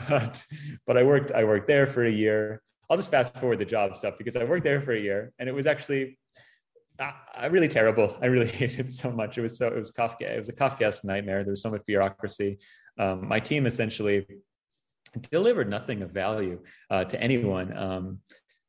but 0.08 0.44
but 0.88 0.98
I 0.98 1.04
worked 1.04 1.32
I 1.32 1.44
worked 1.44 1.68
there 1.68 1.86
for 1.86 2.06
a 2.06 2.12
year. 2.12 2.62
I'll 2.90 2.98
just 2.98 3.12
fast 3.12 3.36
forward 3.36 3.60
the 3.60 3.66
job 3.66 3.96
stuff 3.96 4.16
because 4.18 4.36
I 4.36 4.44
worked 4.46 4.64
there 4.64 4.82
for 4.82 4.94
a 4.94 5.00
year, 5.00 5.32
and 5.38 5.50
it 5.50 5.52
was 5.52 5.68
actually 5.68 6.18
uh, 7.00 7.12
really 7.50 7.68
terrible. 7.68 8.18
I 8.22 8.28
really 8.28 8.48
hated 8.60 8.88
it 8.88 8.94
so 8.94 9.12
much. 9.12 9.38
It 9.38 9.42
was 9.42 9.58
so 9.58 9.68
it 9.68 9.76
was 9.76 9.92
Kafka. 9.92 10.22
It 10.22 10.40
was 10.40 10.50
a 10.50 10.54
Kafkaesque 10.54 11.04
nightmare. 11.04 11.44
There 11.44 11.52
was 11.52 11.62
so 11.62 11.70
much 11.70 11.86
bureaucracy. 11.86 12.60
Um, 12.98 13.28
my 13.28 13.40
team 13.40 13.66
essentially 13.66 14.26
delivered 15.32 15.70
nothing 15.70 16.02
of 16.02 16.12
value 16.12 16.60
uh, 16.90 17.04
to 17.06 17.22
anyone. 17.22 17.76
Um, 17.76 18.20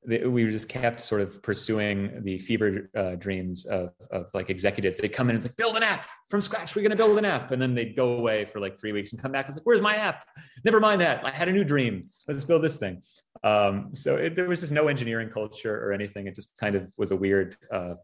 we 0.06 0.46
just 0.50 0.68
kept 0.68 1.00
sort 1.00 1.20
of 1.20 1.42
pursuing 1.42 2.22
the 2.24 2.38
fever 2.38 2.90
uh, 2.96 3.16
dreams 3.16 3.66
of, 3.66 3.90
of 4.10 4.26
like 4.32 4.48
executives. 4.48 4.98
They'd 4.98 5.12
come 5.12 5.28
in 5.28 5.36
and 5.36 5.44
it's 5.44 5.50
like, 5.50 5.56
build 5.56 5.76
an 5.76 5.82
app 5.82 6.06
from 6.30 6.40
scratch. 6.40 6.74
We're 6.74 6.82
going 6.82 6.90
to 6.90 6.96
build 6.96 7.18
an 7.18 7.26
app. 7.26 7.50
And 7.50 7.60
then 7.60 7.74
they'd 7.74 7.94
go 7.94 8.14
away 8.14 8.46
for 8.46 8.60
like 8.60 8.80
three 8.80 8.92
weeks 8.92 9.12
and 9.12 9.20
come 9.20 9.32
back. 9.32 9.44
I 9.44 9.48
was 9.48 9.56
like, 9.56 9.66
where's 9.66 9.82
my 9.82 9.96
app? 9.96 10.24
Never 10.64 10.80
mind 10.80 11.02
that. 11.02 11.24
I 11.24 11.30
had 11.30 11.48
a 11.48 11.52
new 11.52 11.64
dream. 11.64 12.08
Let's 12.26 12.44
build 12.44 12.62
this 12.62 12.78
thing. 12.78 13.02
Um, 13.44 13.90
so 13.94 14.16
it, 14.16 14.36
there 14.36 14.48
was 14.48 14.60
just 14.60 14.72
no 14.72 14.88
engineering 14.88 15.28
culture 15.28 15.86
or 15.86 15.92
anything. 15.92 16.26
It 16.26 16.34
just 16.34 16.56
kind 16.58 16.74
of 16.74 16.86
was 16.96 17.10
a 17.10 17.16
weird 17.16 17.56
uh, 17.70 17.94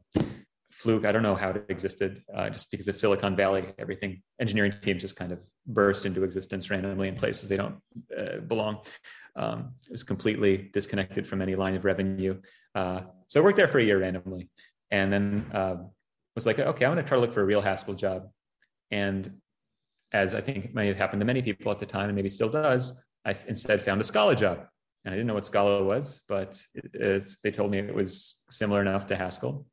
fluke. 0.76 1.06
I 1.06 1.12
don't 1.12 1.22
know 1.22 1.34
how 1.34 1.50
it 1.50 1.64
existed, 1.68 2.22
uh, 2.34 2.50
just 2.50 2.70
because 2.70 2.86
of 2.86 2.98
Silicon 2.98 3.34
Valley, 3.34 3.64
everything 3.78 4.22
engineering 4.38 4.74
teams 4.82 5.00
just 5.00 5.16
kind 5.16 5.32
of 5.32 5.38
burst 5.66 6.04
into 6.04 6.22
existence 6.22 6.68
randomly 6.70 7.08
in 7.08 7.16
places 7.16 7.48
they 7.48 7.56
don't 7.56 7.76
uh, 8.16 8.40
belong. 8.46 8.82
Um, 9.36 9.72
it 9.86 9.92
was 9.92 10.02
completely 10.02 10.70
disconnected 10.72 11.26
from 11.26 11.40
any 11.40 11.56
line 11.56 11.74
of 11.74 11.84
revenue. 11.84 12.40
Uh, 12.74 13.00
so 13.26 13.40
I 13.40 13.44
worked 13.44 13.56
there 13.56 13.68
for 13.68 13.78
a 13.78 13.84
year 13.84 14.00
randomly, 14.00 14.50
and 14.90 15.10
then 15.12 15.46
uh, 15.52 15.76
was 16.34 16.46
like, 16.46 16.58
okay, 16.58 16.84
I'm 16.84 16.92
going 16.92 17.02
to 17.02 17.08
try 17.08 17.16
to 17.16 17.20
look 17.22 17.32
for 17.32 17.42
a 17.42 17.46
real 17.46 17.62
Haskell 17.62 17.94
job. 17.94 18.28
And 18.90 19.40
as 20.12 20.34
I 20.34 20.40
think 20.42 20.74
may 20.74 20.86
have 20.88 20.96
happened 20.96 21.20
to 21.20 21.26
many 21.26 21.42
people 21.42 21.72
at 21.72 21.78
the 21.78 21.86
time, 21.86 22.08
and 22.08 22.16
maybe 22.16 22.28
still 22.28 22.50
does, 22.50 22.92
I 23.24 23.34
instead 23.48 23.80
found 23.80 24.00
a 24.00 24.04
Scala 24.04 24.36
job. 24.36 24.66
And 25.04 25.12
I 25.12 25.16
didn't 25.16 25.28
know 25.28 25.34
what 25.34 25.46
Scala 25.46 25.82
was, 25.82 26.20
but 26.28 26.60
they 27.42 27.50
told 27.50 27.70
me 27.70 27.78
it 27.78 27.94
was 27.94 28.42
similar 28.50 28.80
enough 28.82 29.06
to 29.06 29.16
Haskell. 29.16 29.66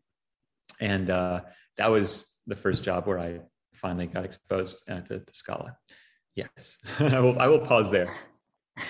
And 0.79 1.09
uh, 1.09 1.41
that 1.77 1.89
was 1.89 2.35
the 2.47 2.55
first 2.55 2.83
job 2.83 3.07
where 3.07 3.19
I 3.19 3.39
finally 3.73 4.07
got 4.07 4.25
exposed 4.25 4.83
uh, 4.89 5.01
to, 5.01 5.19
to, 5.19 5.33
Scala. 5.33 5.75
Yes, 6.35 6.77
I, 6.99 7.19
will, 7.19 7.39
I 7.39 7.47
will 7.47 7.59
pause 7.59 7.91
there. 7.91 8.07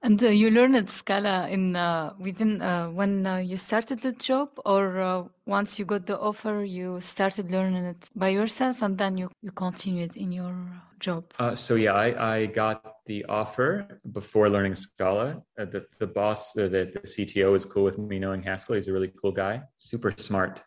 And 0.00 0.22
uh, 0.22 0.28
you 0.28 0.50
learned 0.50 0.88
Scala 0.88 1.48
in 1.48 1.74
uh, 1.74 2.14
within 2.20 2.62
uh, 2.62 2.88
when 2.88 3.26
uh, 3.26 3.38
you 3.38 3.56
started 3.56 4.00
the 4.00 4.12
job, 4.12 4.50
or 4.64 5.00
uh, 5.00 5.24
once 5.44 5.76
you 5.76 5.84
got 5.84 6.06
the 6.06 6.16
offer, 6.16 6.62
you 6.62 7.00
started 7.00 7.50
learning 7.50 7.84
it 7.84 8.04
by 8.14 8.28
yourself, 8.28 8.82
and 8.82 8.96
then 8.96 9.18
you 9.18 9.28
you 9.42 9.50
continued 9.50 10.16
in 10.16 10.30
your 10.30 10.54
job. 11.00 11.24
Uh, 11.40 11.52
so 11.52 11.74
yeah, 11.74 11.94
I, 11.94 12.34
I 12.34 12.46
got 12.46 13.04
the 13.06 13.24
offer 13.24 14.00
before 14.12 14.48
learning 14.48 14.76
Scala. 14.76 15.42
the 15.56 15.84
the 15.98 16.06
boss, 16.06 16.52
the, 16.52 16.68
the 16.68 17.00
CTO, 17.00 17.56
is 17.56 17.64
cool 17.64 17.82
with 17.82 17.98
me 17.98 18.20
knowing 18.20 18.40
Haskell. 18.40 18.76
He's 18.76 18.86
a 18.86 18.92
really 18.92 19.12
cool 19.20 19.32
guy, 19.32 19.62
super 19.78 20.14
smart, 20.16 20.62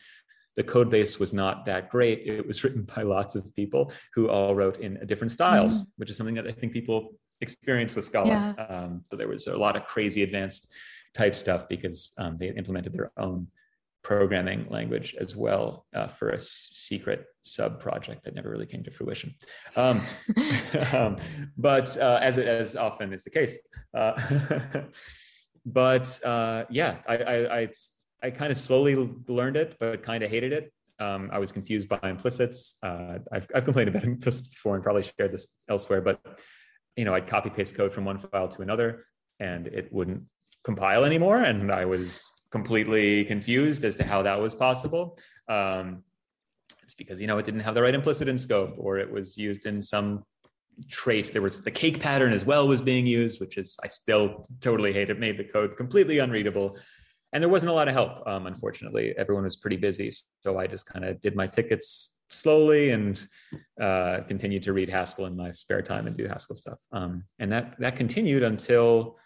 The 0.58 0.64
code 0.64 0.90
base 0.90 1.20
was 1.20 1.34
not 1.34 1.66
that 1.68 1.90
great. 1.90 2.24
It 2.26 2.46
was 2.46 2.64
written 2.64 2.84
by 2.84 3.04
lots 3.04 3.36
of 3.36 3.54
people 3.56 3.94
who 4.14 4.30
all 4.30 4.54
wrote 4.54 4.80
in 4.80 5.00
different 5.06 5.32
styles, 5.32 5.76
mm-hmm. 5.76 5.90
which 5.98 6.10
is 6.10 6.18
something 6.18 6.36
that 6.36 6.48
I 6.48 6.52
think 6.52 6.74
people 6.74 7.14
experience 7.40 7.96
with 7.96 8.06
Scala. 8.06 8.28
Yeah. 8.28 8.66
Um, 8.66 9.06
so 9.10 9.16
there 9.16 9.28
was 9.28 9.48
a 9.48 9.56
lot 9.56 9.78
of 9.78 9.86
crazy 9.86 10.24
advanced 10.24 10.74
type 11.14 11.36
stuff 11.36 11.70
because 11.70 12.12
um, 12.18 12.38
they 12.40 12.50
implemented 12.50 12.94
their 12.94 13.12
own 13.18 13.48
programming 14.04 14.66
language 14.70 15.16
as 15.20 15.36
well 15.36 15.86
uh, 15.94 16.08
for 16.08 16.30
a 16.30 16.40
secret 16.40 17.26
sub 17.42 17.80
project 17.80 18.24
that 18.24 18.34
never 18.34 18.50
really 18.50 18.66
came 18.66 18.84
to 18.84 18.92
fruition. 18.92 19.36
Um, 19.76 20.02
um, 20.94 21.18
but 21.58 21.98
uh, 21.98 22.20
as 22.22 22.38
as 22.40 22.76
often 22.76 23.14
is 23.14 23.24
the 23.24 23.30
case, 23.30 23.58
uh, 23.94 24.14
but 25.66 26.20
uh, 26.26 26.64
yeah, 26.70 26.98
I 27.08 27.18
I, 27.18 27.60
I, 27.60 27.68
I 28.24 28.32
kind 28.32 28.52
of 28.52 28.58
slowly 28.58 28.96
learned 29.28 29.58
it, 29.58 29.78
but 29.80 30.04
kind 30.04 30.24
of 30.24 30.30
hated 30.30 30.52
it. 30.54 30.74
Um, 31.00 31.30
I 31.32 31.38
was 31.38 31.52
confused 31.52 31.88
by 31.88 32.00
implicits. 32.04 32.76
Uh, 32.82 33.20
I've, 33.32 33.48
I've 33.54 33.66
complained 33.66 33.90
about 33.90 34.04
implicits 34.16 34.50
before 34.50 34.76
and 34.76 34.84
probably 34.84 35.04
shared 35.18 35.32
this 35.32 35.48
elsewhere, 35.70 36.02
but 36.02 36.20
you 36.96 37.06
know, 37.06 37.14
I'd 37.14 37.28
copy 37.28 37.50
paste 37.50 37.76
code 37.76 37.94
from 37.94 38.06
one 38.06 38.18
file 38.18 38.48
to 38.48 38.62
another, 38.64 39.06
and 39.40 39.68
it 39.68 39.94
wouldn't 39.94 40.24
compile 40.64 41.06
anymore, 41.06 41.38
and 41.38 41.72
I 41.72 41.86
was 41.86 42.26
completely 42.52 43.24
confused 43.26 43.84
as 43.84 43.96
to 43.98 44.04
how 44.04 44.24
that 44.24 44.40
was 44.40 44.56
possible. 44.56 45.20
Um, 45.48 46.04
it's 46.84 46.96
because 46.96 47.22
you 47.22 47.28
know 47.28 47.38
it 47.38 47.46
didn't 47.46 47.60
have 47.62 47.76
the 47.76 47.82
right 47.82 47.94
implicit 47.94 48.28
in 48.28 48.38
scope, 48.40 48.74
or 48.78 48.98
it 48.98 49.12
was 49.12 49.38
used 49.38 49.68
in 49.68 49.82
some 49.82 50.24
trait. 50.90 51.32
There 51.32 51.42
was 51.42 51.64
the 51.64 51.72
cake 51.72 52.00
pattern 52.00 52.34
as 52.34 52.46
well 52.46 52.68
was 52.68 52.82
being 52.82 53.06
used, 53.06 53.40
which 53.40 53.58
is 53.58 53.78
I 53.84 53.88
still 53.90 54.46
totally 54.62 54.92
hate. 54.92 55.10
It 55.10 55.20
made 55.20 55.38
the 55.38 55.44
code 55.44 55.78
completely 55.78 56.20
unreadable, 56.20 56.78
and 57.34 57.44
there 57.44 57.50
wasn't 57.50 57.72
a 57.72 57.74
lot 57.74 57.88
of 57.88 57.94
help. 57.94 58.26
Um, 58.28 58.48
unfortunately, 58.48 59.14
everyone 59.18 59.44
was 59.44 59.56
pretty 59.56 59.78
busy, 59.78 60.12
so 60.42 60.58
I 60.58 60.68
just 60.68 60.86
kind 60.86 61.06
of 61.06 61.20
did 61.22 61.36
my 61.36 61.48
tickets 61.48 62.18
slowly 62.30 62.92
and 62.92 63.26
uh, 63.82 64.20
continued 64.28 64.64
to 64.64 64.74
read 64.74 64.90
Haskell 64.90 65.26
in 65.26 65.36
my 65.36 65.52
spare 65.54 65.82
time 65.82 66.08
and 66.08 66.16
do 66.16 66.28
Haskell 66.28 66.56
stuff. 66.56 66.80
Um, 66.92 67.24
and 67.40 67.52
that 67.52 67.76
that 67.80 67.96
continued 67.96 68.44
until 68.44 69.18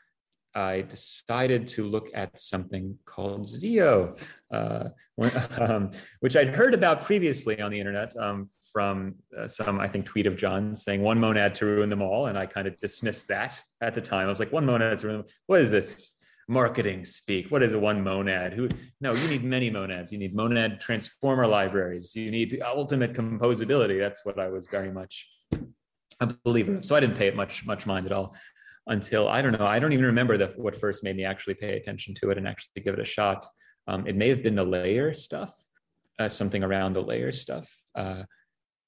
I 0.53 0.81
decided 0.81 1.67
to 1.67 1.85
look 1.85 2.09
at 2.13 2.37
something 2.39 2.97
called 3.05 3.47
Zio, 3.47 4.15
uh, 4.51 4.89
um, 5.57 5.91
which 6.19 6.35
I'd 6.35 6.49
heard 6.49 6.73
about 6.73 7.03
previously 7.03 7.61
on 7.61 7.71
the 7.71 7.79
internet 7.79 8.15
um, 8.17 8.49
from 8.71 9.15
uh, 9.37 9.47
some, 9.47 9.79
I 9.79 9.87
think, 9.87 10.05
tweet 10.05 10.25
of 10.25 10.35
John 10.35 10.75
saying 10.75 11.01
one 11.01 11.19
monad 11.19 11.55
to 11.55 11.65
ruin 11.65 11.89
them 11.89 12.01
all. 12.01 12.27
And 12.27 12.37
I 12.37 12.45
kind 12.45 12.67
of 12.67 12.77
dismissed 12.77 13.27
that 13.29 13.61
at 13.81 13.95
the 13.95 14.01
time. 14.01 14.25
I 14.25 14.29
was 14.29 14.39
like, 14.39 14.51
one 14.51 14.65
monad 14.65 14.97
to 14.99 15.07
ruin 15.07 15.19
them. 15.19 15.27
What 15.47 15.61
is 15.61 15.71
this? 15.71 16.15
Marketing 16.51 17.05
speak. 17.05 17.49
What 17.49 17.63
is 17.63 17.71
a 17.71 17.79
one 17.79 18.03
monad? 18.03 18.51
Who? 18.51 18.67
No, 18.99 19.13
you 19.13 19.27
need 19.29 19.41
many 19.41 19.69
monads. 19.69 20.11
You 20.11 20.17
need 20.17 20.35
monad 20.35 20.81
transformer 20.81 21.47
libraries. 21.47 22.13
You 22.13 22.29
need 22.29 22.51
the 22.51 22.61
ultimate 22.61 23.13
composability. 23.13 23.97
That's 23.97 24.25
what 24.25 24.37
I 24.37 24.49
was 24.49 24.67
very 24.67 24.91
much 24.91 25.25
a 26.19 26.27
believer. 26.43 26.81
So 26.81 26.93
I 26.93 26.99
didn't 26.99 27.15
pay 27.15 27.27
it 27.27 27.37
much 27.37 27.65
much 27.65 27.85
mind 27.85 28.05
at 28.05 28.11
all 28.11 28.35
until 28.87 29.29
I 29.29 29.41
don't 29.41 29.57
know. 29.57 29.65
I 29.65 29.79
don't 29.79 29.93
even 29.93 30.03
remember 30.03 30.37
the, 30.37 30.47
what 30.57 30.75
first 30.75 31.05
made 31.05 31.15
me 31.15 31.23
actually 31.23 31.53
pay 31.53 31.77
attention 31.77 32.13
to 32.15 32.31
it 32.31 32.37
and 32.37 32.45
actually 32.45 32.81
give 32.81 32.95
it 32.95 32.99
a 32.99 33.05
shot. 33.05 33.45
Um, 33.87 34.05
it 34.05 34.17
may 34.17 34.27
have 34.27 34.43
been 34.43 34.55
the 34.55 34.65
layer 34.65 35.13
stuff, 35.13 35.55
uh, 36.19 36.27
something 36.27 36.65
around 36.65 36.91
the 36.97 37.01
layer 37.01 37.31
stuff, 37.31 37.73
uh, 37.95 38.23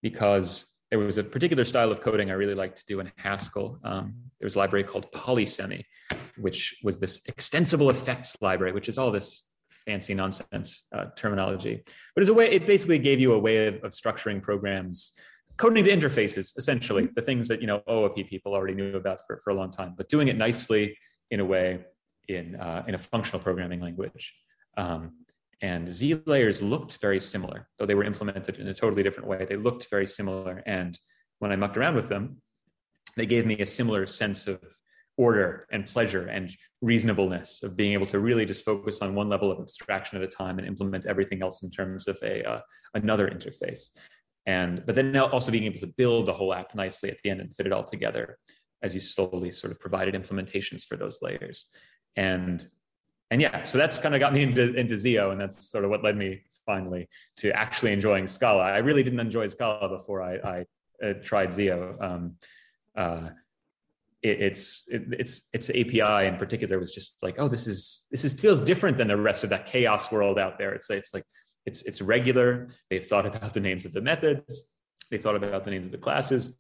because 0.02 0.73
there 0.94 1.04
was 1.04 1.18
a 1.18 1.24
particular 1.24 1.66
style 1.66 1.92
of 1.92 2.02
coding 2.02 2.30
I 2.30 2.36
really 2.36 2.54
liked 2.54 2.78
to 2.78 2.86
do 2.86 3.00
in 3.00 3.12
Haskell. 3.16 3.80
Um, 3.84 4.14
there 4.40 4.46
was 4.46 4.54
a 4.54 4.60
library 4.60 4.84
called 4.84 5.12
Polysemy, 5.12 5.84
which 6.38 6.78
was 6.84 7.00
this 7.00 7.22
extensible 7.26 7.90
effects 7.90 8.38
library, 8.42 8.74
which 8.74 8.88
is 8.88 9.00
all 9.00 9.12
this 9.12 9.46
fancy 9.88 10.14
nonsense 10.14 10.86
uh, 10.94 11.06
terminology. 11.18 11.84
But 12.14 12.22
as 12.22 12.30
a 12.30 12.34
way, 12.36 12.52
it 12.52 12.68
basically 12.68 13.00
gave 13.00 13.20
you 13.20 13.34
a 13.34 13.40
way 13.40 13.66
of, 13.66 13.84
of 13.84 13.92
structuring 13.92 14.40
programs 14.40 15.14
coding 15.58 15.84
to 15.84 15.90
interfaces, 15.90 16.56
essentially, 16.58 17.10
the 17.16 17.24
things 17.24 17.48
that 17.48 17.60
you 17.60 17.66
know 17.66 17.82
OOP 17.90 18.30
people 18.30 18.54
already 18.54 18.76
knew 18.76 18.96
about 18.96 19.22
for, 19.26 19.42
for 19.44 19.50
a 19.50 19.56
long 19.56 19.72
time, 19.72 19.96
but 19.98 20.10
doing 20.10 20.28
it 20.28 20.38
nicely 20.38 20.96
in 21.32 21.40
a 21.40 21.46
way 21.46 21.84
in 22.28 22.56
uh, 22.58 22.84
in 22.88 22.94
a 22.94 23.00
functional 23.00 23.40
programming 23.40 23.80
language. 23.80 24.32
Um, 24.78 25.23
and 25.64 25.92
Z 25.92 26.22
layers 26.26 26.62
looked 26.62 27.00
very 27.02 27.22
similar, 27.22 27.70
though 27.78 27.86
they 27.86 27.96
were 27.96 28.04
implemented 28.04 28.58
in 28.60 28.68
a 28.68 28.74
totally 28.74 29.02
different 29.02 29.30
way. 29.30 29.46
They 29.46 29.56
looked 29.56 29.90
very 29.90 30.06
similar, 30.06 30.62
and 30.66 31.00
when 31.40 31.52
I 31.52 31.56
mucked 31.56 31.78
around 31.78 31.96
with 31.96 32.10
them, 32.10 32.42
they 33.16 33.26
gave 33.26 33.46
me 33.46 33.58
a 33.60 33.66
similar 33.66 34.06
sense 34.06 34.46
of 34.46 34.62
order 35.18 35.66
and 35.72 35.88
pleasure 35.88 36.28
and 36.28 36.52
reasonableness 36.82 37.64
of 37.64 37.78
being 37.78 37.94
able 37.94 38.08
to 38.08 38.20
really 38.20 38.46
just 38.46 38.66
focus 38.66 39.02
on 39.02 39.16
one 39.16 39.30
level 39.30 39.52
of 39.52 39.60
abstraction 39.60 40.18
at 40.18 40.24
a 40.24 40.28
time 40.28 40.58
and 40.58 40.68
implement 40.68 41.06
everything 41.06 41.42
else 41.42 41.64
in 41.64 41.70
terms 41.70 42.08
of 42.08 42.18
a 42.24 42.44
uh, 42.44 42.60
another 42.96 43.30
interface 43.30 43.90
and 44.48 44.84
but 44.88 44.96
then 44.96 45.16
also 45.16 45.52
being 45.52 45.66
able 45.66 45.80
to 45.80 45.94
build 45.98 46.26
the 46.26 46.34
whole 46.34 46.52
app 46.52 46.74
nicely 46.74 47.12
at 47.12 47.18
the 47.24 47.30
end 47.30 47.40
and 47.40 47.56
fit 47.56 47.68
it 47.68 47.72
all 47.72 47.84
together 47.84 48.40
as 48.82 48.96
you 48.96 49.00
slowly 49.00 49.52
sort 49.52 49.72
of 49.72 49.80
provided 49.80 50.16
implementations 50.16 50.84
for 50.84 50.98
those 50.98 51.22
layers 51.22 51.68
and 52.16 52.66
and 53.34 53.42
yeah 53.42 53.64
so 53.64 53.78
that's 53.78 53.98
kind 53.98 54.16
of 54.16 54.20
got 54.20 54.34
me 54.34 54.44
into 54.44 54.74
into 54.76 54.98
zio 54.98 55.32
and 55.32 55.42
that's 55.42 55.70
sort 55.70 55.84
of 55.84 55.90
what 55.90 56.04
led 56.04 56.16
me 56.16 56.42
finally 56.66 57.10
to 57.36 57.52
actually 57.52 57.92
enjoying 57.92 58.26
scala 58.26 58.64
i 58.64 58.78
really 58.78 59.04
didn't 59.04 59.20
enjoy 59.20 59.46
scala 59.48 59.90
before 59.90 60.22
i, 60.22 60.36
I 60.36 60.66
uh, 61.04 61.14
tried 61.24 61.52
Zio. 61.52 61.98
Um, 62.00 62.36
uh, 62.96 63.30
it, 64.22 64.42
it's 64.42 64.86
it, 64.88 65.04
it's 65.12 65.42
its 65.54 65.70
API 65.70 66.28
in 66.28 66.38
particular 66.38 66.80
was 66.80 66.94
just 66.94 67.22
like, 67.22 67.36
oh, 67.38 67.48
this 67.48 67.68
is 67.68 68.08
this 68.12 68.24
is 68.24 68.34
feels 68.34 68.60
different 68.60 68.98
than 68.98 69.10
the 69.10 69.18
rest 69.18 69.44
of 69.44 69.50
that 69.50 69.66
chaos 69.66 70.12
world 70.12 70.40
out 70.40 70.58
there. 70.58 70.74
It's 70.74 70.90
it's 70.90 71.14
like 71.14 71.26
it's 71.66 71.82
it's 71.84 72.02
regular. 72.02 72.70
They've 72.90 73.06
thought 73.06 73.26
about 73.26 73.54
the 73.54 73.60
names 73.60 73.86
of 73.86 73.94
the 73.94 74.02
methods. 74.02 74.64
They 75.12 75.18
thought 75.18 75.36
about 75.36 75.66
the 75.66 75.72
names 75.72 75.86
of 75.86 75.92
the 75.92 75.98
classes. 75.98 76.54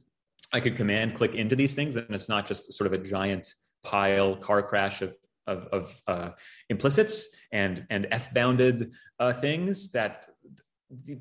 I 0.51 0.59
could 0.59 0.75
command 0.75 1.15
click 1.15 1.35
into 1.35 1.55
these 1.55 1.73
things, 1.73 1.95
and 1.95 2.05
it's 2.09 2.29
not 2.29 2.45
just 2.45 2.73
sort 2.73 2.91
of 2.91 2.93
a 2.93 3.03
giant 3.03 3.53
pile 3.83 4.35
car 4.35 4.61
crash 4.61 5.01
of 5.01 5.15
of, 5.47 5.67
of 5.71 6.01
uh, 6.07 6.29
implicits 6.69 7.27
and 7.51 7.85
and 7.89 8.07
f 8.11 8.33
bounded 8.33 8.91
uh, 9.19 9.33
things 9.33 9.91
that 9.91 10.27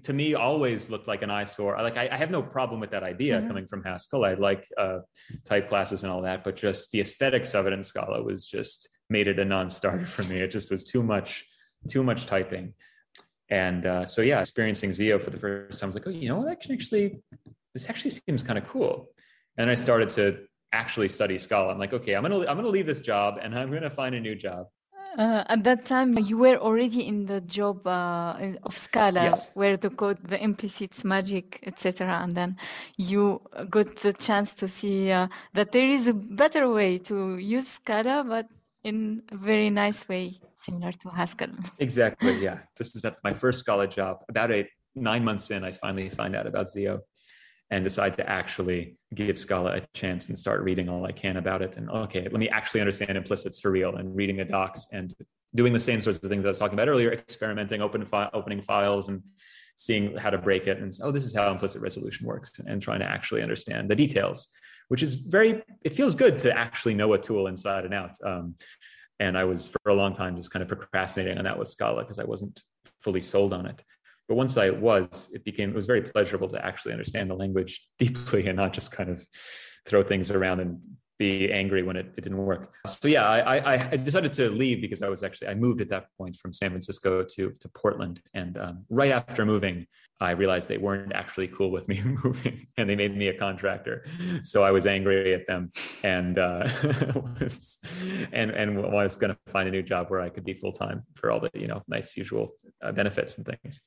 to 0.03 0.13
me 0.13 0.35
always 0.35 0.91
looked 0.91 1.09
like 1.09 1.23
an 1.23 1.31
eyesore. 1.31 1.77
Like 1.81 1.97
I, 1.97 2.09
I 2.13 2.17
have 2.17 2.31
no 2.31 2.43
problem 2.43 2.81
with 2.81 2.91
that 2.91 3.03
idea 3.03 3.39
mm-hmm. 3.39 3.49
coming 3.49 3.67
from 3.67 3.83
Haskell. 3.83 4.25
I 4.25 4.35
like 4.35 4.67
uh, 4.77 4.99
type 5.45 5.69
classes 5.69 6.03
and 6.03 6.13
all 6.13 6.23
that, 6.23 6.45
but 6.45 6.57
just 6.57 6.91
the 6.91 7.01
aesthetics 7.01 7.55
of 7.55 7.67
it 7.67 7.73
in 7.73 7.83
Scala 7.83 8.23
was 8.23 8.47
just 8.47 8.99
made 9.09 9.29
it 9.29 9.39
a 9.39 9.45
non-starter 9.45 10.07
for 10.07 10.25
me. 10.25 10.37
It 10.41 10.51
just 10.51 10.71
was 10.71 10.85
too 10.85 11.03
much, 11.03 11.47
too 11.89 12.03
much 12.03 12.27
typing. 12.27 12.75
And 13.49 13.87
uh, 13.87 14.05
so 14.05 14.23
yeah, 14.23 14.41
experiencing 14.41 14.93
Zio 14.93 15.19
for 15.19 15.31
the 15.31 15.39
first 15.39 15.79
time, 15.79 15.87
I 15.87 15.89
was 15.89 15.97
like, 15.97 16.07
oh, 16.07 16.11
you 16.11 16.29
know 16.29 16.39
what? 16.39 16.49
I 16.49 16.55
can 16.55 16.73
actually, 16.73 17.21
this 17.75 17.89
actually 17.89 18.11
seems 18.11 18.43
kind 18.43 18.59
of 18.59 18.67
cool. 18.69 19.09
And 19.57 19.71
I 19.71 19.75
started 19.75 20.11
to 20.11 20.45
actually 20.73 21.09
study 21.09 21.39
Scala. 21.39 21.73
I'm 21.73 21.79
like, 21.79 21.93
okay, 21.93 22.15
I'm 22.15 22.23
gonna 22.23 22.41
I'm 22.41 22.57
gonna 22.57 22.69
leave 22.69 22.87
this 22.87 23.01
job 23.01 23.39
and 23.41 23.55
I'm 23.59 23.71
gonna 23.71 23.91
find 23.91 24.15
a 24.15 24.21
new 24.21 24.35
job. 24.35 24.67
Uh, 25.19 25.45
at 25.49 25.63
that 25.65 25.85
time, 25.85 26.19
you 26.19 26.39
were 26.39 26.57
already 26.57 27.07
in 27.07 27.27
the 27.27 27.41
job 27.43 27.87
uh, 27.87 28.35
of 28.63 28.77
Scala, 28.77 29.25
yes. 29.25 29.51
where 29.53 29.77
the 29.77 29.91
code, 29.91 30.19
the 30.27 30.43
implicits, 30.43 31.05
magic, 31.05 31.61
etc. 31.67 32.21
And 32.23 32.35
then 32.35 32.57
you 32.97 33.43
got 33.69 33.97
the 33.97 34.15
chance 34.15 34.55
to 34.55 34.69
see 34.69 35.11
uh, 35.11 35.29
that 35.53 35.73
there 35.73 35.87
is 35.87 36.09
a 36.09 36.15
better 36.15 36.71
way 36.71 36.97
to 37.01 37.37
use 37.37 37.69
Scala, 37.69 38.25
but 38.27 38.47
in 38.85 39.23
a 39.31 39.37
very 39.37 39.69
nice 39.69 40.09
way, 40.09 40.41
similar 40.65 40.93
to 40.93 41.11
Haskell. 41.11 41.51
Exactly. 41.79 42.43
Yeah. 42.43 42.61
This 42.79 42.97
is 42.97 43.05
at 43.05 43.19
my 43.23 43.35
first 43.35 43.59
Scala 43.59 43.87
job. 43.87 44.21
About 44.31 44.51
eight, 44.51 44.69
nine 44.95 45.25
months 45.25 45.51
in, 45.51 45.63
I 45.63 45.73
finally 45.73 46.09
find 46.09 46.35
out 46.35 46.47
about 46.47 46.71
Zio 46.71 47.01
and 47.73 47.83
decide 47.83 48.15
to 48.19 48.29
actually 48.29 48.95
give 49.15 49.39
Scala 49.39 49.79
a 49.79 49.81
chance 49.95 50.29
and 50.29 50.39
start 50.39 50.61
reading 50.61 50.91
all 50.91 51.07
I 51.07 51.13
can 51.13 51.39
about 51.39 51.63
it. 51.63 51.79
And 51.79 51.89
okay, 51.89 52.21
let 52.25 52.35
me 52.35 52.51
actually 52.51 52.81
understand 52.81 53.17
implicits 53.17 53.61
for 53.61 53.71
real 53.71 53.97
and 53.97 54.15
reading 54.15 54.37
the 54.37 54.45
docs 54.45 54.87
and 54.93 55.15
doing 55.55 55.73
the 55.73 55.81
same 55.81 56.03
sorts 56.03 56.19
of 56.23 56.29
things 56.29 56.45
I 56.45 56.49
was 56.49 56.59
talking 56.59 56.75
about 56.75 56.91
earlier, 56.91 57.11
experimenting, 57.11 57.81
open 57.81 58.05
fi- 58.05 58.29
opening 58.35 58.61
files 58.61 59.09
and 59.09 59.23
seeing 59.77 60.15
how 60.19 60.29
to 60.29 60.37
break 60.37 60.67
it. 60.67 60.81
And 60.81 60.93
oh, 61.03 61.11
this 61.11 61.25
is 61.25 61.35
how 61.35 61.51
implicit 61.51 61.81
resolution 61.81 62.27
works 62.27 62.53
and 62.67 62.83
trying 62.83 63.01
to 63.01 63.07
actually 63.07 63.41
understand 63.41 63.89
the 63.89 63.97
details, 63.97 64.49
which 64.89 65.03
is 65.03 65.15
very, 65.15 65.63
it 65.83 65.95
feels 65.95 66.15
good 66.15 66.39
to 66.41 66.55
actually 66.55 66.93
know 66.93 67.15
a 67.15 67.19
tool 67.19 67.47
inside 67.47 67.87
and 67.87 67.95
out. 67.95 68.15
Um, 68.23 68.55
and 69.19 69.39
I 69.39 69.45
was 69.45 69.69
for 69.69 69.93
a 69.93 69.95
long 69.95 70.13
time 70.13 70.37
just 70.37 70.51
kind 70.51 70.63
of 70.63 70.69
procrastinating 70.69 71.39
on 71.39 71.45
that 71.45 71.59
with 71.59 71.69
Scala 71.69 72.03
because 72.03 72.19
I 72.19 72.25
wasn't 72.25 72.63
fully 73.01 73.23
sold 73.23 73.55
on 73.55 73.65
it. 73.65 73.83
But 74.29 74.37
once 74.37 74.57
I 74.57 74.71
was, 74.71 75.31
it 75.33 75.45
became 75.45 75.71
it 75.71 75.75
was 75.75 75.87
very 75.87 76.03
pleasurable 76.03 76.49
to 76.49 76.65
actually 76.65 76.93
understand 76.93 77.31
the 77.31 77.35
language 77.35 77.87
deeply 77.99 78.47
and 78.47 78.57
not 78.57 78.73
just 78.73 78.93
kind 78.93 79.11
of 79.11 79.27
throw 79.87 80.03
things 80.03 80.31
around 80.31 80.61
and 80.61 80.81
be 81.23 81.53
angry 81.53 81.83
when 81.85 81.97
it, 81.97 82.07
it 82.17 82.23
didn't 82.23 82.39
work. 82.39 82.75
So 82.87 83.07
yeah, 83.07 83.25
I, 83.25 83.59
I, 83.59 83.89
I 83.93 83.97
decided 83.97 84.33
to 84.33 84.51
leave 84.51 84.81
because 84.81 85.03
I 85.03 85.09
was 85.09 85.23
actually 85.23 85.49
I 85.49 85.55
moved 85.55 85.81
at 85.81 85.89
that 85.91 86.07
point 86.19 86.37
from 86.37 86.53
San 86.53 86.71
Francisco 86.71 87.23
to 87.35 87.53
to 87.61 87.69
Portland, 87.81 88.21
and 88.35 88.59
um, 88.59 88.85
right 88.91 89.13
after 89.13 89.45
moving, 89.45 89.87
I 90.21 90.33
realized 90.33 90.69
they 90.69 90.79
weren't 90.79 91.13
actually 91.13 91.49
cool 91.49 91.71
with 91.71 91.87
me 91.87 92.03
moving, 92.25 92.67
and 92.77 92.89
they 92.89 92.97
made 92.97 93.17
me 93.17 93.29
a 93.29 93.39
contractor. 93.39 94.05
So 94.43 94.65
I 94.65 94.73
was 94.73 94.85
angry 94.87 95.33
at 95.35 95.47
them, 95.47 95.71
and 96.03 96.39
uh, 96.39 96.69
was, 97.41 97.79
and 98.33 98.51
and 98.51 98.83
was 98.83 99.15
going 99.15 99.33
to 99.33 99.53
find 99.53 99.69
a 99.69 99.73
new 99.73 99.83
job 99.83 100.11
where 100.11 100.21
I 100.21 100.29
could 100.29 100.45
be 100.45 100.55
full 100.55 100.73
time 100.73 101.05
for 101.15 101.31
all 101.31 101.41
the 101.41 101.51
you 101.55 101.69
know 101.69 101.83
nice 101.87 102.17
usual 102.17 102.55
uh, 102.83 102.91
benefits 102.91 103.37
and 103.37 103.47
things 103.47 103.81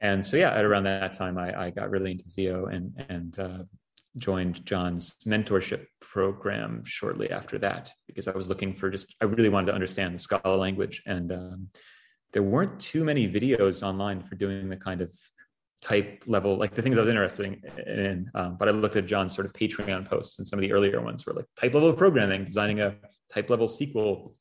and 0.00 0.24
so 0.24 0.36
yeah, 0.36 0.52
at 0.52 0.64
around 0.64 0.84
that 0.84 1.12
time, 1.12 1.36
I, 1.36 1.66
I 1.66 1.70
got 1.70 1.90
really 1.90 2.12
into 2.12 2.28
Zio 2.28 2.66
and 2.66 2.92
and 3.08 3.38
uh, 3.38 3.58
joined 4.18 4.64
John's 4.64 5.16
mentorship 5.26 5.86
program 6.00 6.82
shortly 6.84 7.30
after 7.30 7.58
that 7.58 7.92
because 8.06 8.26
I 8.26 8.32
was 8.32 8.48
looking 8.48 8.74
for 8.74 8.90
just 8.90 9.14
I 9.20 9.26
really 9.26 9.48
wanted 9.48 9.66
to 9.66 9.74
understand 9.74 10.14
the 10.14 10.18
Scala 10.18 10.56
language, 10.56 11.02
and 11.06 11.32
um, 11.32 11.68
there 12.32 12.42
weren't 12.42 12.80
too 12.80 13.04
many 13.04 13.28
videos 13.28 13.82
online 13.82 14.22
for 14.22 14.36
doing 14.36 14.68
the 14.68 14.76
kind 14.76 15.00
of 15.00 15.14
type 15.82 16.22
level 16.26 16.56
like 16.56 16.74
the 16.74 16.82
things 16.82 16.98
I 16.98 17.00
was 17.00 17.08
interested 17.08 17.62
in. 17.86 18.30
Um, 18.34 18.56
but 18.58 18.68
I 18.68 18.70
looked 18.70 18.96
at 18.96 19.06
John's 19.06 19.34
sort 19.34 19.46
of 19.46 19.52
Patreon 19.52 20.08
posts, 20.08 20.38
and 20.38 20.48
some 20.48 20.58
of 20.58 20.62
the 20.62 20.72
earlier 20.72 21.00
ones 21.02 21.26
were 21.26 21.34
like 21.34 21.46
type 21.58 21.74
level 21.74 21.92
programming, 21.92 22.44
designing 22.44 22.80
a 22.80 22.96
type 23.32 23.50
level 23.50 23.68
SQL 23.68 24.32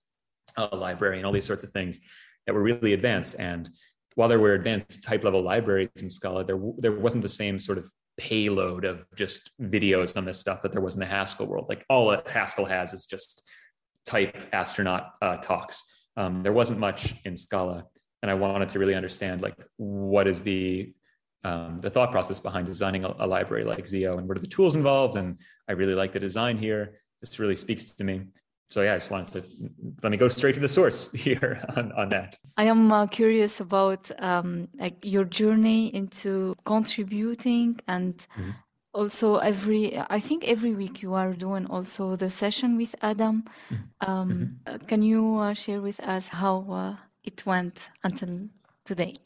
uh, 0.58 0.76
library, 0.76 1.18
and 1.18 1.26
all 1.26 1.34
these 1.34 1.46
sorts 1.46 1.64
of 1.64 1.72
things 1.72 2.00
that 2.46 2.54
were 2.54 2.64
really 2.64 2.94
advanced 2.94 3.36
and 3.38 3.70
while 4.20 4.28
there 4.28 4.38
were 4.38 4.54
advanced 4.54 5.02
type 5.02 5.24
level 5.24 5.42
libraries 5.42 5.88
in 6.02 6.10
Scala, 6.10 6.44
there 6.44 6.60
there 6.78 6.92
wasn't 6.92 7.24
the 7.24 7.30
same 7.30 7.58
sort 7.58 7.78
of 7.78 7.90
payload 8.18 8.84
of 8.84 9.06
just 9.16 9.52
videos 9.62 10.18
on 10.18 10.26
this 10.26 10.38
stuff 10.38 10.62
that 10.62 10.74
there 10.74 10.82
was 10.82 10.96
in 10.96 11.00
the 11.00 11.06
Haskell 11.06 11.48
world. 11.48 11.68
Like 11.70 11.86
all 11.90 12.10
that 12.10 12.28
Haskell 12.28 12.66
has 12.66 12.94
is 12.94 13.06
just 13.06 13.48
type 14.06 14.36
astronaut 14.52 15.12
uh, 15.22 15.38
talks. 15.38 15.86
Um, 16.18 16.44
there 16.44 16.52
wasn't 16.52 16.80
much 16.80 17.16
in 17.24 17.38
Scala, 17.38 17.86
and 18.22 18.30
I 18.30 18.34
wanted 18.34 18.68
to 18.68 18.80
really 18.80 18.94
understand 18.94 19.42
like 19.42 19.56
what 19.78 20.28
is 20.28 20.44
the 20.44 20.94
um, 21.46 21.80
the 21.80 21.90
thought 21.90 22.12
process 22.12 22.42
behind 22.42 22.68
designing 22.68 23.06
a, 23.06 23.16
a, 23.20 23.28
library 23.36 23.64
like 23.64 23.88
Zio, 23.88 24.18
and 24.18 24.28
what 24.28 24.36
are 24.36 24.42
the 24.42 24.48
tools 24.48 24.76
involved. 24.76 25.16
And 25.16 25.38
I 25.70 25.72
really 25.72 25.96
like 25.96 26.12
the 26.12 26.20
design 26.20 26.58
here. 26.58 27.00
This 27.22 27.40
really 27.40 27.56
speaks 27.56 27.86
to 27.86 28.04
me 28.04 28.24
so 28.70 28.82
yeah, 28.82 28.94
I 28.94 28.98
just 28.98 29.10
wanted 29.10 29.34
to 29.34 29.44
let 30.04 30.12
me 30.12 30.18
go 30.18 30.30
straight 30.30 30.54
to 30.54 30.60
the 30.60 30.70
source 30.70 31.12
here 31.14 31.64
on, 31.76 31.92
on 31.94 32.10
that. 32.10 32.38
I 32.58 32.66
am 32.66 32.92
uh, 32.92 33.08
curious 33.08 33.60
about 33.60 34.12
um, 34.20 34.68
like 34.80 35.04
your 35.04 35.24
journey 35.24 35.94
into 35.96 36.56
contributing 36.66 37.80
and 37.88 38.16
mm-hmm. 38.38 38.52
also 38.94 39.38
every 39.38 39.98
I 40.10 40.20
think 40.20 40.48
every 40.48 40.74
week 40.76 41.02
you 41.02 41.16
are 41.16 41.34
doing 41.34 41.66
also 41.66 42.16
the 42.16 42.30
session 42.30 42.78
with 42.78 42.96
Adam. 43.02 43.46
Mm-hmm. 43.72 44.10
Um, 44.10 44.30
mm-hmm. 44.30 44.76
Uh, 44.76 44.78
can 44.86 45.02
you 45.02 45.38
uh, 45.38 45.54
share 45.54 45.82
with 45.82 46.00
us 46.02 46.28
how 46.28 46.66
uh, 46.70 46.96
it 47.24 47.46
went 47.48 47.90
until 48.04 48.50
today? 48.86 49.16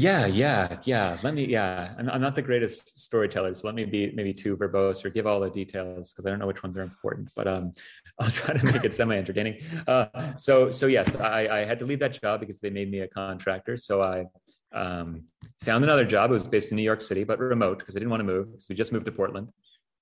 Yeah, 0.00 0.24
yeah, 0.26 0.78
yeah. 0.84 1.18
Let 1.22 1.34
me, 1.34 1.44
yeah. 1.44 1.94
I'm, 1.98 2.08
I'm 2.08 2.20
not 2.20 2.34
the 2.34 2.42
greatest 2.42 2.98
storyteller, 2.98 3.52
so 3.54 3.66
let 3.66 3.74
me 3.74 3.84
be 3.84 4.12
maybe 4.12 4.32
too 4.32 4.56
verbose 4.56 5.04
or 5.04 5.10
give 5.10 5.26
all 5.26 5.40
the 5.40 5.50
details 5.50 6.12
because 6.12 6.24
I 6.24 6.30
don't 6.30 6.38
know 6.38 6.46
which 6.46 6.62
ones 6.62 6.76
are 6.76 6.82
important. 6.82 7.28
But 7.34 7.48
um, 7.48 7.72
I'll 8.22 8.30
try 8.30 8.54
to 8.54 8.64
make 8.64 8.84
it 8.84 8.94
semi-entertaining. 8.94 9.62
Uh, 9.86 10.06
so, 10.36 10.70
so 10.70 10.86
yes, 10.86 11.14
I, 11.14 11.48
I 11.48 11.64
had 11.64 11.78
to 11.78 11.86
leave 11.86 12.00
that 12.00 12.20
job 12.20 12.40
because 12.40 12.60
they 12.60 12.68
made 12.68 12.90
me 12.90 13.00
a 13.00 13.08
contractor. 13.08 13.78
So 13.78 14.02
I 14.02 14.26
um, 14.72 15.24
found 15.62 15.84
another 15.84 16.04
job. 16.04 16.30
It 16.30 16.34
was 16.34 16.46
based 16.46 16.70
in 16.70 16.76
New 16.76 16.82
York 16.82 17.00
City, 17.00 17.24
but 17.24 17.38
remote 17.38 17.78
because 17.78 17.96
I 17.96 17.98
didn't 17.98 18.10
want 18.10 18.20
to 18.20 18.24
move 18.24 18.48
we 18.68 18.74
just 18.74 18.92
moved 18.92 19.06
to 19.06 19.12
Portland. 19.12 19.48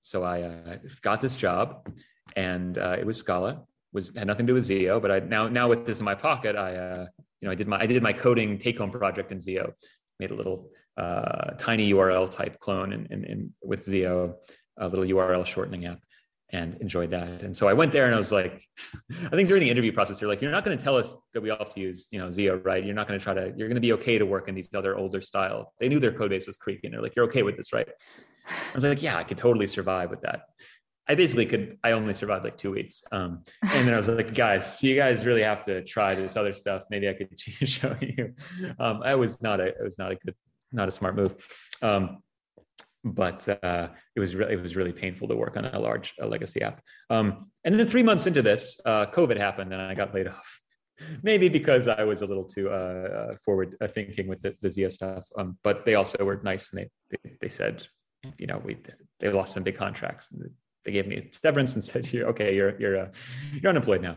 So 0.02 0.24
I 0.24 0.42
uh, 0.42 0.76
got 1.02 1.20
this 1.20 1.36
job, 1.36 1.88
and 2.36 2.78
uh, 2.78 2.96
it 2.98 3.06
was 3.06 3.16
Scala. 3.16 3.62
Was 3.92 4.12
had 4.14 4.26
nothing 4.26 4.46
to 4.46 4.50
do 4.50 4.54
with 4.54 4.64
Zio, 4.64 5.00
but 5.00 5.10
I 5.10 5.18
now 5.20 5.48
now 5.48 5.68
with 5.68 5.86
this 5.86 5.98
in 6.00 6.04
my 6.04 6.14
pocket, 6.14 6.56
I 6.56 6.76
uh, 6.76 7.06
you 7.40 7.46
know, 7.46 7.52
I 7.52 7.54
did 7.54 7.68
my 7.68 7.80
I 7.80 7.86
did 7.86 8.02
my 8.02 8.12
coding 8.12 8.58
take 8.58 8.78
home 8.78 8.90
project 8.90 9.32
in 9.32 9.40
Zio, 9.40 9.72
made 10.20 10.30
a 10.30 10.34
little 10.34 10.70
uh, 10.96 11.52
tiny 11.58 11.92
URL 11.92 12.30
type 12.30 12.58
clone 12.58 12.92
in, 12.92 13.06
in, 13.10 13.24
in, 13.24 13.54
with 13.62 13.84
Zio, 13.84 14.36
a 14.76 14.88
little 14.88 15.04
URL 15.04 15.46
shortening 15.46 15.86
app, 15.86 16.00
and 16.50 16.76
enjoyed 16.76 17.10
that. 17.10 17.42
And 17.42 17.54
so 17.54 17.68
I 17.68 17.74
went 17.74 17.92
there 17.92 18.06
and 18.06 18.14
I 18.14 18.18
was 18.18 18.32
like, 18.32 18.64
I 19.10 19.30
think 19.30 19.48
during 19.48 19.62
the 19.62 19.70
interview 19.70 19.92
process, 19.92 20.18
they're 20.18 20.28
like, 20.28 20.40
you're 20.40 20.50
not 20.50 20.64
going 20.64 20.76
to 20.76 20.82
tell 20.82 20.96
us 20.96 21.14
that 21.34 21.42
we 21.42 21.50
all 21.50 21.58
have 21.58 21.74
to 21.74 21.80
use, 21.80 22.08
you 22.10 22.18
know, 22.18 22.32
Zio, 22.32 22.56
right? 22.58 22.84
You're 22.84 22.94
not 22.94 23.06
going 23.06 23.18
to 23.18 23.22
try 23.22 23.34
to, 23.34 23.52
you're 23.56 23.68
going 23.68 23.74
to 23.74 23.80
be 23.80 23.92
okay 23.94 24.18
to 24.18 24.24
work 24.24 24.48
in 24.48 24.54
these 24.54 24.72
other 24.74 24.96
older 24.96 25.20
style. 25.20 25.74
They 25.78 25.88
knew 25.88 25.98
their 25.98 26.12
code 26.12 26.30
base 26.30 26.46
was 26.46 26.56
creaky 26.56 26.86
and 26.86 26.94
they're 26.94 27.02
like, 27.02 27.14
you're 27.16 27.26
okay 27.26 27.42
with 27.42 27.56
this, 27.56 27.72
right? 27.72 27.88
I 28.48 28.74
was 28.74 28.84
like, 28.84 29.02
yeah, 29.02 29.16
I 29.16 29.24
could 29.24 29.36
totally 29.36 29.66
survive 29.66 30.10
with 30.10 30.22
that. 30.22 30.42
I 31.10 31.14
basically 31.14 31.46
could. 31.46 31.78
I 31.82 31.92
only 31.92 32.12
survived 32.12 32.44
like 32.44 32.58
two 32.58 32.70
weeks, 32.70 33.02
um, 33.12 33.42
and 33.62 33.86
then 33.86 33.94
I 33.94 33.96
was 33.96 34.08
like, 34.08 34.34
"Guys, 34.34 34.82
you 34.82 34.94
guys 34.94 35.24
really 35.24 35.42
have 35.42 35.64
to 35.64 35.82
try 35.82 36.14
this 36.14 36.36
other 36.36 36.52
stuff. 36.52 36.82
Maybe 36.90 37.08
I 37.08 37.14
could 37.14 37.40
show 37.40 37.96
you." 37.98 38.34
Um, 38.78 39.00
I 39.02 39.14
was 39.14 39.40
not 39.40 39.58
a. 39.58 39.68
It 39.68 39.82
was 39.82 39.98
not 39.98 40.12
a 40.12 40.16
good, 40.16 40.34
not 40.70 40.86
a 40.86 40.90
smart 40.90 41.16
move, 41.16 41.34
um, 41.80 42.18
but 43.12 43.48
uh, 43.62 43.88
it 44.14 44.20
was 44.20 44.34
really 44.34 44.54
it 44.54 44.62
was 44.62 44.76
really 44.76 44.92
painful 44.92 45.28
to 45.28 45.36
work 45.36 45.56
on 45.56 45.64
a 45.64 45.78
large 45.78 46.14
a 46.20 46.26
legacy 46.26 46.62
app. 46.62 46.82
Um, 47.10 47.50
and 47.64 47.78
then 47.78 47.86
three 47.86 48.02
months 48.02 48.26
into 48.26 48.42
this, 48.42 48.80
uh, 48.84 49.06
COVID 49.06 49.36
happened, 49.36 49.72
and 49.72 49.80
I 49.80 49.94
got 49.94 50.14
laid 50.14 50.28
off. 50.36 50.60
Maybe 51.22 51.48
because 51.48 51.86
I 51.86 52.02
was 52.02 52.22
a 52.22 52.26
little 52.26 52.44
too 52.44 52.70
uh, 52.70 52.72
uh 52.72 53.36
forward 53.44 53.76
uh, 53.80 53.86
thinking 53.86 54.26
with 54.26 54.42
the, 54.42 54.54
the 54.62 54.70
Zio 54.70 54.88
stuff, 54.88 55.24
um, 55.38 55.56
but 55.62 55.84
they 55.84 55.94
also 55.94 56.24
were 56.24 56.40
nice, 56.42 56.72
and 56.72 56.88
they 57.10 57.30
they, 57.40 57.48
said, 57.48 57.86
you 58.36 58.48
know, 58.48 58.60
we 58.64 58.78
they 59.20 59.28
lost 59.30 59.54
some 59.54 59.62
big 59.62 59.76
contracts 59.76 60.32
they 60.84 60.92
gave 60.92 61.06
me 61.06 61.28
severance 61.32 61.74
and 61.74 61.84
said, 61.90 62.10
"You're 62.12 62.28
okay. 62.28 62.54
You're 62.54 62.80
you're 62.80 62.98
uh, 62.98 63.08
you're 63.52 63.70
unemployed 63.70 64.02
now. 64.02 64.16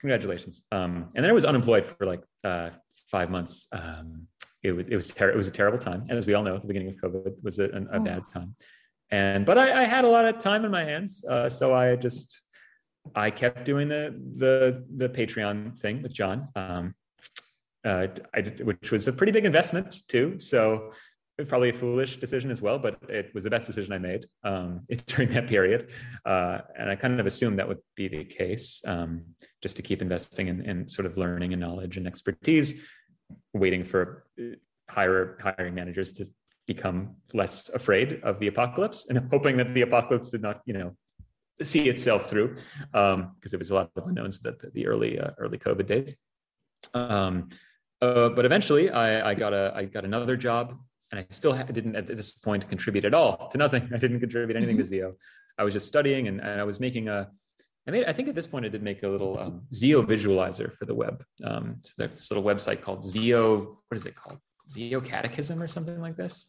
Congratulations." 0.00 0.62
Um, 0.72 1.10
and 1.14 1.24
then 1.24 1.30
I 1.30 1.34
was 1.34 1.44
unemployed 1.44 1.86
for 1.86 2.06
like 2.06 2.22
five 3.12 3.30
months. 3.30 3.66
Um, 3.72 4.26
it 4.62 4.72
was 4.72 4.86
it 4.88 4.94
was 4.94 5.08
ter- 5.08 5.30
it 5.30 5.36
was 5.36 5.48
a 5.48 5.50
terrible 5.50 5.78
time, 5.78 6.06
and 6.08 6.18
as 6.18 6.26
we 6.26 6.34
all 6.34 6.42
know, 6.42 6.58
the 6.58 6.66
beginning 6.66 6.88
of 6.88 6.96
COVID 6.96 7.34
was 7.42 7.58
a, 7.58 7.64
a, 7.64 7.96
a 7.96 8.00
bad 8.00 8.22
time. 8.32 8.54
and 9.10 9.44
but 9.44 9.58
I, 9.58 9.82
I, 9.82 9.84
had 9.84 10.04
a 10.04 10.08
lot 10.08 10.24
of 10.24 10.38
time 10.38 10.64
in 10.64 10.70
my 10.70 10.84
hands, 10.84 11.24
uh, 11.28 11.48
so 11.48 11.74
I 11.74 11.96
just 11.96 12.42
I 13.14 13.30
kept 13.30 13.64
doing 13.64 13.88
the 13.88 14.20
the 14.36 14.84
the 14.96 15.08
Patreon 15.08 15.78
thing 15.78 16.02
with 16.02 16.14
John, 16.14 16.48
um, 16.54 16.94
uh, 17.84 18.06
I 18.34 18.40
did, 18.40 18.64
which 18.64 18.90
was 18.90 19.08
a 19.08 19.12
pretty 19.12 19.32
big 19.32 19.44
investment 19.44 20.02
too. 20.08 20.38
So 20.38 20.92
it 21.38 21.42
was 21.42 21.48
probably 21.48 21.70
a 21.70 21.72
foolish 21.72 22.20
decision 22.20 22.50
as 22.50 22.60
well, 22.60 22.78
but 22.78 22.98
it 23.08 23.34
was 23.34 23.44
the 23.44 23.50
best 23.50 23.66
decision 23.66 23.92
I 23.92 23.98
made 23.98 24.26
um, 24.44 24.82
during 25.06 25.32
that 25.32 25.48
period. 25.48 25.90
Uh, 26.24 26.58
and 26.78 26.90
I 26.90 26.94
kind 26.94 27.18
of 27.18 27.26
assumed 27.26 27.58
that 27.58 27.66
would 27.66 27.80
be 27.96 28.06
the 28.06 28.24
case, 28.24 28.82
um, 28.86 29.22
just 29.62 29.76
to 29.76 29.82
keep 29.82 30.02
investing 30.02 30.48
in, 30.48 30.60
in, 30.62 30.86
sort 30.86 31.06
of 31.06 31.16
learning 31.16 31.52
and 31.52 31.60
knowledge 31.60 31.96
and 31.96 32.06
expertise, 32.06 32.82
waiting 33.54 33.84
for 33.84 34.24
uh, 34.40 34.56
higher 34.88 35.38
hiring 35.40 35.74
managers 35.74 36.12
to 36.14 36.28
become 36.66 37.16
less 37.32 37.68
afraid 37.70 38.20
of 38.22 38.38
the 38.38 38.46
apocalypse 38.46 39.06
and 39.08 39.18
hoping 39.30 39.56
that 39.56 39.74
the 39.74 39.82
apocalypse 39.82 40.30
did 40.30 40.42
not, 40.42 40.60
you 40.66 40.74
know, 40.74 40.96
see 41.62 41.88
itself 41.88 42.28
through 42.28 42.56
because 42.92 43.14
um, 43.14 43.34
there 43.44 43.58
was 43.58 43.70
a 43.70 43.74
lot 43.74 43.90
of 43.96 44.06
unknowns 44.06 44.40
that 44.40 44.60
the, 44.60 44.70
the 44.70 44.86
early 44.86 45.18
uh, 45.18 45.30
early 45.38 45.58
COVID 45.58 45.86
days. 45.86 46.14
Um, 46.94 47.48
uh, 48.00 48.30
but 48.30 48.44
eventually, 48.44 48.90
I, 48.90 49.30
I, 49.30 49.34
got 49.34 49.52
a 49.52 49.72
I 49.74 49.84
got 49.84 50.04
another 50.04 50.36
job, 50.36 50.76
and 51.10 51.20
I 51.20 51.26
still 51.30 51.54
ha- 51.54 51.62
didn't 51.64 51.94
at 51.94 52.08
this 52.08 52.32
point 52.32 52.68
contribute 52.68 53.04
at 53.04 53.14
all 53.14 53.48
to 53.50 53.58
nothing. 53.58 53.88
I 53.94 53.98
didn't 53.98 54.20
contribute 54.20 54.56
anything 54.56 54.76
mm-hmm. 54.76 54.82
to 54.82 54.88
Zio. 54.88 55.14
I 55.58 55.64
was 55.64 55.72
just 55.72 55.86
studying, 55.86 56.28
and, 56.28 56.40
and 56.40 56.60
I 56.60 56.64
was 56.64 56.80
making 56.80 57.08
a. 57.08 57.30
I 57.86 57.90
made. 57.90 58.06
I 58.06 58.12
think 58.12 58.28
at 58.28 58.34
this 58.34 58.46
point, 58.46 58.64
I 58.64 58.68
did 58.68 58.82
make 58.82 59.02
a 59.02 59.08
little 59.08 59.38
um, 59.38 59.62
Zio 59.74 60.02
visualizer 60.02 60.76
for 60.76 60.84
the 60.84 60.94
web. 60.94 61.24
Um, 61.42 61.78
so 61.82 61.92
there's 61.98 62.12
this 62.12 62.30
little 62.30 62.44
website 62.44 62.80
called 62.80 63.04
Zio. 63.04 63.78
What 63.88 63.96
is 63.96 64.06
it 64.06 64.14
called? 64.14 64.38
Zio 64.70 65.00
Catechism 65.00 65.60
or 65.60 65.66
something 65.66 66.00
like 66.00 66.16
this. 66.16 66.46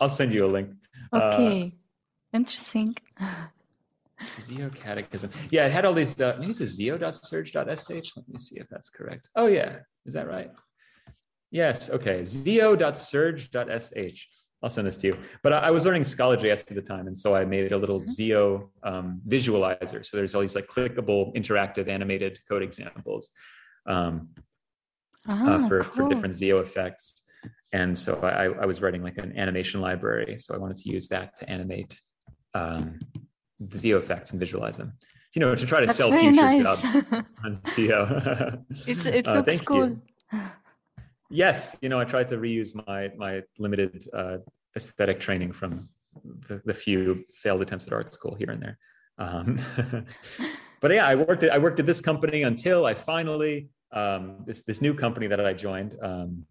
I'll 0.00 0.10
send 0.10 0.32
you 0.32 0.44
a 0.44 0.46
link. 0.46 0.70
Okay, 1.12 1.72
uh, 1.74 2.36
interesting. 2.36 2.96
Zio 4.42 4.68
Catechism. 4.70 5.30
Yeah, 5.50 5.66
it 5.66 5.72
had 5.72 5.84
all 5.84 5.94
these. 5.94 6.20
Uh, 6.20 6.36
maybe 6.38 6.50
it's 6.50 6.60
zio.surge.sh. 6.60 7.54
Let 7.54 8.28
me 8.28 8.38
see 8.38 8.58
if 8.58 8.68
that's 8.68 8.90
correct. 8.90 9.30
Oh 9.34 9.46
yeah, 9.46 9.78
is 10.04 10.14
that 10.14 10.28
right? 10.28 10.50
Yes. 11.50 11.90
Okay. 11.90 12.24
Zio.surge.sh. 12.24 14.26
I'll 14.62 14.70
send 14.70 14.86
this 14.86 14.96
to 14.98 15.06
you. 15.08 15.16
But 15.42 15.52
I, 15.52 15.58
I 15.58 15.70
was 15.70 15.86
learning 15.86 16.04
Scala.js 16.04 16.68
at 16.70 16.74
the 16.74 16.82
time, 16.82 17.06
and 17.06 17.16
so 17.16 17.34
I 17.34 17.44
made 17.44 17.72
a 17.72 17.76
little 17.76 18.00
mm-hmm. 18.00 18.10
Zio 18.10 18.70
um, 18.82 19.20
visualizer. 19.28 20.04
So 20.04 20.16
there's 20.16 20.34
all 20.34 20.40
these 20.40 20.54
like 20.54 20.66
clickable, 20.66 21.34
interactive, 21.36 21.88
animated 21.88 22.40
code 22.48 22.62
examples 22.62 23.30
um, 23.86 24.28
uh, 25.28 25.68
for 25.68 25.84
cool. 25.84 26.08
for 26.08 26.14
different 26.14 26.34
Zio 26.34 26.58
effects. 26.58 27.22
And 27.72 27.96
so 27.96 28.18
I, 28.20 28.44
I 28.44 28.66
was 28.66 28.80
writing 28.80 29.02
like 29.02 29.18
an 29.18 29.36
animation 29.36 29.80
library. 29.80 30.38
So 30.38 30.54
I 30.54 30.58
wanted 30.58 30.78
to 30.78 30.88
use 30.88 31.08
that 31.08 31.36
to 31.36 31.48
animate 31.50 32.00
um, 32.54 32.98
the 33.60 33.78
Zio 33.78 33.98
effects 33.98 34.30
and 34.30 34.40
visualize 34.40 34.78
them. 34.78 34.92
You 35.34 35.40
know, 35.40 35.54
to 35.54 35.66
try 35.66 35.80
to 35.80 35.86
That's 35.86 35.98
sell 35.98 36.10
future 36.10 36.32
nice. 36.32 36.62
jobs 36.64 36.84
on 37.44 37.60
Zio. 37.74 38.62
it's, 38.86 39.06
it 39.06 39.28
uh, 39.28 39.44
looks 39.46 39.60
cool. 39.60 39.88
You. 39.90 40.02
Yes, 41.30 41.76
you 41.82 41.88
know, 41.88 42.00
I 42.00 42.04
tried 42.04 42.28
to 42.28 42.36
reuse 42.36 42.74
my 42.86 43.10
my 43.16 43.42
limited 43.58 44.08
uh, 44.14 44.38
aesthetic 44.76 45.20
training 45.20 45.52
from 45.52 45.88
the, 46.48 46.60
the, 46.64 46.74
few 46.74 47.24
failed 47.42 47.62
attempts 47.62 47.86
at 47.86 47.92
art 47.92 48.12
school 48.12 48.34
here 48.34 48.50
and 48.50 48.62
there. 48.62 48.78
Um, 49.18 49.58
but 50.80 50.90
yeah, 50.90 51.06
I 51.06 51.14
worked 51.14 51.42
at 51.42 51.52
I 51.52 51.58
worked 51.58 51.80
at 51.80 51.86
this 51.86 52.00
company 52.00 52.42
until 52.44 52.86
I 52.86 52.94
finally 52.94 53.68
um, 53.92 54.42
this 54.46 54.62
this 54.64 54.80
new 54.80 54.94
company 54.94 55.26
that 55.26 55.44
I 55.44 55.52
joined 55.52 55.96
um, 56.02 56.44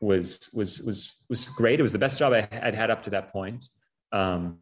was 0.00 0.48
was 0.52 0.80
was 0.82 1.24
was 1.28 1.46
great. 1.46 1.80
It 1.80 1.82
was 1.82 1.92
the 1.92 1.98
best 1.98 2.18
job 2.18 2.32
I 2.32 2.48
had 2.52 2.74
had 2.74 2.90
up 2.90 3.02
to 3.04 3.10
that 3.10 3.32
point. 3.32 3.68
Um, 4.12 4.58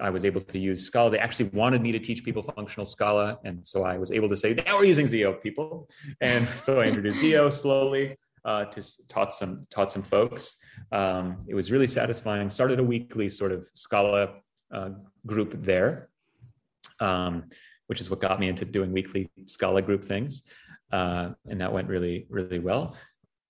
I 0.00 0.10
was 0.10 0.24
able 0.24 0.40
to 0.40 0.58
use 0.58 0.84
Scala. 0.84 1.10
They 1.10 1.18
actually 1.18 1.48
wanted 1.50 1.82
me 1.82 1.92
to 1.92 1.98
teach 1.98 2.24
people 2.24 2.42
functional 2.42 2.84
Scala. 2.84 3.38
And 3.44 3.64
so 3.64 3.84
I 3.84 3.96
was 3.96 4.12
able 4.12 4.28
to 4.28 4.36
say, 4.36 4.54
now 4.54 4.76
we're 4.76 4.84
using 4.84 5.06
Zio, 5.06 5.32
people. 5.32 5.88
And 6.20 6.46
so 6.58 6.80
I 6.80 6.84
introduced 6.84 7.20
Zio 7.20 7.48
slowly 7.48 8.16
uh, 8.46 8.64
to 8.66 8.82
taught 9.08 9.34
some 9.34 9.66
taught 9.70 9.90
some 9.90 10.02
folks. 10.02 10.56
Um, 10.92 11.44
it 11.48 11.54
was 11.54 11.70
really 11.70 11.88
satisfying. 11.88 12.48
Started 12.48 12.78
a 12.78 12.84
weekly 12.84 13.28
sort 13.28 13.52
of 13.52 13.68
Scala 13.74 14.36
uh, 14.72 14.90
group 15.26 15.62
there, 15.62 16.08
um, 17.00 17.44
which 17.88 18.00
is 18.00 18.08
what 18.08 18.20
got 18.20 18.38
me 18.40 18.48
into 18.48 18.64
doing 18.64 18.92
weekly 18.92 19.28
Scala 19.46 19.82
group 19.82 20.04
things, 20.04 20.42
uh, 20.92 21.30
and 21.50 21.60
that 21.60 21.72
went 21.72 21.88
really 21.88 22.26
really 22.30 22.60
well. 22.60 22.96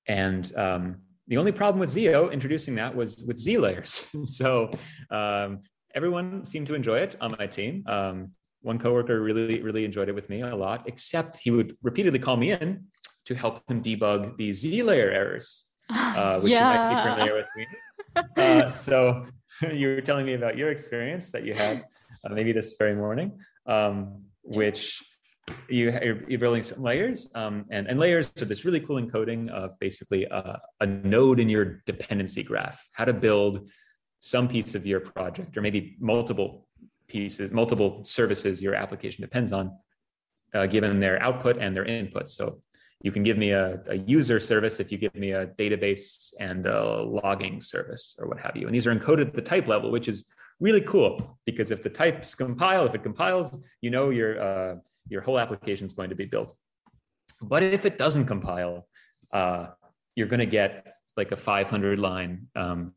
And 0.08 0.50
um, 0.56 0.96
the 1.28 1.36
only 1.36 1.52
problem 1.52 1.78
with 1.78 1.90
Zio 1.90 2.30
introducing 2.30 2.74
that 2.76 2.94
was 2.94 3.22
with 3.24 3.36
Z 3.36 3.58
layers. 3.58 4.06
so 4.24 4.70
um, 5.10 5.60
everyone 5.94 6.46
seemed 6.46 6.68
to 6.68 6.74
enjoy 6.74 7.00
it 7.00 7.16
on 7.20 7.36
my 7.38 7.46
team. 7.46 7.84
Um, 7.86 8.30
one 8.62 8.78
coworker 8.78 9.20
really, 9.20 9.60
really 9.62 9.84
enjoyed 9.84 10.08
it 10.08 10.14
with 10.14 10.28
me 10.28 10.40
a 10.40 10.56
lot, 10.56 10.88
except 10.88 11.36
he 11.36 11.50
would 11.50 11.76
repeatedly 11.82 12.18
call 12.18 12.36
me 12.36 12.52
in 12.52 12.84
to 13.26 13.34
help 13.34 13.62
him 13.68 13.82
debug 13.82 14.36
the 14.36 14.52
Z 14.52 14.82
layer 14.82 15.10
errors, 15.10 15.64
uh, 15.90 16.40
which 16.40 16.52
yeah. 16.52 16.58
you 16.58 16.94
might 16.94 17.04
be 17.04 17.10
familiar 17.10 17.34
with 17.34 17.48
me. 17.56 17.66
Uh, 18.38 18.70
so 18.70 19.26
you 19.72 19.88
were 19.88 20.00
telling 20.00 20.24
me 20.24 20.34
about 20.34 20.56
your 20.56 20.70
experience 20.70 21.30
that 21.30 21.44
you 21.44 21.52
had 21.52 21.84
uh, 22.24 22.32
maybe 22.32 22.50
this 22.50 22.76
very 22.78 22.94
morning, 22.94 23.38
um, 23.66 24.22
which 24.42 25.02
you, 25.68 25.90
you're, 25.90 26.28
you're, 26.28 26.38
building 26.38 26.62
some 26.62 26.82
layers 26.82 27.28
um, 27.34 27.64
and, 27.70 27.86
and 27.88 28.00
layers 28.00 28.30
are 28.40 28.46
this 28.46 28.64
really 28.64 28.80
cool 28.80 29.00
encoding 29.00 29.48
of 29.50 29.78
basically 29.78 30.24
a, 30.24 30.58
a 30.80 30.86
node 30.86 31.40
in 31.40 31.48
your 31.48 31.82
dependency 31.86 32.42
graph, 32.42 32.82
how 32.92 33.04
to 33.04 33.12
build 33.12 33.68
some 34.20 34.48
piece 34.48 34.74
of 34.74 34.86
your 34.86 35.00
project 35.00 35.56
or 35.56 35.60
maybe 35.60 35.96
multiple 36.00 36.66
pieces, 37.08 37.50
multiple 37.52 38.02
services 38.04 38.60
your 38.60 38.74
application 38.74 39.22
depends 39.22 39.52
on, 39.52 39.70
uh, 40.54 40.66
given 40.66 40.98
their 41.00 41.22
output 41.22 41.58
and 41.58 41.76
their 41.76 41.84
input. 41.84 42.28
So 42.28 42.60
you 43.06 43.12
can 43.12 43.22
give 43.22 43.38
me 43.38 43.50
a, 43.52 43.80
a, 43.86 43.98
user 44.16 44.40
service 44.40 44.80
if 44.80 44.90
you 44.90 44.98
give 44.98 45.14
me 45.14 45.30
a 45.30 45.46
database 45.62 46.34
and 46.40 46.66
a 46.66 47.04
logging 47.20 47.60
service 47.60 48.16
or 48.18 48.26
what 48.26 48.40
have 48.40 48.56
you. 48.56 48.66
And 48.66 48.74
these 48.74 48.84
are 48.88 48.92
encoded 48.92 49.28
at 49.28 49.32
the 49.32 49.46
type 49.52 49.68
level, 49.68 49.92
which 49.92 50.08
is 50.08 50.24
really 50.58 50.80
cool 50.80 51.38
because 51.44 51.70
if 51.70 51.84
the 51.84 51.88
types 51.88 52.34
compile, 52.34 52.84
if 52.84 52.96
it 52.96 53.04
compiles, 53.04 53.56
you 53.80 53.90
know 53.90 54.10
your 54.10 54.32
uh, 54.48 54.74
your 55.08 55.20
whole 55.20 55.38
application 55.38 55.86
is 55.86 55.92
going 55.92 56.10
to 56.10 56.16
be 56.16 56.24
built. 56.24 56.56
But 57.40 57.62
if 57.62 57.84
it 57.84 57.96
doesn't 57.96 58.26
compile, 58.26 58.88
uh, 59.32 59.68
you're 60.16 60.26
going 60.26 60.40
to 60.40 60.52
get 60.60 60.92
like 61.16 61.30
a 61.30 61.36
500 61.36 62.00
line 62.00 62.48
um, 62.56 62.92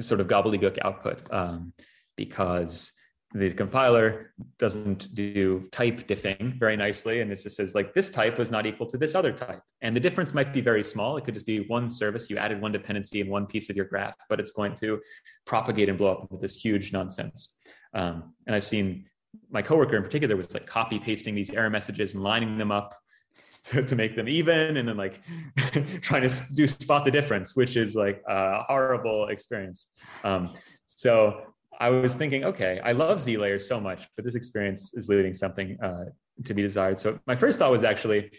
sort 0.00 0.20
of 0.20 0.26
gobbledygook 0.26 0.78
output 0.82 1.22
um, 1.32 1.72
because 2.16 2.90
the 3.34 3.50
compiler 3.50 4.32
doesn't 4.58 5.14
do 5.14 5.68
type 5.72 6.06
diffing 6.06 6.58
very 6.58 6.76
nicely 6.76 7.20
and 7.20 7.32
it 7.32 7.40
just 7.40 7.56
says 7.56 7.74
like 7.74 7.94
this 7.94 8.10
type 8.10 8.38
was 8.38 8.50
not 8.50 8.66
equal 8.66 8.86
to 8.86 8.98
this 8.98 9.14
other 9.14 9.32
type. 9.32 9.62
And 9.80 9.96
the 9.96 10.00
difference 10.00 10.34
might 10.34 10.52
be 10.52 10.60
very 10.60 10.82
small. 10.82 11.16
It 11.16 11.24
could 11.24 11.34
just 11.34 11.46
be 11.46 11.66
one 11.66 11.88
service. 11.88 12.28
You 12.28 12.36
added 12.36 12.60
one 12.60 12.72
dependency 12.72 13.20
in 13.20 13.28
one 13.28 13.46
piece 13.46 13.70
of 13.70 13.76
your 13.76 13.86
graph 13.86 14.14
but 14.28 14.38
it's 14.38 14.50
going 14.50 14.74
to 14.76 15.00
propagate 15.46 15.88
and 15.88 15.96
blow 15.96 16.12
up 16.12 16.22
into 16.22 16.40
this 16.40 16.56
huge 16.56 16.92
nonsense. 16.92 17.54
Um, 17.94 18.34
and 18.46 18.56
i've 18.56 18.64
seen 18.64 19.04
my 19.50 19.62
coworker 19.62 19.96
in 19.96 20.02
particular 20.02 20.36
was 20.36 20.52
like 20.52 20.66
copy 20.66 20.98
pasting 20.98 21.34
these 21.34 21.50
error 21.50 21.70
messages 21.70 22.14
and 22.14 22.22
lining 22.22 22.58
them 22.58 22.70
up 22.70 22.94
to, 23.64 23.82
to 23.82 23.96
make 23.96 24.16
them 24.16 24.28
even 24.28 24.76
and 24.76 24.88
then 24.88 24.96
like 24.96 25.20
trying 26.00 26.26
to 26.26 26.42
do 26.54 26.66
spot 26.66 27.04
the 27.04 27.10
difference 27.10 27.54
which 27.54 27.76
is 27.76 27.94
like 27.94 28.22
a 28.28 28.62
horrible 28.64 29.28
experience. 29.28 29.88
Um, 30.24 30.54
so 30.86 31.51
i 31.80 31.90
was 31.90 32.14
thinking 32.14 32.44
okay 32.44 32.80
i 32.84 32.92
love 32.92 33.20
z 33.22 33.36
layers 33.36 33.66
so 33.66 33.80
much 33.80 34.08
but 34.16 34.24
this 34.24 34.34
experience 34.34 34.94
is 34.94 35.08
leaving 35.08 35.34
something 35.34 35.78
uh, 35.82 36.04
to 36.44 36.54
be 36.54 36.62
desired 36.62 36.98
so 36.98 37.18
my 37.26 37.34
first 37.34 37.58
thought 37.58 37.70
was 37.70 37.84
actually 37.84 38.30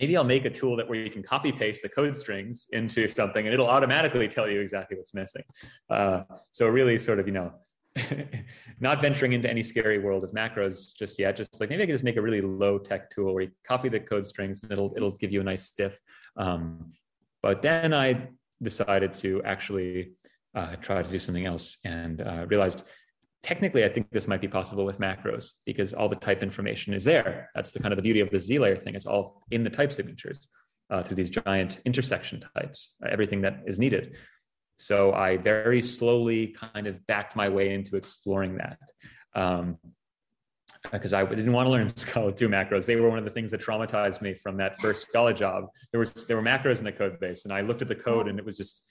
maybe 0.00 0.16
i'll 0.16 0.24
make 0.24 0.44
a 0.44 0.50
tool 0.50 0.76
that 0.76 0.88
where 0.88 0.98
you 0.98 1.10
can 1.10 1.22
copy 1.22 1.52
paste 1.52 1.82
the 1.82 1.88
code 1.88 2.16
strings 2.16 2.66
into 2.72 3.08
something 3.08 3.46
and 3.46 3.54
it'll 3.54 3.68
automatically 3.68 4.28
tell 4.28 4.48
you 4.48 4.60
exactly 4.60 4.96
what's 4.96 5.14
missing 5.14 5.44
uh, 5.90 6.22
so 6.50 6.68
really 6.68 6.98
sort 6.98 7.18
of 7.18 7.26
you 7.26 7.32
know 7.32 7.52
not 8.80 9.00
venturing 9.00 9.32
into 9.32 9.48
any 9.48 9.62
scary 9.62 9.98
world 9.98 10.24
of 10.24 10.30
macros 10.32 10.94
just 10.96 11.18
yet. 11.18 11.36
Just 11.36 11.60
like 11.60 11.70
maybe 11.70 11.82
I 11.82 11.86
can 11.86 11.94
just 11.94 12.04
make 12.04 12.16
a 12.16 12.22
really 12.22 12.40
low 12.40 12.78
tech 12.78 13.10
tool 13.10 13.34
where 13.34 13.44
you 13.44 13.50
copy 13.66 13.88
the 13.88 14.00
code 14.00 14.26
strings 14.26 14.62
and 14.62 14.72
it'll 14.72 14.92
it'll 14.96 15.12
give 15.12 15.32
you 15.32 15.40
a 15.40 15.44
nice 15.44 15.70
diff. 15.70 15.98
Um, 16.36 16.92
but 17.42 17.62
then 17.62 17.94
I 17.94 18.28
decided 18.62 19.12
to 19.14 19.42
actually 19.44 20.12
uh, 20.56 20.74
try 20.76 21.02
to 21.02 21.08
do 21.08 21.18
something 21.18 21.46
else 21.46 21.78
and 21.84 22.22
uh, 22.22 22.46
realized 22.48 22.84
technically 23.42 23.84
I 23.84 23.88
think 23.88 24.10
this 24.10 24.26
might 24.26 24.40
be 24.40 24.48
possible 24.48 24.84
with 24.84 24.98
macros 24.98 25.50
because 25.64 25.94
all 25.94 26.08
the 26.08 26.16
type 26.16 26.42
information 26.42 26.94
is 26.94 27.04
there. 27.04 27.50
That's 27.54 27.70
the 27.70 27.78
kind 27.78 27.92
of 27.92 27.96
the 27.96 28.02
beauty 28.02 28.20
of 28.20 28.30
the 28.30 28.40
Z 28.40 28.58
layer 28.58 28.76
thing. 28.76 28.94
It's 28.94 29.06
all 29.06 29.44
in 29.50 29.62
the 29.62 29.70
type 29.70 29.92
signatures 29.92 30.48
uh, 30.90 31.02
through 31.02 31.16
these 31.16 31.30
giant 31.30 31.80
intersection 31.84 32.42
types, 32.56 32.96
everything 33.08 33.40
that 33.42 33.62
is 33.66 33.78
needed. 33.78 34.16
So 34.78 35.12
I 35.12 35.36
very 35.36 35.80
slowly 35.82 36.56
kind 36.74 36.86
of 36.86 37.06
backed 37.06 37.36
my 37.36 37.48
way 37.48 37.72
into 37.72 37.96
exploring 37.96 38.58
that. 38.58 38.78
Um, 39.34 39.78
because 40.92 41.12
I 41.12 41.24
didn't 41.24 41.52
want 41.52 41.66
to 41.66 41.70
learn 41.70 41.88
Scala 41.96 42.32
2 42.32 42.48
macros. 42.48 42.86
They 42.86 42.96
were 42.96 43.08
one 43.08 43.18
of 43.18 43.24
the 43.24 43.30
things 43.30 43.50
that 43.50 43.60
traumatized 43.60 44.22
me 44.22 44.34
from 44.34 44.56
that 44.58 44.78
first 44.80 45.08
Scala 45.08 45.34
job. 45.34 45.66
There 45.90 45.98
was 45.98 46.12
there 46.26 46.36
were 46.36 46.42
macros 46.42 46.78
in 46.78 46.84
the 46.84 46.92
code 46.92 47.18
base, 47.20 47.44
and 47.44 47.52
I 47.52 47.60
looked 47.60 47.82
at 47.82 47.88
the 47.88 47.94
code, 47.94 48.28
and 48.28 48.38
it 48.38 48.44
was 48.44 48.56
just 48.56 48.84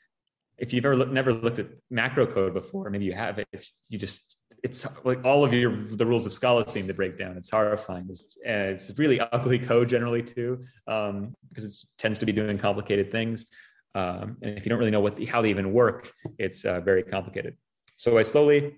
if 0.57 0.73
you've 0.73 0.85
ever 0.85 0.95
look, 0.95 1.09
never 1.11 1.33
looked 1.33 1.59
at 1.59 1.67
macro 1.89 2.25
code 2.25 2.53
before, 2.53 2.89
maybe 2.89 3.05
you 3.05 3.13
have. 3.13 3.39
It's 3.51 3.73
you 3.89 3.97
just 3.97 4.37
it's 4.63 4.85
like 5.03 5.23
all 5.23 5.45
of 5.45 5.53
your 5.53 5.85
the 5.91 6.05
rules 6.05 6.25
of 6.25 6.33
Scala 6.33 6.67
seem 6.67 6.87
to 6.87 6.93
break 6.93 7.17
down. 7.17 7.37
It's 7.37 7.51
horrifying. 7.51 8.07
It's, 8.09 8.23
it's 8.43 8.97
really 8.97 9.19
ugly 9.19 9.59
code 9.59 9.89
generally 9.89 10.23
too, 10.23 10.63
um, 10.87 11.35
because 11.49 11.65
it 11.65 11.75
tends 11.97 12.17
to 12.19 12.25
be 12.25 12.31
doing 12.31 12.57
complicated 12.57 13.11
things. 13.11 13.45
Um, 13.93 14.37
and 14.41 14.57
if 14.57 14.65
you 14.65 14.69
don't 14.69 14.79
really 14.79 14.91
know 14.91 15.01
what 15.01 15.15
the, 15.15 15.25
how 15.25 15.41
they 15.41 15.49
even 15.49 15.71
work, 15.71 16.11
it's 16.37 16.65
uh, 16.65 16.81
very 16.81 17.03
complicated. 17.03 17.55
So 17.97 18.17
I 18.17 18.23
slowly 18.23 18.77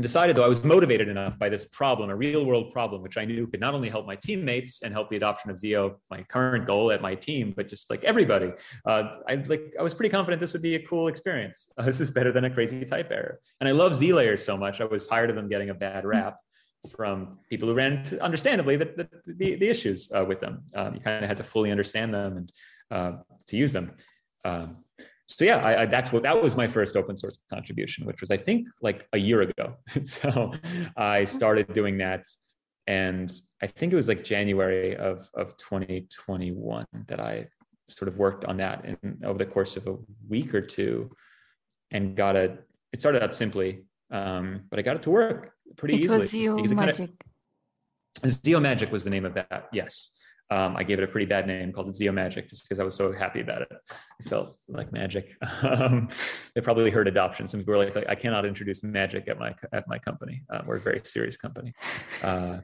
decided 0.00 0.36
though 0.36 0.44
I 0.44 0.48
was 0.48 0.62
motivated 0.64 1.08
enough 1.08 1.38
by 1.38 1.48
this 1.48 1.64
problem, 1.64 2.10
a 2.10 2.16
real 2.16 2.44
world 2.44 2.72
problem, 2.72 3.02
which 3.02 3.16
I 3.16 3.24
knew 3.24 3.46
could 3.46 3.60
not 3.60 3.74
only 3.74 3.88
help 3.88 4.06
my 4.06 4.16
teammates 4.16 4.82
and 4.82 4.92
help 4.92 5.08
the 5.08 5.16
adoption 5.16 5.50
of 5.50 5.58
Zio, 5.58 5.98
my 6.10 6.22
current 6.24 6.66
goal 6.66 6.92
at 6.92 7.00
my 7.00 7.14
team, 7.14 7.54
but 7.56 7.68
just 7.68 7.88
like 7.88 8.04
everybody. 8.04 8.52
Uh, 8.84 9.18
I 9.28 9.36
like 9.46 9.72
I 9.78 9.82
was 9.82 9.94
pretty 9.94 10.10
confident 10.10 10.40
this 10.40 10.52
would 10.52 10.62
be 10.62 10.74
a 10.74 10.86
cool 10.86 11.08
experience. 11.08 11.68
Uh, 11.78 11.82
this 11.86 12.00
is 12.00 12.10
better 12.10 12.32
than 12.32 12.44
a 12.44 12.50
crazy 12.50 12.84
type 12.84 13.10
error. 13.10 13.40
And 13.60 13.68
I 13.68 13.72
love 13.72 13.94
Z 13.94 14.12
layers 14.12 14.44
so 14.44 14.56
much. 14.56 14.80
I 14.80 14.84
was 14.84 15.06
tired 15.06 15.30
of 15.30 15.36
them 15.36 15.48
getting 15.48 15.70
a 15.70 15.74
bad 15.74 16.04
rap 16.04 16.38
from 16.94 17.38
people 17.48 17.68
who 17.68 17.74
ran 17.74 17.92
into, 17.94 18.22
understandably 18.22 18.76
the, 18.76 18.84
the, 18.84 19.08
the, 19.26 19.56
the 19.56 19.68
issues 19.68 20.10
uh, 20.16 20.24
with 20.24 20.40
them. 20.40 20.62
Um, 20.74 20.94
you 20.94 21.00
kind 21.00 21.24
of 21.24 21.28
had 21.28 21.36
to 21.38 21.42
fully 21.42 21.70
understand 21.70 22.14
them 22.14 22.36
and 22.36 22.52
uh, 22.90 23.12
to 23.46 23.56
use 23.56 23.72
them. 23.72 23.92
Um, 24.44 24.76
so 25.28 25.44
yeah, 25.44 25.56
I, 25.56 25.82
I, 25.82 25.86
that's 25.86 26.12
what 26.12 26.22
that 26.22 26.40
was 26.40 26.56
my 26.56 26.66
first 26.66 26.96
open 26.96 27.16
source 27.16 27.38
contribution, 27.50 28.06
which 28.06 28.20
was 28.20 28.30
I 28.30 28.36
think 28.36 28.68
like 28.80 29.08
a 29.12 29.18
year 29.18 29.42
ago. 29.42 29.74
so 30.04 30.52
I 30.96 31.24
started 31.24 31.72
doing 31.74 31.98
that, 31.98 32.24
and 32.86 33.32
I 33.60 33.66
think 33.66 33.92
it 33.92 33.96
was 33.96 34.06
like 34.06 34.22
January 34.22 34.96
of 34.96 35.28
of 35.34 35.56
2021 35.56 36.86
that 37.08 37.20
I 37.20 37.48
sort 37.88 38.08
of 38.08 38.18
worked 38.18 38.44
on 38.44 38.56
that, 38.58 38.84
and 38.84 39.24
over 39.24 39.38
the 39.38 39.46
course 39.46 39.76
of 39.76 39.86
a 39.88 39.96
week 40.28 40.54
or 40.54 40.60
two, 40.60 41.10
and 41.90 42.16
got 42.16 42.36
a. 42.36 42.58
It 42.92 43.00
started 43.00 43.22
out 43.22 43.34
simply, 43.34 43.84
um, 44.12 44.62
but 44.70 44.78
I 44.78 44.82
got 44.82 44.96
it 44.96 45.02
to 45.02 45.10
work 45.10 45.52
pretty 45.76 45.94
it 45.94 46.04
easily. 46.04 46.18
Was 46.20 46.30
Zio 46.30 46.56
Magic. 46.56 47.10
Kind 48.22 48.56
of, 48.56 48.62
Magic 48.62 48.92
was 48.92 49.02
the 49.02 49.10
name 49.10 49.24
of 49.24 49.34
that. 49.34 49.68
Yes. 49.72 50.12
Um, 50.50 50.76
I 50.76 50.84
gave 50.84 50.98
it 50.98 51.02
a 51.02 51.08
pretty 51.08 51.26
bad 51.26 51.46
name 51.46 51.72
called 51.72 51.94
Zio 51.94 52.12
Magic 52.12 52.48
just 52.48 52.64
because 52.64 52.78
I 52.78 52.84
was 52.84 52.94
so 52.94 53.12
happy 53.12 53.40
about 53.40 53.62
it. 53.62 53.68
It 54.20 54.28
felt 54.28 54.56
like 54.68 54.92
magic. 54.92 55.34
Um, 55.62 56.08
they 56.54 56.60
probably 56.60 56.90
hurt 56.90 57.08
adoption. 57.08 57.48
Some 57.48 57.60
people 57.60 57.74
were 57.74 57.84
like, 57.84 58.08
I 58.08 58.14
cannot 58.14 58.44
introduce 58.46 58.82
magic 58.82 59.26
at 59.28 59.38
my 59.38 59.54
at 59.72 59.86
my 59.88 59.98
company. 59.98 60.42
Uh, 60.48 60.62
we're 60.64 60.76
a 60.76 60.80
very 60.80 61.00
serious 61.04 61.36
company. 61.36 61.74
Uh, 62.22 62.58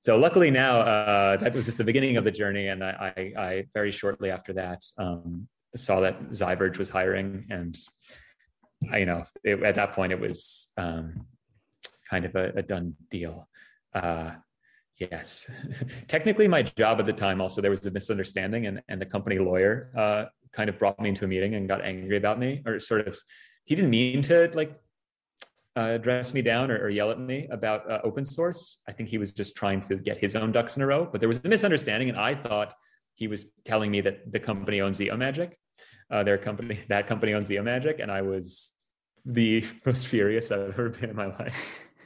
so 0.00 0.16
luckily 0.16 0.50
now 0.50 0.80
uh, 0.80 1.36
that 1.38 1.54
was 1.54 1.64
just 1.64 1.78
the 1.78 1.84
beginning 1.84 2.16
of 2.16 2.24
the 2.24 2.30
journey, 2.30 2.68
and 2.68 2.84
I, 2.84 3.14
I, 3.16 3.42
I 3.42 3.64
very 3.72 3.92
shortly 3.92 4.30
after 4.30 4.52
that 4.54 4.84
um, 4.98 5.48
saw 5.76 6.00
that 6.00 6.30
Ziverge 6.30 6.78
was 6.78 6.90
hiring, 6.90 7.46
and 7.50 7.76
I, 8.90 8.98
you 8.98 9.06
know 9.06 9.24
it, 9.44 9.62
at 9.62 9.76
that 9.76 9.92
point 9.92 10.12
it 10.12 10.20
was 10.20 10.68
um, 10.76 11.26
kind 12.10 12.24
of 12.24 12.34
a, 12.34 12.52
a 12.56 12.62
done 12.62 12.96
deal. 13.10 13.48
Yes. 15.10 15.50
Technically, 16.08 16.46
my 16.46 16.62
job 16.62 17.00
at 17.00 17.06
the 17.06 17.12
time 17.12 17.40
also, 17.40 17.60
there 17.60 17.70
was 17.70 17.84
a 17.86 17.90
misunderstanding, 17.90 18.66
and, 18.66 18.82
and 18.88 19.00
the 19.00 19.06
company 19.06 19.38
lawyer 19.38 19.90
uh, 19.96 20.26
kind 20.52 20.68
of 20.68 20.78
brought 20.78 21.00
me 21.00 21.08
into 21.08 21.24
a 21.24 21.28
meeting 21.28 21.54
and 21.54 21.66
got 21.66 21.84
angry 21.84 22.16
about 22.16 22.38
me, 22.38 22.62
or 22.66 22.78
sort 22.78 23.08
of, 23.08 23.18
he 23.64 23.74
didn't 23.74 23.90
mean 23.90 24.22
to 24.22 24.50
like 24.54 24.80
uh, 25.74 25.96
dress 25.98 26.34
me 26.34 26.42
down 26.42 26.70
or, 26.70 26.78
or, 26.84 26.90
yell 26.90 27.10
at 27.10 27.18
me 27.18 27.48
about 27.50 27.90
uh, 27.90 27.98
open 28.04 28.24
source. 28.24 28.78
I 28.86 28.92
think 28.92 29.08
he 29.08 29.16
was 29.16 29.32
just 29.32 29.56
trying 29.56 29.80
to 29.82 29.96
get 29.96 30.18
his 30.18 30.36
own 30.36 30.52
ducks 30.52 30.76
in 30.76 30.82
a 30.82 30.86
row, 30.86 31.08
but 31.10 31.20
there 31.20 31.28
was 31.28 31.40
a 31.44 31.48
misunderstanding, 31.48 32.10
and 32.10 32.18
I 32.18 32.34
thought 32.34 32.74
he 33.14 33.26
was 33.26 33.46
telling 33.64 33.90
me 33.90 34.02
that 34.02 34.30
the 34.30 34.38
company 34.38 34.82
owns 34.82 34.98
Zio 34.98 35.16
Magic. 35.16 35.58
Uh, 36.10 36.22
their 36.22 36.36
company, 36.36 36.78
that 36.88 37.06
company 37.06 37.32
owns 37.32 37.48
Zio 37.48 37.62
Magic, 37.62 37.98
and 37.98 38.10
I 38.10 38.22
was 38.22 38.70
the 39.24 39.64
most 39.86 40.06
furious 40.06 40.50
I've 40.50 40.60
ever 40.60 40.90
been 40.90 41.10
in 41.10 41.16
my 41.16 41.26
life 41.26 41.56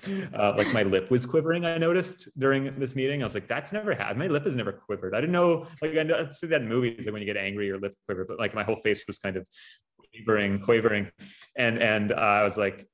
uh, 0.39 0.55
like 0.57 0.73
my 0.73 0.83
lip 0.83 1.11
was 1.11 1.27
quivering. 1.27 1.65
I 1.65 1.79
noticed 1.79 2.29
during 2.39 2.79
this 2.79 2.95
meeting. 2.95 3.23
I 3.23 3.27
was 3.27 3.35
like, 3.35 3.49
"That's 3.49 3.73
never 3.73 3.95
happened. 3.95 4.19
My 4.19 4.27
lip 4.27 4.47
has 4.47 4.57
never 4.57 4.73
quivered." 4.73 5.15
I 5.15 5.21
didn't 5.21 5.33
know. 5.33 5.67
Like 5.83 5.97
I 5.97 6.31
see 6.31 6.47
that 6.49 6.63
in 6.63 6.69
movies, 6.69 7.05
like 7.05 7.13
when 7.13 7.23
you 7.23 7.27
get 7.27 7.37
angry, 7.37 7.67
your 7.67 7.79
lip 7.79 7.95
quiver, 8.07 8.25
but 8.25 8.39
like 8.39 8.55
my 8.55 8.63
whole 8.63 8.77
face 8.77 9.05
was 9.07 9.19
kind 9.19 9.37
of 9.37 9.47
quivering, 10.13 10.61
quavering, 10.61 11.11
and 11.57 11.83
and 11.83 12.13
uh, 12.13 12.17
I 12.17 12.45
was 12.45 12.57
like, 12.57 12.87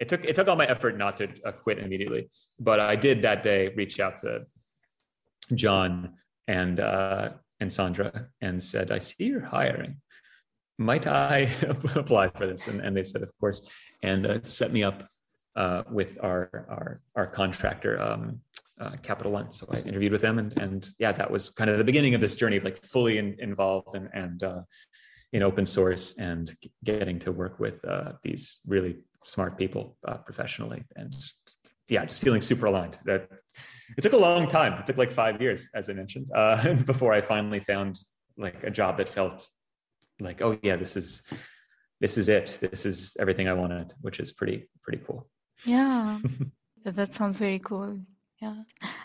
it 0.00 0.08
took 0.08 0.24
it 0.24 0.34
took 0.34 0.48
all 0.48 0.56
my 0.56 0.66
effort 0.66 0.96
not 0.96 1.16
to 1.18 1.28
uh, 1.44 1.52
quit 1.52 1.78
immediately, 1.78 2.28
but 2.58 2.80
I 2.80 2.96
did 2.96 3.22
that 3.22 3.42
day 3.42 3.72
reach 3.76 4.00
out 4.00 4.16
to 4.18 4.46
John 5.54 6.14
and 6.48 6.80
uh, 6.80 7.30
and 7.60 7.72
Sandra 7.72 8.28
and 8.40 8.62
said, 8.62 8.90
"I 8.90 8.98
see 8.98 9.24
you're 9.24 9.40
hiring." 9.40 10.00
Might 10.78 11.06
I 11.06 11.50
apply 11.94 12.30
for 12.30 12.46
this? 12.46 12.66
And, 12.66 12.80
and 12.80 12.96
they 12.96 13.04
said, 13.04 13.22
of 13.22 13.30
course, 13.38 13.70
and 14.02 14.26
uh, 14.26 14.42
set 14.42 14.72
me 14.72 14.82
up 14.82 15.04
uh, 15.56 15.82
with 15.90 16.18
our 16.22 16.48
our 16.68 17.00
our 17.16 17.26
contractor 17.26 18.00
um, 18.00 18.40
uh, 18.80 18.92
Capital 19.02 19.32
One. 19.32 19.52
So 19.52 19.66
I 19.70 19.78
interviewed 19.78 20.12
with 20.12 20.22
them, 20.22 20.38
and 20.38 20.56
and 20.58 20.88
yeah, 20.98 21.12
that 21.12 21.30
was 21.30 21.50
kind 21.50 21.70
of 21.70 21.78
the 21.78 21.84
beginning 21.84 22.14
of 22.14 22.20
this 22.20 22.36
journey, 22.36 22.60
like 22.60 22.84
fully 22.84 23.18
in, 23.18 23.36
involved 23.38 23.94
and 23.94 24.08
and 24.12 24.42
uh, 24.42 24.62
in 25.32 25.42
open 25.42 25.66
source 25.66 26.14
and 26.18 26.56
getting 26.84 27.18
to 27.20 27.32
work 27.32 27.58
with 27.58 27.84
uh, 27.84 28.12
these 28.22 28.60
really 28.66 28.96
smart 29.24 29.56
people 29.56 29.96
uh, 30.06 30.18
professionally, 30.18 30.84
and 30.96 31.14
yeah, 31.88 32.04
just 32.04 32.22
feeling 32.22 32.40
super 32.40 32.66
aligned. 32.66 32.98
That 33.04 33.28
it 33.96 34.02
took 34.02 34.12
a 34.12 34.16
long 34.16 34.48
time. 34.48 34.74
It 34.74 34.86
took 34.86 34.96
like 34.96 35.12
five 35.12 35.40
years, 35.40 35.68
as 35.74 35.88
I 35.88 35.92
mentioned, 35.92 36.30
uh, 36.34 36.74
before 36.86 37.12
I 37.12 37.20
finally 37.20 37.60
found 37.60 37.98
like 38.36 38.64
a 38.64 38.70
job 38.70 38.98
that 38.98 39.08
felt 39.08 39.48
like, 40.20 40.42
oh 40.42 40.58
yeah, 40.62 40.76
this 40.76 40.96
is 40.96 41.22
this 42.00 42.18
is 42.18 42.28
it. 42.28 42.58
This 42.60 42.86
is 42.86 43.16
everything 43.20 43.48
I 43.48 43.52
wanted, 43.52 43.92
which 44.00 44.18
is 44.18 44.32
pretty 44.32 44.68
pretty 44.82 45.02
cool. 45.06 45.28
Yeah, 45.64 46.18
that 46.84 47.14
sounds 47.14 47.38
very 47.38 47.58
cool. 47.58 47.98
Yeah. 48.40 48.62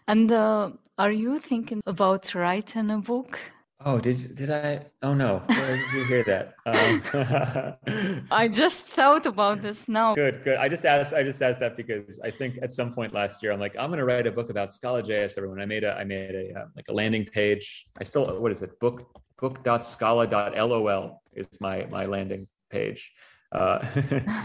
And 0.07 0.31
uh, 0.31 0.71
are 0.97 1.11
you 1.11 1.39
thinking 1.39 1.81
about 1.85 2.35
writing 2.35 2.89
a 2.91 2.97
book? 2.97 3.39
Oh, 3.85 3.97
did 3.97 4.35
did 4.35 4.51
I? 4.51 4.87
Oh 5.01 5.13
no, 5.13 5.41
where 5.47 5.77
did 5.77 5.93
you 5.93 6.03
hear 6.03 6.23
that? 6.25 6.55
Um, 6.65 8.27
I 8.31 8.49
just 8.49 8.85
thought 8.85 9.25
about 9.25 9.61
this 9.61 9.87
now. 9.87 10.15
Good, 10.15 10.43
good. 10.43 10.57
I 10.57 10.67
just 10.67 10.83
asked. 10.83 11.13
I 11.13 11.23
just 11.23 11.41
asked 11.41 11.61
that 11.61 11.77
because 11.77 12.19
I 12.21 12.29
think 12.29 12.59
at 12.61 12.73
some 12.73 12.93
point 12.93 13.13
last 13.13 13.41
year, 13.41 13.53
I'm 13.53 13.59
like, 13.61 13.75
I'm 13.79 13.89
going 13.89 13.99
to 13.99 14.05
write 14.05 14.27
a 14.27 14.31
book 14.31 14.49
about 14.49 14.75
Scala.js. 14.75 15.37
Everyone, 15.37 15.61
I 15.61 15.65
made 15.65 15.85
a, 15.85 15.93
I 15.93 16.03
made 16.03 16.35
a 16.35 16.59
uh, 16.59 16.65
like 16.75 16.89
a 16.89 16.93
landing 16.93 17.23
page. 17.23 17.85
I 17.97 18.03
still, 18.03 18.25
what 18.41 18.51
is 18.51 18.61
it? 18.61 18.77
Book 18.81 19.17
book.scala.lol 19.39 21.21
is 21.33 21.47
my 21.61 21.87
my 21.89 22.05
landing 22.05 22.47
page 22.69 23.13
uh, 23.51 23.79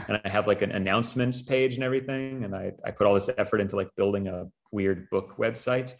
and 0.08 0.20
I 0.24 0.28
have 0.28 0.46
like 0.46 0.62
an 0.62 0.72
announcements 0.72 1.42
page 1.42 1.74
and 1.74 1.84
everything. 1.84 2.44
And 2.44 2.54
I, 2.54 2.72
I 2.84 2.90
put 2.90 3.06
all 3.06 3.14
this 3.14 3.30
effort 3.36 3.60
into 3.60 3.76
like 3.76 3.88
building 3.96 4.28
a 4.28 4.46
weird 4.70 5.08
book 5.10 5.36
website. 5.38 5.94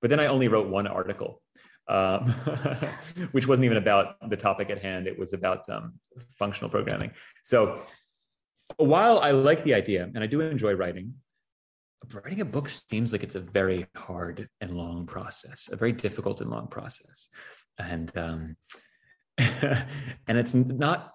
But 0.00 0.10
then 0.10 0.20
I 0.20 0.26
only 0.26 0.48
wrote 0.48 0.68
one 0.68 0.86
article, 0.86 1.40
um, 1.88 2.28
which 3.32 3.46
wasn't 3.46 3.64
even 3.64 3.78
about 3.78 4.16
the 4.28 4.36
topic 4.36 4.70
at 4.70 4.80
hand. 4.80 5.06
It 5.06 5.18
was 5.18 5.32
about 5.32 5.68
um, 5.68 5.94
functional 6.38 6.70
programming. 6.70 7.12
So 7.42 7.80
while 8.76 9.18
I 9.20 9.30
like 9.30 9.64
the 9.64 9.74
idea 9.74 10.10
and 10.14 10.22
I 10.22 10.26
do 10.26 10.40
enjoy 10.40 10.74
writing, 10.74 11.14
writing 12.12 12.42
a 12.42 12.44
book 12.44 12.68
seems 12.68 13.12
like 13.12 13.22
it's 13.22 13.34
a 13.34 13.40
very 13.40 13.86
hard 13.96 14.48
and 14.60 14.74
long 14.74 15.06
process, 15.06 15.68
a 15.72 15.76
very 15.76 15.92
difficult 15.92 16.40
and 16.40 16.50
long 16.50 16.68
process. 16.68 17.28
And 17.78 18.14
um, 18.16 18.56
and 19.38 20.38
it's 20.38 20.54
not 20.54 21.12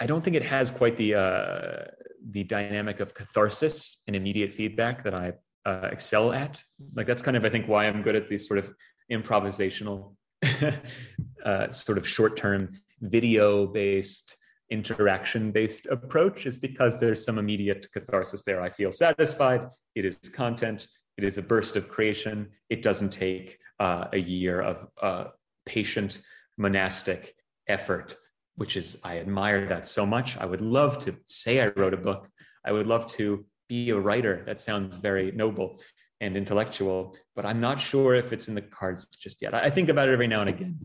I 0.00 0.06
don't 0.06 0.22
think 0.22 0.34
it 0.34 0.42
has 0.42 0.70
quite 0.70 0.96
the 0.96 1.14
uh, 1.14 1.84
the 2.30 2.44
dynamic 2.44 3.00
of 3.00 3.14
catharsis 3.14 3.98
and 4.06 4.16
immediate 4.16 4.50
feedback 4.50 5.04
that 5.04 5.14
I 5.14 5.34
uh, 5.66 5.88
excel 5.92 6.32
at. 6.32 6.62
Like 6.94 7.06
that's 7.06 7.22
kind 7.22 7.36
of 7.36 7.44
I 7.44 7.50
think 7.50 7.68
why 7.68 7.86
I'm 7.86 8.02
good 8.02 8.16
at 8.16 8.28
these 8.28 8.48
sort 8.48 8.58
of 8.58 8.74
improvisational, 9.12 10.14
uh, 11.44 11.70
sort 11.70 11.98
of 11.98 12.08
short 12.08 12.36
term 12.36 12.72
video 13.02 13.66
based 13.66 14.36
interaction 14.70 15.50
based 15.50 15.86
approach 15.86 16.46
is 16.46 16.56
because 16.58 16.98
there's 16.98 17.24
some 17.24 17.38
immediate 17.38 17.90
catharsis 17.92 18.42
there. 18.42 18.62
I 18.62 18.70
feel 18.70 18.92
satisfied. 18.92 19.68
It 19.94 20.04
is 20.04 20.16
content. 20.16 20.86
It 21.18 21.24
is 21.24 21.36
a 21.36 21.42
burst 21.42 21.76
of 21.76 21.88
creation. 21.88 22.48
It 22.70 22.82
doesn't 22.82 23.10
take 23.10 23.58
uh, 23.80 24.06
a 24.12 24.18
year 24.18 24.62
of 24.62 24.88
uh, 25.02 25.24
patient 25.66 26.22
monastic 26.56 27.34
effort 27.68 28.16
which 28.60 28.76
is 28.76 28.98
I 29.02 29.18
admire 29.18 29.64
that 29.68 29.86
so 29.86 30.04
much. 30.04 30.36
I 30.36 30.44
would 30.44 30.60
love 30.60 30.98
to 31.04 31.16
say 31.24 31.62
I 31.62 31.68
wrote 31.68 31.94
a 31.94 31.96
book. 31.96 32.28
I 32.62 32.72
would 32.72 32.86
love 32.86 33.08
to 33.12 33.46
be 33.70 33.88
a 33.88 33.98
writer. 33.98 34.42
That 34.44 34.60
sounds 34.60 34.98
very 34.98 35.32
noble 35.32 35.80
and 36.20 36.36
intellectual, 36.36 37.16
but 37.34 37.46
I'm 37.46 37.58
not 37.58 37.80
sure 37.80 38.14
if 38.14 38.34
it's 38.34 38.48
in 38.48 38.54
the 38.54 38.60
cards 38.60 39.06
just 39.06 39.40
yet. 39.40 39.54
I 39.54 39.70
think 39.70 39.88
about 39.88 40.10
it 40.10 40.12
every 40.12 40.26
now 40.26 40.42
and 40.42 40.50
again, 40.50 40.78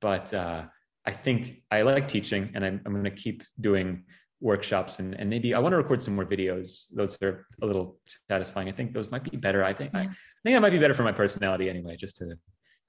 but 0.00 0.32
uh, 0.32 0.64
I 1.04 1.12
think 1.12 1.62
I 1.70 1.82
like 1.82 2.08
teaching, 2.08 2.50
and 2.54 2.64
I'm, 2.64 2.80
I'm 2.86 2.92
going 2.92 3.04
to 3.04 3.10
keep 3.10 3.42
doing 3.60 4.04
workshops 4.40 4.98
and, 4.98 5.12
and 5.20 5.28
maybe 5.28 5.52
I 5.52 5.58
want 5.58 5.74
to 5.74 5.76
record 5.76 6.02
some 6.02 6.14
more 6.14 6.24
videos. 6.24 6.86
Those 6.94 7.20
are 7.20 7.44
a 7.60 7.66
little 7.66 7.98
satisfying. 8.30 8.70
I 8.70 8.72
think 8.72 8.94
those 8.94 9.10
might 9.10 9.24
be 9.30 9.36
better. 9.36 9.62
I 9.64 9.74
think 9.74 9.90
yeah. 9.92 10.00
I, 10.00 10.02
I, 10.04 10.40
think 10.44 10.54
that 10.56 10.62
might 10.62 10.72
be 10.72 10.78
better 10.78 10.94
for 10.94 11.02
my 11.02 11.12
personality 11.12 11.68
anyway, 11.68 11.96
just 11.98 12.16
to 12.18 12.38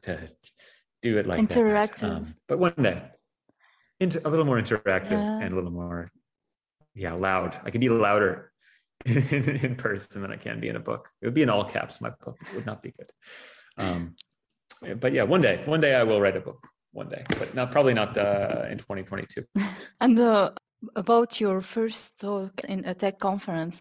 to 0.03 0.29
do 1.01 1.17
it 1.17 1.27
like 1.27 1.41
interactive. 1.41 2.03
Um, 2.03 2.35
but 2.47 2.57
one 2.57 2.73
day, 2.77 3.01
a 4.01 4.29
little 4.29 4.45
more 4.45 4.61
interactive 4.61 5.11
yeah. 5.11 5.39
and 5.39 5.53
a 5.53 5.55
little 5.55 5.71
more 5.71 6.11
yeah, 6.95 7.13
loud. 7.13 7.59
I 7.63 7.69
can 7.69 7.81
be 7.81 7.89
louder 7.89 8.51
in, 9.05 9.17
in, 9.63 9.75
person 9.75 10.21
than 10.21 10.31
I 10.31 10.37
can 10.37 10.59
be 10.59 10.69
in 10.69 10.75
a 10.75 10.79
book. 10.79 11.09
It 11.21 11.27
would 11.27 11.33
be 11.33 11.43
in 11.43 11.49
all 11.49 11.63
caps. 11.63 12.01
My 12.01 12.11
book 12.23 12.37
would 12.53 12.65
not 12.65 12.81
be 12.81 12.91
good. 12.91 13.11
Um, 13.77 14.15
but 14.99 15.13
yeah, 15.13 15.23
one 15.23 15.41
day, 15.41 15.61
one 15.65 15.81
day 15.81 15.95
I 15.95 16.03
will 16.03 16.21
write 16.21 16.37
a 16.37 16.41
book. 16.41 16.65
One 16.91 17.09
day, 17.09 17.23
but 17.37 17.53
not 17.53 17.71
probably 17.71 17.93
not 17.93 18.17
uh, 18.17 18.65
in 18.71 18.79
2022. 18.79 19.45
and 20.01 20.19
uh, 20.19 20.51
about 20.95 21.39
your 21.39 21.61
first 21.61 22.17
talk 22.19 22.61
in 22.67 22.83
a 22.85 22.95
tech 22.95 23.19
conference 23.19 23.79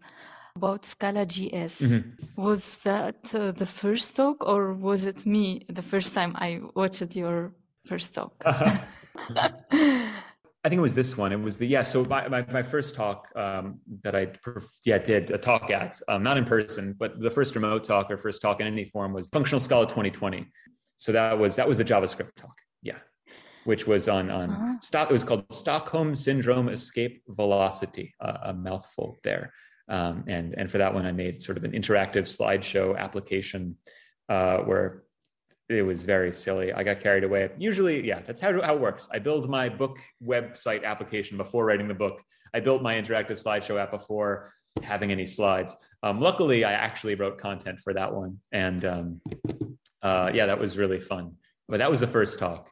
about 0.56 0.84
Scala.js. 0.84 1.80
mm-hmm. 1.80 2.42
was 2.42 2.76
that 2.84 3.16
uh, 3.32 3.52
the 3.52 3.64
first 3.64 4.16
talk, 4.16 4.44
or 4.44 4.74
was 4.74 5.06
it 5.06 5.24
me 5.24 5.64
the 5.68 5.82
first 5.82 6.12
time 6.12 6.34
I 6.36 6.60
watched 6.74 7.16
your 7.16 7.52
first 7.86 8.14
talk? 8.14 8.34
I 10.64 10.68
think 10.68 10.78
it 10.78 10.82
was 10.82 10.94
this 10.94 11.16
one. 11.16 11.32
It 11.32 11.40
was 11.40 11.56
the 11.56 11.66
yeah. 11.66 11.82
So 11.82 12.04
my 12.04 12.26
my, 12.28 12.44
my 12.50 12.62
first 12.62 12.94
talk 12.94 13.28
um, 13.36 13.80
that 14.02 14.16
I 14.16 14.32
yeah 14.84 14.98
did 14.98 15.30
a 15.30 15.38
talk 15.38 15.70
at 15.70 16.00
um, 16.08 16.22
not 16.22 16.36
in 16.36 16.44
person, 16.44 16.94
but 16.98 17.20
the 17.20 17.30
first 17.30 17.54
remote 17.54 17.84
talk 17.84 18.10
or 18.10 18.18
first 18.18 18.42
talk 18.42 18.60
in 18.60 18.66
any 18.66 18.84
form 18.84 19.12
was 19.12 19.28
Functional 19.28 19.60
Scala 19.60 19.86
2020. 19.86 20.46
So 20.96 21.12
that 21.12 21.38
was 21.38 21.56
that 21.56 21.68
was 21.68 21.78
a 21.78 21.84
JavaScript 21.84 22.34
talk. 22.36 22.56
Yeah, 22.82 22.98
which 23.64 23.86
was 23.86 24.08
on 24.08 24.30
on 24.30 24.50
uh-huh. 24.50 24.74
stock. 24.80 25.10
It 25.10 25.12
was 25.12 25.24
called 25.24 25.44
Stockholm 25.52 26.16
Syndrome 26.16 26.68
Escape 26.68 27.22
Velocity, 27.28 28.14
uh, 28.20 28.38
a 28.44 28.52
mouthful 28.52 29.18
there. 29.22 29.52
Um, 29.88 30.24
and 30.26 30.54
and 30.58 30.70
for 30.70 30.78
that 30.78 30.92
one, 30.92 31.06
I 31.06 31.12
made 31.12 31.40
sort 31.40 31.56
of 31.56 31.64
an 31.64 31.72
interactive 31.72 32.24
slideshow 32.24 32.98
application 32.98 33.76
uh, 34.28 34.58
where 34.58 35.04
it 35.68 35.82
was 35.82 36.02
very 36.02 36.32
silly. 36.32 36.72
I 36.72 36.82
got 36.82 37.00
carried 37.00 37.24
away. 37.24 37.50
Usually, 37.58 38.06
yeah, 38.06 38.20
that's 38.26 38.40
how, 38.40 38.60
how 38.62 38.74
it 38.74 38.80
works. 38.80 39.08
I 39.12 39.18
build 39.18 39.48
my 39.48 39.68
book 39.68 39.98
website 40.24 40.84
application 40.84 41.36
before 41.36 41.66
writing 41.66 41.88
the 41.88 41.94
book. 41.94 42.22
I 42.54 42.60
built 42.60 42.82
my 42.82 42.94
interactive 42.94 43.42
slideshow 43.42 43.80
app 43.80 43.90
before 43.90 44.52
having 44.82 45.12
any 45.12 45.26
slides. 45.26 45.76
Um, 46.02 46.20
luckily, 46.20 46.64
I 46.64 46.72
actually 46.72 47.14
wrote 47.16 47.38
content 47.38 47.80
for 47.80 47.92
that 47.92 48.12
one. 48.12 48.38
And 48.52 48.84
um, 48.84 49.20
uh, 50.02 50.30
yeah, 50.32 50.46
that 50.46 50.58
was 50.58 50.78
really 50.78 51.00
fun. 51.00 51.32
But 51.68 51.78
that 51.78 51.90
was 51.90 52.00
the 52.00 52.06
first 52.06 52.38
talk 52.38 52.70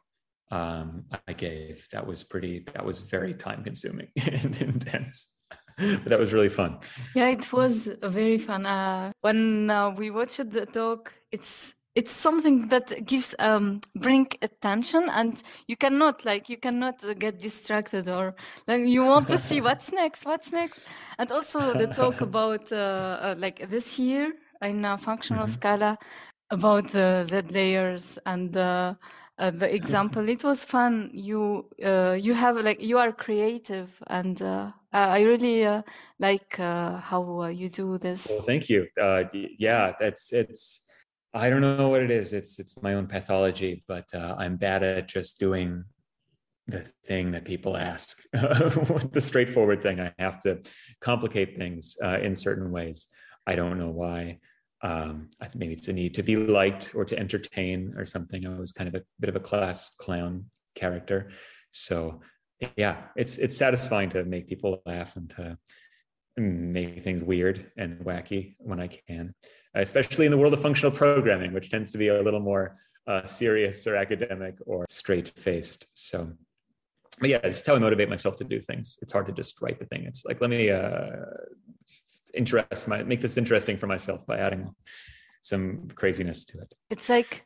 um, 0.49 1.05
I 1.27 1.33
gave. 1.33 1.87
That 1.91 2.07
was 2.07 2.23
pretty, 2.23 2.65
that 2.73 2.83
was 2.83 3.01
very 3.01 3.35
time 3.35 3.63
consuming 3.63 4.07
and 4.25 4.59
intense. 4.59 5.33
but 5.77 6.05
that 6.05 6.19
was 6.19 6.33
really 6.33 6.49
fun. 6.49 6.79
Yeah, 7.13 7.29
it 7.29 7.53
was 7.53 7.87
very 8.01 8.39
fun. 8.39 8.65
Uh, 8.65 9.11
when 9.21 9.69
uh, 9.69 9.91
we 9.91 10.09
watched 10.09 10.49
the 10.49 10.65
talk, 10.65 11.13
it's 11.31 11.75
it's 11.97 12.11
something 12.11 12.67
that 12.67 12.87
gives 13.11 13.33
um 13.39 13.81
bring 13.95 14.27
attention 14.43 15.09
and 15.09 15.41
you 15.67 15.75
cannot 15.75 16.23
like 16.25 16.47
you 16.47 16.57
cannot 16.65 16.95
get 17.17 17.39
distracted 17.39 18.07
or 18.07 18.35
like 18.67 18.81
you 18.95 19.03
want 19.03 19.27
to 19.27 19.37
see 19.37 19.59
what's 19.67 19.91
next 19.91 20.23
what's 20.23 20.51
next. 20.51 20.81
And 21.17 21.31
also 21.31 21.73
the 21.73 21.87
talk 21.87 22.21
about 22.29 22.71
uh, 22.71 22.75
uh, 22.75 23.35
like 23.37 23.67
this 23.69 23.97
year 23.97 24.33
in 24.61 24.85
a 24.85 24.97
functional 24.97 25.45
mm-hmm. 25.45 25.53
scala 25.53 25.97
about 26.51 26.85
the 26.91 27.25
z 27.29 27.41
layers 27.59 28.19
and 28.27 28.55
uh, 28.55 28.93
uh, 29.39 29.51
the 29.51 29.73
example. 29.73 30.29
It 30.29 30.43
was 30.43 30.63
fun. 30.63 31.09
You 31.13 31.65
uh, 31.83 32.15
you 32.25 32.35
have 32.35 32.57
like 32.57 32.79
you 32.79 32.99
are 32.99 33.11
creative 33.11 33.89
and 34.05 34.39
uh, 34.41 34.71
i 34.93 35.21
really 35.21 35.65
uh, 35.65 35.81
like 36.19 36.59
uh, 36.59 36.97
how 36.97 37.45
you 37.45 37.69
do 37.69 37.97
this. 37.97 38.27
Well, 38.29 38.41
thank 38.41 38.69
you. 38.69 38.87
Yeah 39.57 39.93
that's 39.99 40.31
it's 40.31 40.83
I 41.33 41.49
don't 41.49 41.61
know 41.61 41.89
what 41.89 42.03
it 42.03 42.11
is. 42.11 42.33
It's 42.33 42.59
it's 42.59 42.81
my 42.81 42.93
own 42.93 43.07
pathology, 43.07 43.83
but 43.87 44.05
uh, 44.13 44.35
I'm 44.37 44.55
bad 44.55 44.83
at 44.83 45.07
just 45.07 45.39
doing 45.39 45.83
the 46.67 46.85
thing 47.07 47.31
that 47.31 47.45
people 47.45 47.77
ask, 47.77 48.21
the 48.33 49.23
straightforward 49.23 49.81
thing. 49.81 49.99
I 49.99 50.13
have 50.19 50.39
to 50.41 50.61
complicate 50.99 51.57
things 51.57 51.95
uh, 52.03 52.19
in 52.19 52.35
certain 52.35 52.71
ways. 52.71 53.07
I 53.45 53.55
don't 53.55 53.79
know 53.79 53.89
why. 53.89 54.37
Um, 54.83 55.29
maybe 55.55 55.73
it's 55.73 55.87
a 55.87 55.93
need 55.93 56.13
to 56.15 56.23
be 56.23 56.35
liked 56.35 56.93
or 56.93 57.03
to 57.05 57.17
entertain 57.17 57.93
or 57.97 58.05
something. 58.05 58.45
I 58.45 58.59
was 58.59 58.71
kind 58.71 58.87
of 58.87 58.95
a 58.95 59.03
bit 59.19 59.29
of 59.29 59.35
a 59.35 59.39
class 59.39 59.91
clown 59.97 60.45
character, 60.75 61.31
so 61.71 62.21
yeah, 62.75 63.03
it's 63.15 63.37
it's 63.37 63.57
satisfying 63.57 64.09
to 64.09 64.23
make 64.23 64.47
people 64.47 64.81
laugh 64.85 65.15
and 65.15 65.29
to 65.31 65.57
make 66.37 67.03
things 67.03 67.23
weird 67.23 67.71
and 67.77 67.99
wacky 68.01 68.55
when 68.59 68.79
I 68.79 68.87
can 68.87 69.33
especially 69.81 70.25
in 70.25 70.31
the 70.31 70.37
world 70.37 70.53
of 70.53 70.61
functional 70.61 70.91
programming, 70.91 71.53
which 71.53 71.69
tends 71.69 71.91
to 71.91 71.97
be 71.97 72.07
a 72.09 72.21
little 72.21 72.39
more 72.39 72.77
uh, 73.07 73.25
serious 73.25 73.87
or 73.87 73.95
academic 73.95 74.55
or 74.65 74.85
straight 74.89 75.29
faced. 75.29 75.87
So, 75.93 76.31
but 77.19 77.29
yeah, 77.29 77.39
it's 77.43 77.65
how 77.65 77.75
I 77.75 77.79
motivate 77.79 78.09
myself 78.09 78.35
to 78.37 78.43
do 78.43 78.59
things. 78.59 78.97
It's 79.01 79.13
hard 79.13 79.25
to 79.27 79.31
just 79.31 79.61
write 79.61 79.79
the 79.79 79.85
thing. 79.85 80.03
It's 80.05 80.25
like, 80.25 80.41
let 80.41 80.49
me 80.49 80.69
uh, 80.69 81.07
interest 82.33 82.87
my, 82.87 83.03
make 83.03 83.21
this 83.21 83.37
interesting 83.37 83.77
for 83.77 83.87
myself 83.87 84.25
by 84.25 84.37
adding 84.37 84.73
some 85.41 85.87
craziness 85.95 86.45
to 86.45 86.59
it. 86.59 86.73
It's 86.89 87.09
like, 87.09 87.45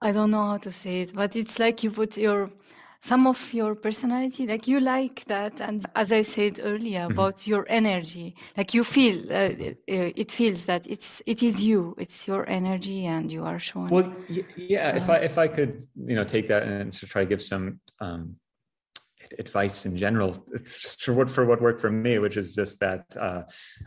I 0.00 0.12
don't 0.12 0.30
know 0.30 0.46
how 0.48 0.58
to 0.58 0.72
say 0.72 1.02
it, 1.02 1.14
but 1.14 1.36
it's 1.36 1.58
like 1.58 1.82
you 1.82 1.90
put 1.90 2.16
your 2.16 2.50
some 3.04 3.26
of 3.26 3.52
your 3.52 3.74
personality 3.74 4.46
like 4.46 4.66
you 4.66 4.80
like 4.80 5.24
that 5.26 5.60
and 5.60 5.84
as 5.94 6.10
i 6.10 6.22
said 6.22 6.58
earlier 6.62 7.02
mm-hmm. 7.02 7.12
about 7.12 7.46
your 7.46 7.66
energy 7.68 8.34
like 8.56 8.72
you 8.72 8.82
feel 8.82 9.18
uh, 9.30 9.52
it, 9.68 9.78
it, 9.86 10.32
feels 10.32 10.64
that 10.64 10.86
it's 10.86 11.20
it 11.26 11.42
is 11.42 11.62
you 11.62 11.94
it's 11.98 12.26
your 12.26 12.48
energy 12.48 13.04
and 13.04 13.30
you 13.30 13.44
are 13.44 13.58
showing. 13.58 13.90
Well 13.90 14.10
yeah 14.56 14.88
uh, 14.88 14.96
if 14.96 15.10
i 15.10 15.16
if 15.30 15.36
i 15.36 15.46
could 15.46 15.84
you 16.10 16.16
know 16.16 16.24
take 16.24 16.48
that 16.48 16.62
and 16.62 16.92
to 16.94 17.06
try 17.06 17.24
to 17.24 17.28
give 17.28 17.42
some 17.42 17.78
um, 18.00 18.36
advice 19.38 19.84
in 19.84 19.96
general 19.96 20.30
it's 20.54 20.80
just 20.80 21.02
for 21.02 21.12
what 21.12 21.28
for 21.30 21.44
what 21.44 21.60
worked 21.60 21.80
for 21.80 21.90
me 21.90 22.18
which 22.18 22.36
is 22.36 22.54
just 22.54 22.80
that 22.80 23.04
uh, 23.20 23.42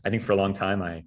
i 0.05 0.09
think 0.09 0.21
for 0.23 0.33
a 0.33 0.35
long 0.43 0.53
time 0.53 0.81
i 0.81 1.03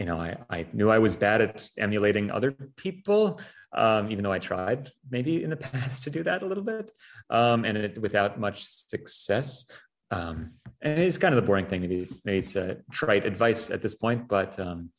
you 0.00 0.06
know 0.06 0.18
i 0.18 0.36
i 0.56 0.66
knew 0.72 0.90
i 0.90 0.98
was 0.98 1.14
bad 1.14 1.40
at 1.40 1.68
emulating 1.78 2.30
other 2.30 2.50
people 2.76 3.40
um, 3.72 4.10
even 4.10 4.24
though 4.24 4.32
I 4.32 4.38
tried 4.38 4.90
maybe 5.10 5.42
in 5.44 5.50
the 5.50 5.56
past 5.68 6.04
to 6.04 6.10
do 6.10 6.22
that 6.24 6.42
a 6.42 6.46
little 6.46 6.64
bit, 6.64 6.92
um, 7.30 7.64
and 7.64 7.76
it, 7.76 8.00
without 8.00 8.38
much 8.38 8.64
success. 8.64 9.66
Um, 10.10 10.52
and 10.82 10.98
it's 10.98 11.18
kind 11.18 11.34
of 11.34 11.40
the 11.40 11.46
boring 11.46 11.66
thing. 11.66 11.82
Maybe 11.82 12.00
it's, 12.00 12.24
maybe 12.24 12.38
it's 12.38 12.56
a 12.56 12.78
trite 12.90 13.24
advice 13.24 13.70
at 13.70 13.82
this 13.82 13.94
point, 13.94 14.26
but 14.26 14.58
um, 14.58 14.90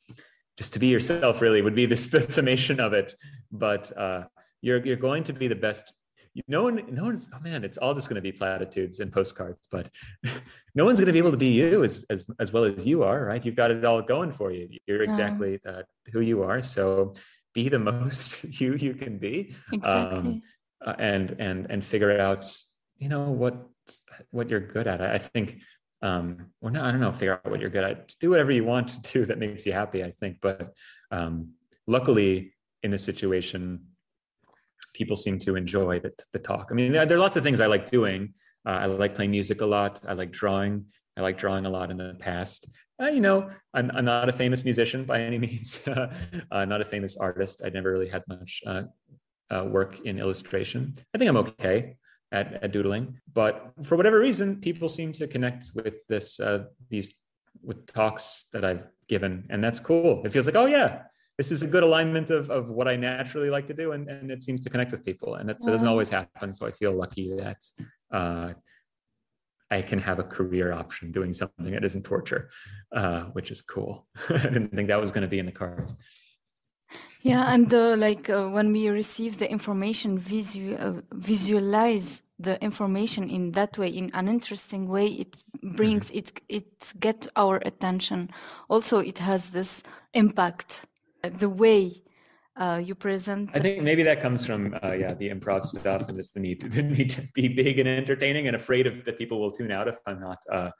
just 0.58 0.74
to 0.74 0.80
be 0.80 0.88
yourself 0.88 1.42
really 1.42 1.62
would 1.62 1.76
be 1.76 1.86
the, 1.86 1.98
summation 2.30 2.80
of 2.80 2.94
it. 2.94 3.16
But 3.52 3.96
uh, 3.98 4.24
you're 4.62 4.86
you're 4.86 4.96
going 4.96 5.24
to 5.26 5.34
be 5.34 5.48
the 5.48 5.56
best. 5.56 5.94
No 6.48 6.64
one, 6.64 6.82
no 6.90 7.04
one's. 7.04 7.30
Oh 7.36 7.40
man, 7.42 7.66
it's 7.66 7.78
all 7.78 7.94
just 7.94 8.08
going 8.08 8.16
to 8.16 8.22
be 8.22 8.32
platitudes 8.32 9.02
and 9.02 9.12
postcards. 9.12 9.68
But 9.70 9.90
no 10.76 10.86
one's 10.86 11.00
going 11.00 11.08
to 11.08 11.14
be 11.14 11.20
able 11.20 11.32
to 11.32 11.38
be 11.38 11.52
you 11.52 11.84
as 11.84 12.06
as 12.10 12.26
as 12.40 12.54
well 12.54 12.64
as 12.64 12.86
you 12.86 13.04
are, 13.04 13.26
right? 13.26 13.44
You've 13.44 13.56
got 13.56 13.72
it 13.72 13.84
all 13.84 14.02
going 14.02 14.32
for 14.32 14.52
you. 14.52 14.70
You're 14.88 15.04
exactly 15.04 15.60
uh, 15.66 15.82
who 16.14 16.22
you 16.22 16.44
are. 16.44 16.62
So 16.62 17.16
be 17.54 17.70
the 17.70 17.80
most 17.92 18.44
you 18.60 18.76
you 18.76 18.94
can 18.94 19.18
be. 19.18 19.56
Exactly. 19.72 20.18
Um, 20.18 20.42
and 20.98 21.36
and 21.40 21.68
and 21.70 21.86
figure 21.86 22.20
out 22.20 22.46
you 22.98 23.10
know 23.10 23.30
what 23.30 23.68
what 24.32 24.50
you're 24.50 24.60
good 24.60 24.88
at. 24.88 25.02
I 25.02 25.18
think 25.18 25.60
um 26.04 26.48
well 26.62 26.74
no 26.74 26.84
i 26.84 26.90
don't 26.90 27.00
know 27.00 27.12
figure 27.12 27.34
out 27.34 27.52
what 27.52 27.60
you're 27.60 27.70
good 27.70 27.84
at. 27.84 28.16
Do 28.20 28.32
whatever 28.32 28.52
you 28.52 28.64
want 28.64 28.88
to 28.90 29.02
do 29.14 29.26
that 29.28 29.38
makes 29.38 29.66
you 29.66 29.74
happy 29.74 30.04
i 30.04 30.12
think. 30.20 30.38
But 30.42 30.74
um 31.12 31.50
luckily 31.88 32.54
in 32.84 32.92
this 32.92 33.04
situation 33.04 33.86
people 34.94 35.16
seem 35.16 35.38
to 35.38 35.56
enjoy 35.56 36.00
the, 36.00 36.12
the 36.34 36.40
talk. 36.40 36.70
I 36.72 36.74
mean 36.74 36.92
there, 36.92 37.06
there 37.06 37.18
are 37.18 37.22
lots 37.22 37.38
of 37.38 37.44
things 37.44 37.62
i 37.62 37.68
like 37.68 37.90
doing. 37.90 38.34
Uh, 38.66 38.80
i 38.82 38.86
like 38.86 39.16
playing 39.16 39.32
music 39.32 39.62
a 39.62 39.66
lot. 39.66 40.00
I 40.08 40.14
like 40.14 40.32
drawing 40.32 40.86
I 41.22 41.24
like 41.24 41.38
drawing 41.38 41.68
a 41.68 41.70
lot 41.70 41.92
in 41.92 41.98
the 41.98 42.16
past. 42.18 42.68
Uh, 43.00 43.06
you 43.06 43.22
know, 43.22 43.48
I'm, 43.76 43.92
I'm, 43.94 44.06
not 44.06 44.28
a 44.28 44.34
famous 44.34 44.64
musician 44.64 45.06
by 45.06 45.22
any 45.22 45.38
means, 45.48 45.80
uh, 45.88 46.66
not 46.66 46.82
a 46.82 46.86
famous 46.86 47.16
artist. 47.16 47.62
I 47.64 47.70
never 47.70 47.92
really 47.92 48.10
had 48.10 48.24
much 48.28 48.62
uh, 48.66 48.84
uh, 49.52 49.66
work 49.66 50.00
in 50.02 50.18
illustration. 50.18 50.94
I 51.14 51.20
think 51.20 51.30
I'm 51.30 51.38
okay 51.38 51.96
at, 52.32 52.64
at, 52.64 52.72
doodling, 52.72 53.20
but 53.34 53.72
for 53.84 53.98
whatever 53.98 54.20
reason, 54.20 54.56
people 54.62 54.90
seem 54.90 55.12
to 55.14 55.28
connect 55.28 55.72
with 55.76 55.96
this, 56.10 56.40
uh, 56.40 56.64
these, 56.90 57.14
with 57.62 57.86
talks 57.86 58.46
that 58.52 58.66
I've 58.66 58.88
given, 59.08 59.46
and 59.52 59.64
that's 59.64 59.80
cool. 59.80 60.24
It 60.26 60.32
feels 60.32 60.48
like, 60.48 60.56
oh 60.56 60.66
yeah, 60.66 61.04
this 61.38 61.52
is 61.52 61.62
a 61.62 61.68
good 61.68 61.84
alignment 61.84 62.32
of, 62.32 62.50
of 62.50 62.70
what 62.70 62.88
I 62.88 62.96
naturally 62.96 63.52
like 63.52 63.68
to 63.68 63.76
do, 63.76 63.92
and, 63.92 64.10
and 64.10 64.32
it 64.32 64.44
seems 64.44 64.62
to 64.62 64.72
connect 64.72 64.92
with 64.92 65.06
people, 65.06 65.36
and 65.36 65.48
that, 65.50 65.62
that 65.62 65.70
doesn't 65.70 65.88
always 65.88 66.10
happen. 66.10 66.52
So 66.52 66.66
I 66.66 66.72
feel 66.72 66.94
lucky 66.94 67.36
that 67.36 67.58
uh, 68.12 68.54
I 69.72 69.82
can 69.82 70.00
have 70.00 70.20
a 70.20 70.24
career 70.24 70.74
option 70.74 71.12
doing 71.12 71.34
something 71.34 71.72
that 71.72 71.86
isn't 71.86 72.04
torture, 72.04 72.50
uh, 72.92 73.24
which 73.36 73.50
is 73.52 73.62
cool. 73.62 74.06
I 74.30 74.38
didn't 74.38 74.76
think 74.76 74.90
that 74.90 75.00
was 75.00 75.12
going 75.12 75.24
to 75.24 75.28
be 75.28 75.40
in 75.40 75.46
the 75.46 75.52
cards. 75.52 75.96
Yeah, 77.22 77.54
and 77.54 77.74
uh, 77.74 77.96
like 77.96 78.30
uh, 78.30 78.50
when 78.50 78.72
we 78.74 78.90
receive 78.90 79.40
the 79.40 79.50
information, 79.50 80.18
visual, 80.18 80.76
uh, 80.80 81.02
visualize 81.14 82.22
the 82.40 82.62
information 82.62 83.30
in 83.30 83.52
that 83.52 83.78
way, 83.78 83.90
in 83.90 84.10
an 84.14 84.28
interesting 84.28 84.88
way, 84.88 85.08
it 85.08 85.38
brings 85.62 86.08
mm-hmm. 86.08 86.18
it 86.18 86.42
it 86.50 86.94
get 87.00 87.28
our 87.36 87.62
attention. 87.66 88.30
Also, 88.70 89.00
it 89.00 89.20
has 89.20 89.52
this 89.52 89.84
impact. 90.14 90.88
The 91.22 91.50
way 91.50 92.02
uh, 92.58 92.82
you 92.84 92.96
present. 92.96 93.50
I 93.54 93.60
think 93.60 93.82
maybe 93.82 94.04
that 94.04 94.22
comes 94.22 94.46
from 94.46 94.78
uh, 94.84 94.92
yeah 94.92 95.14
the 95.14 95.30
improv 95.30 95.66
stuff 95.66 96.08
and 96.08 96.18
just 96.18 96.34
the 96.34 96.40
need 96.40 96.62
to, 96.62 96.70
the 96.78 96.84
need 96.84 97.10
to 97.12 97.22
be 97.34 97.48
big 97.48 97.80
and 97.80 97.88
entertaining 97.88 98.48
and 98.48 98.56
afraid 98.56 98.88
of 98.88 99.06
that 99.06 99.18
people 99.18 99.40
will 99.40 99.52
tune 99.52 99.72
out 99.72 99.88
if 99.88 99.98
I'm 100.06 100.20
not 100.20 100.40
uh, 100.52 100.72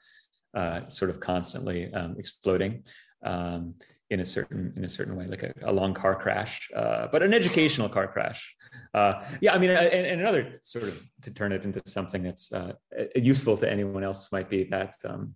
uh, 0.54 0.88
sort 0.88 1.10
of 1.10 1.20
constantly 1.20 1.92
um, 1.94 2.16
exploding 2.18 2.84
um, 3.24 3.74
in 4.10 4.20
a 4.20 4.24
certain 4.24 4.74
in 4.76 4.84
a 4.84 4.88
certain 4.88 5.16
way, 5.16 5.26
like 5.26 5.42
a, 5.42 5.52
a 5.62 5.72
long 5.72 5.94
car 5.94 6.14
crash, 6.14 6.68
uh, 6.76 7.08
but 7.10 7.22
an 7.22 7.32
educational 7.32 7.88
car 7.88 8.06
crash. 8.06 8.54
Uh, 8.92 9.24
yeah, 9.40 9.54
I 9.54 9.58
mean, 9.58 9.70
and, 9.70 10.06
and, 10.06 10.20
another 10.20 10.52
sort 10.60 10.84
of 10.84 11.02
to 11.22 11.30
turn 11.30 11.52
it 11.52 11.64
into 11.64 11.80
something 11.86 12.22
that's 12.22 12.52
uh, 12.52 12.74
useful 13.14 13.56
to 13.56 13.70
anyone 13.70 14.04
else 14.04 14.28
might 14.30 14.50
be 14.50 14.64
that 14.64 14.96
um, 15.06 15.34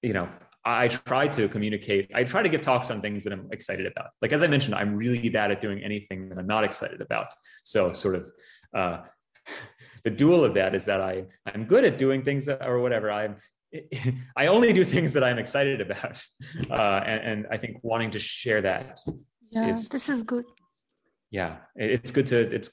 you 0.00 0.14
know 0.14 0.28
I 0.64 0.88
try 0.88 1.28
to 1.28 1.48
communicate. 1.48 2.10
I 2.14 2.24
try 2.24 2.42
to 2.42 2.48
give 2.48 2.62
talks 2.62 2.90
on 2.90 3.00
things 3.00 3.24
that 3.24 3.32
I'm 3.32 3.48
excited 3.52 3.86
about. 3.86 4.10
Like 4.20 4.32
as 4.32 4.42
I 4.42 4.46
mentioned, 4.46 4.74
I'm 4.74 4.94
really 4.94 5.28
bad 5.28 5.50
at 5.50 5.60
doing 5.60 5.82
anything 5.82 6.28
that 6.28 6.38
I'm 6.38 6.46
not 6.46 6.64
excited 6.64 7.00
about. 7.00 7.28
So 7.64 7.92
sort 7.92 8.16
of 8.16 8.30
uh, 8.74 9.00
the 10.04 10.10
dual 10.10 10.44
of 10.44 10.54
that 10.54 10.74
is 10.74 10.84
that 10.84 11.00
I 11.00 11.24
I'm 11.46 11.64
good 11.64 11.84
at 11.84 11.98
doing 11.98 12.22
things 12.22 12.44
that 12.46 12.66
or 12.66 12.80
whatever. 12.80 13.10
I'm 13.10 13.36
I 14.36 14.46
only 14.46 14.72
do 14.72 14.84
things 14.84 15.12
that 15.12 15.24
I'm 15.24 15.38
excited 15.38 15.80
about, 15.80 16.24
uh, 16.70 17.02
and, 17.04 17.20
and, 17.20 17.46
I 17.50 17.58
think 17.58 17.78
wanting 17.82 18.10
to 18.12 18.18
share 18.18 18.62
that. 18.62 19.00
Yeah, 19.50 19.74
is, 19.74 19.88
this 19.88 20.08
is 20.08 20.22
good. 20.22 20.44
Yeah, 21.30 21.56
it's 21.76 22.10
good 22.10 22.26
to. 22.26 22.54
It's. 22.54 22.70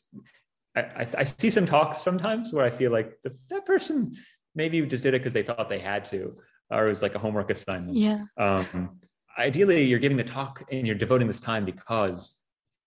I, 0.75 0.81
I, 0.81 1.05
I 1.19 1.23
see 1.23 1.49
some 1.49 1.65
talks 1.65 1.99
sometimes 1.99 2.53
where 2.53 2.65
I 2.65 2.69
feel 2.69 2.91
like 2.91 3.13
the, 3.23 3.35
that 3.49 3.65
person 3.65 4.15
maybe 4.55 4.81
just 4.81 5.03
did 5.03 5.13
it 5.13 5.19
because 5.19 5.33
they 5.33 5.43
thought 5.43 5.69
they 5.69 5.79
had 5.79 6.05
to, 6.05 6.35
or 6.69 6.85
it 6.85 6.89
was 6.89 7.01
like 7.01 7.15
a 7.15 7.19
homework 7.19 7.49
assignment. 7.49 7.97
Yeah. 7.97 8.25
Um, 8.37 8.99
ideally, 9.37 9.83
you're 9.83 9.99
giving 9.99 10.17
the 10.17 10.23
talk 10.23 10.63
and 10.71 10.85
you're 10.85 10.95
devoting 10.95 11.27
this 11.27 11.39
time 11.39 11.65
because 11.65 12.37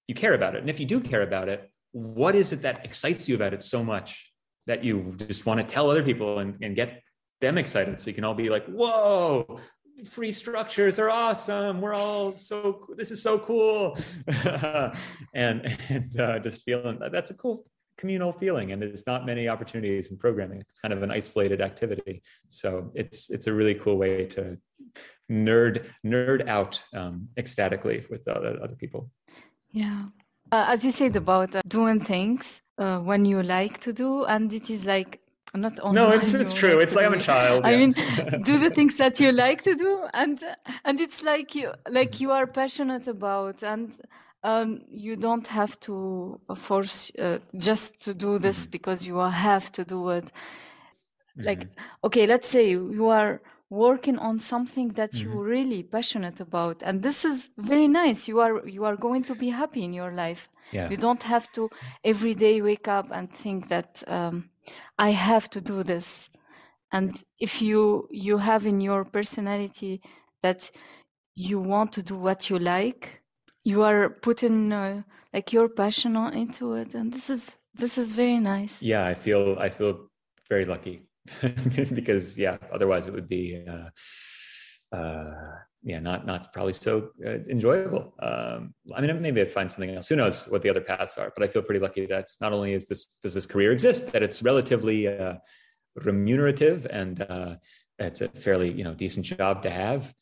you 0.07 0.15
care 0.15 0.35
about 0.35 0.55
it, 0.55 0.61
and 0.61 0.71
if 0.71 0.81
you 0.81 0.87
do 0.87 1.01
care 1.01 1.23
about 1.23 1.49
it, 1.49 1.71
what 1.93 2.35
is 2.35 2.53
it 2.53 2.63
that 2.63 2.85
excites 2.85 3.29
you 3.29 3.35
about 3.35 3.55
it 3.55 3.63
so 3.63 3.83
much 3.83 4.33
that 4.67 4.85
you 4.85 5.15
just 5.17 5.47
want 5.47 5.59
to 5.59 5.65
tell 5.65 5.91
other 5.91 6.03
people 6.03 6.39
and, 6.39 6.57
and 6.63 6.77
get 6.77 7.03
them 7.41 7.59
excited 7.59 7.99
so 7.99 8.09
you 8.09 8.15
can 8.15 8.25
all 8.25 8.35
be 8.35 8.49
like 8.51 8.67
whoa 8.67 9.59
free 10.05 10.31
structures 10.31 10.99
are 10.99 11.11
awesome 11.11 11.81
we're 11.81 11.95
all 11.95 12.37
so 12.37 12.87
this 12.97 13.11
is 13.11 13.23
so 13.23 13.39
cool 13.39 13.97
and 15.35 15.77
and 15.89 16.21
uh, 16.21 16.39
just 16.39 16.63
feeling 16.63 16.99
that 16.99 17.11
that's 17.11 17.31
a 17.31 17.35
cool 17.35 17.65
communal 17.99 18.33
feeling 18.33 18.73
and 18.73 18.81
there's 18.81 19.07
not 19.07 19.27
many 19.27 19.49
opportunities 19.49 20.11
in 20.11 20.17
programming. 20.17 20.61
It's 20.61 20.81
kind 20.81 20.95
of 20.95 21.03
an 21.03 21.11
isolated 21.11 21.61
activity. 21.61 22.23
So 22.49 22.91
it's 22.95 23.29
it's 23.31 23.47
a 23.49 23.53
really 23.53 23.75
cool 23.75 23.99
way 23.99 24.25
to 24.27 24.57
nerd 25.31 25.85
nerd 26.07 26.49
out 26.49 26.83
um, 26.95 27.29
ecstatically 27.37 28.07
with 28.11 28.27
other, 28.29 28.59
other 28.63 28.77
people. 28.77 29.11
Yeah. 29.73 30.07
Uh, 30.51 30.65
as 30.69 30.85
you 30.85 30.93
said 30.93 31.15
about 31.17 31.55
uh, 31.55 31.61
doing 31.67 32.01
things 32.03 32.63
uh, 32.79 32.99
when 32.99 33.25
you 33.27 33.43
like 33.43 33.81
to 33.81 33.93
do 33.93 34.25
and 34.25 34.53
it 34.53 34.71
is 34.71 34.87
like 34.87 35.21
not 35.55 35.79
only 35.81 35.95
no 35.95 36.11
it's 36.11 36.33
it's 36.35 36.53
true. 36.53 36.75
like 36.75 36.83
it's 36.85 36.95
like 36.95 37.07
i'm 37.07 37.15
a 37.15 37.21
child 37.21 37.65
i 37.65 37.71
yeah. 37.73 37.79
mean 37.79 37.93
do 38.45 38.59
the 38.59 38.71
things 38.71 38.99
that 38.99 39.19
you 39.19 39.33
like 39.33 39.63
to 39.63 39.75
do 39.75 40.05
and 40.13 40.45
and 40.85 41.01
it's 41.01 41.23
like 41.23 41.55
you 41.55 41.73
like 41.89 42.21
you 42.21 42.31
are 42.31 42.47
passionate 42.47 43.09
about 43.09 43.63
and 43.63 43.93
um, 44.45 44.81
you 44.89 45.17
don't 45.17 45.47
have 45.47 45.79
to 45.81 46.41
force 46.57 47.11
uh, 47.19 47.39
just 47.57 48.01
to 48.05 48.15
do 48.15 48.39
this 48.39 48.61
mm-hmm. 48.61 48.71
because 48.71 49.07
you 49.07 49.17
have 49.17 49.71
to 49.73 49.85
do 49.85 50.11
it 50.11 50.31
like 51.37 51.61
mm-hmm. 51.61 52.05
okay 52.05 52.27
let's 52.27 52.49
say 52.49 52.71
you 52.71 53.09
are 53.09 53.41
working 53.71 54.19
on 54.19 54.41
something 54.41 54.89
that 54.91 55.13
mm-hmm. 55.13 55.31
you're 55.31 55.43
really 55.43 55.83
passionate 55.83 56.41
about 56.41 56.83
and 56.83 57.03
this 57.03 57.25
is 57.25 57.51
very 57.59 57.87
nice 57.87 58.27
you 58.27 58.41
are 58.41 58.67
you 58.67 58.85
are 58.85 58.97
going 58.97 59.23
to 59.23 59.35
be 59.35 59.51
happy 59.51 59.85
in 59.85 59.93
your 59.93 60.13
life 60.13 60.49
yeah. 60.73 60.89
you 60.89 60.97
don't 60.97 61.23
have 61.23 61.51
to 61.53 61.69
every 62.05 62.35
day 62.35 62.63
wake 62.63 62.89
up 62.89 63.09
and 63.13 63.31
think 63.33 63.69
that 63.69 64.03
um, 64.07 64.49
I 64.99 65.11
have 65.11 65.49
to 65.51 65.61
do 65.61 65.83
this. 65.83 66.29
And 66.93 67.23
if 67.39 67.61
you 67.61 68.09
you 68.11 68.39
have 68.39 68.67
in 68.67 68.81
your 68.81 69.05
personality 69.05 70.01
that 70.43 70.71
you 71.35 71.61
want 71.61 71.93
to 71.93 72.03
do 72.03 72.17
what 72.17 72.51
you 72.51 72.59
like, 72.59 73.23
you 73.69 73.83
are 73.83 74.09
putting 74.09 74.73
uh, 74.73 75.03
like 75.35 75.53
your 75.53 75.69
passion 75.69 76.17
into 76.43 76.73
it, 76.73 76.95
and 76.95 77.13
this 77.13 77.29
is 77.29 77.53
this 77.75 77.99
is 77.99 78.15
very 78.15 78.39
nice. 78.39 78.83
Yeah, 78.83 79.05
I 79.05 79.15
feel 79.15 79.59
I 79.59 79.69
feel 79.69 80.09
very 80.49 80.65
lucky 80.65 81.03
because 82.01 82.39
yeah, 82.39 82.57
otherwise 82.73 83.07
it 83.07 83.13
would 83.13 83.29
be. 83.29 83.45
Uh, 83.75 83.89
uh, 84.97 85.35
yeah, 85.83 86.01
not 86.01 86.27
not 86.27 86.53
probably 86.55 86.73
so 86.73 87.11
uh, 87.25 87.39
enjoyable. 87.57 88.15
Um, 88.21 88.75
I 88.97 89.03
mean, 89.03 89.21
maybe 89.21 89.43
I'd 89.43 89.53
find 89.53 89.71
something 89.71 89.95
else. 89.95 90.09
Who 90.09 90.17
knows 90.17 90.49
what 90.49 90.63
the 90.63 90.71
other 90.71 90.81
paths 90.81 91.19
are? 91.19 91.31
But 91.37 91.45
I 91.45 91.49
feel 91.49 91.63
pretty 91.63 91.81
lucky 91.81 92.07
that 92.07 92.27
not 92.41 92.53
only 92.55 92.73
is 92.73 92.87
this 92.87 93.19
does 93.23 93.35
this 93.35 93.47
career 93.47 93.73
exist, 93.73 94.11
that 94.13 94.23
it's 94.23 94.43
relatively 94.43 95.07
uh, 95.07 95.35
remunerative 95.95 96.87
and 96.91 97.21
uh, 97.21 97.57
it's 97.99 98.23
a 98.23 98.29
fairly 98.29 98.71
you 98.73 98.83
know 98.83 98.95
decent 98.95 99.27
job 99.27 99.63
to 99.63 99.71
have, 99.71 100.15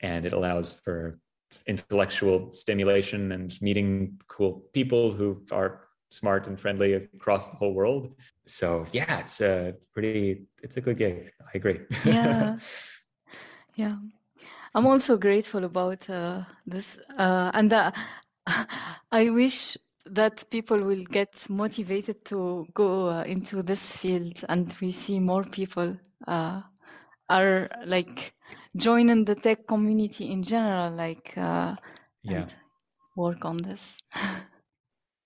and 0.00 0.24
it 0.24 0.32
allows 0.32 0.72
for 0.84 1.20
intellectual 1.66 2.54
stimulation 2.54 3.32
and 3.32 3.60
meeting 3.60 4.18
cool 4.28 4.64
people 4.72 5.12
who 5.12 5.42
are 5.50 5.88
smart 6.10 6.46
and 6.46 6.58
friendly 6.58 6.94
across 6.94 7.50
the 7.50 7.56
whole 7.56 7.74
world. 7.74 8.14
So 8.46 8.86
yeah, 8.92 9.20
it's 9.20 9.40
a 9.40 9.74
pretty 9.92 10.46
it's 10.62 10.76
a 10.76 10.80
good 10.80 10.98
gig. 10.98 11.32
I 11.40 11.50
agree. 11.54 11.80
Yeah. 12.04 12.58
yeah. 13.74 13.96
I'm 14.74 14.86
also 14.86 15.16
grateful 15.16 15.64
about 15.64 16.08
uh, 16.10 16.42
this, 16.66 16.98
uh, 17.16 17.50
and 17.54 17.72
uh, 17.72 17.92
I 19.12 19.30
wish 19.30 19.76
that 20.06 20.50
people 20.50 20.78
will 20.78 21.04
get 21.04 21.48
motivated 21.48 22.24
to 22.26 22.66
go 22.74 23.08
uh, 23.08 23.22
into 23.22 23.62
this 23.62 23.92
field, 23.96 24.44
and 24.48 24.74
we 24.80 24.90
see 24.90 25.20
more 25.20 25.44
people 25.44 25.96
uh, 26.26 26.60
are 27.28 27.70
like 27.86 28.33
joining 28.76 29.24
the 29.24 29.34
tech 29.34 29.66
community 29.66 30.30
in 30.30 30.42
general, 30.42 30.92
like 30.92 31.32
uh, 31.36 31.76
yeah, 32.22 32.46
work 33.16 33.44
on 33.44 33.58
this. 33.58 33.96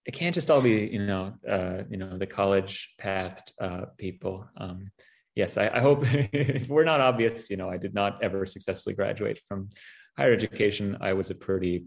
it 0.06 0.12
can't 0.12 0.34
just 0.34 0.50
all 0.50 0.62
be 0.62 0.88
you 0.92 1.06
know 1.06 1.34
you 1.90 1.96
know 1.96 2.18
the 2.18 2.26
college 2.26 2.94
pathed 2.98 3.52
people. 3.98 4.46
Um, 4.56 4.90
yes, 5.38 5.56
I, 5.56 5.68
I 5.68 5.80
hope 5.80 6.02
if 6.34 6.68
we're 6.74 6.84
not 6.84 7.00
obvious, 7.00 7.48
you 7.48 7.56
know, 7.56 7.70
I 7.70 7.76
did 7.76 7.94
not 7.94 8.22
ever 8.22 8.44
successfully 8.44 8.94
graduate 8.94 9.40
from 9.48 9.70
higher 10.18 10.32
education. 10.32 10.98
I 11.00 11.12
was 11.12 11.30
a 11.30 11.34
pretty 11.34 11.84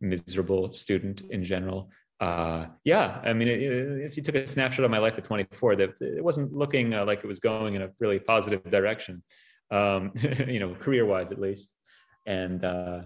miserable 0.00 0.72
student 0.72 1.20
in 1.30 1.44
general. 1.44 1.90
Uh, 2.18 2.66
yeah, 2.84 3.20
I 3.22 3.34
mean, 3.34 3.48
if 3.48 4.16
you 4.16 4.22
took 4.22 4.36
a 4.36 4.46
snapshot 4.46 4.84
of 4.86 4.90
my 4.90 4.98
life 4.98 5.14
at 5.18 5.24
24, 5.24 5.76
that 5.76 5.90
it 6.00 6.24
wasn't 6.24 6.54
looking 6.54 6.94
uh, 6.94 7.04
like 7.04 7.18
it 7.22 7.26
was 7.26 7.40
going 7.40 7.74
in 7.74 7.82
a 7.82 7.90
really 8.00 8.18
positive 8.18 8.64
direction, 8.70 9.22
um, 9.70 10.12
you 10.46 10.60
know, 10.60 10.74
career-wise 10.74 11.32
at 11.32 11.40
least. 11.40 11.70
And 12.26 12.64
uh, 12.64 13.02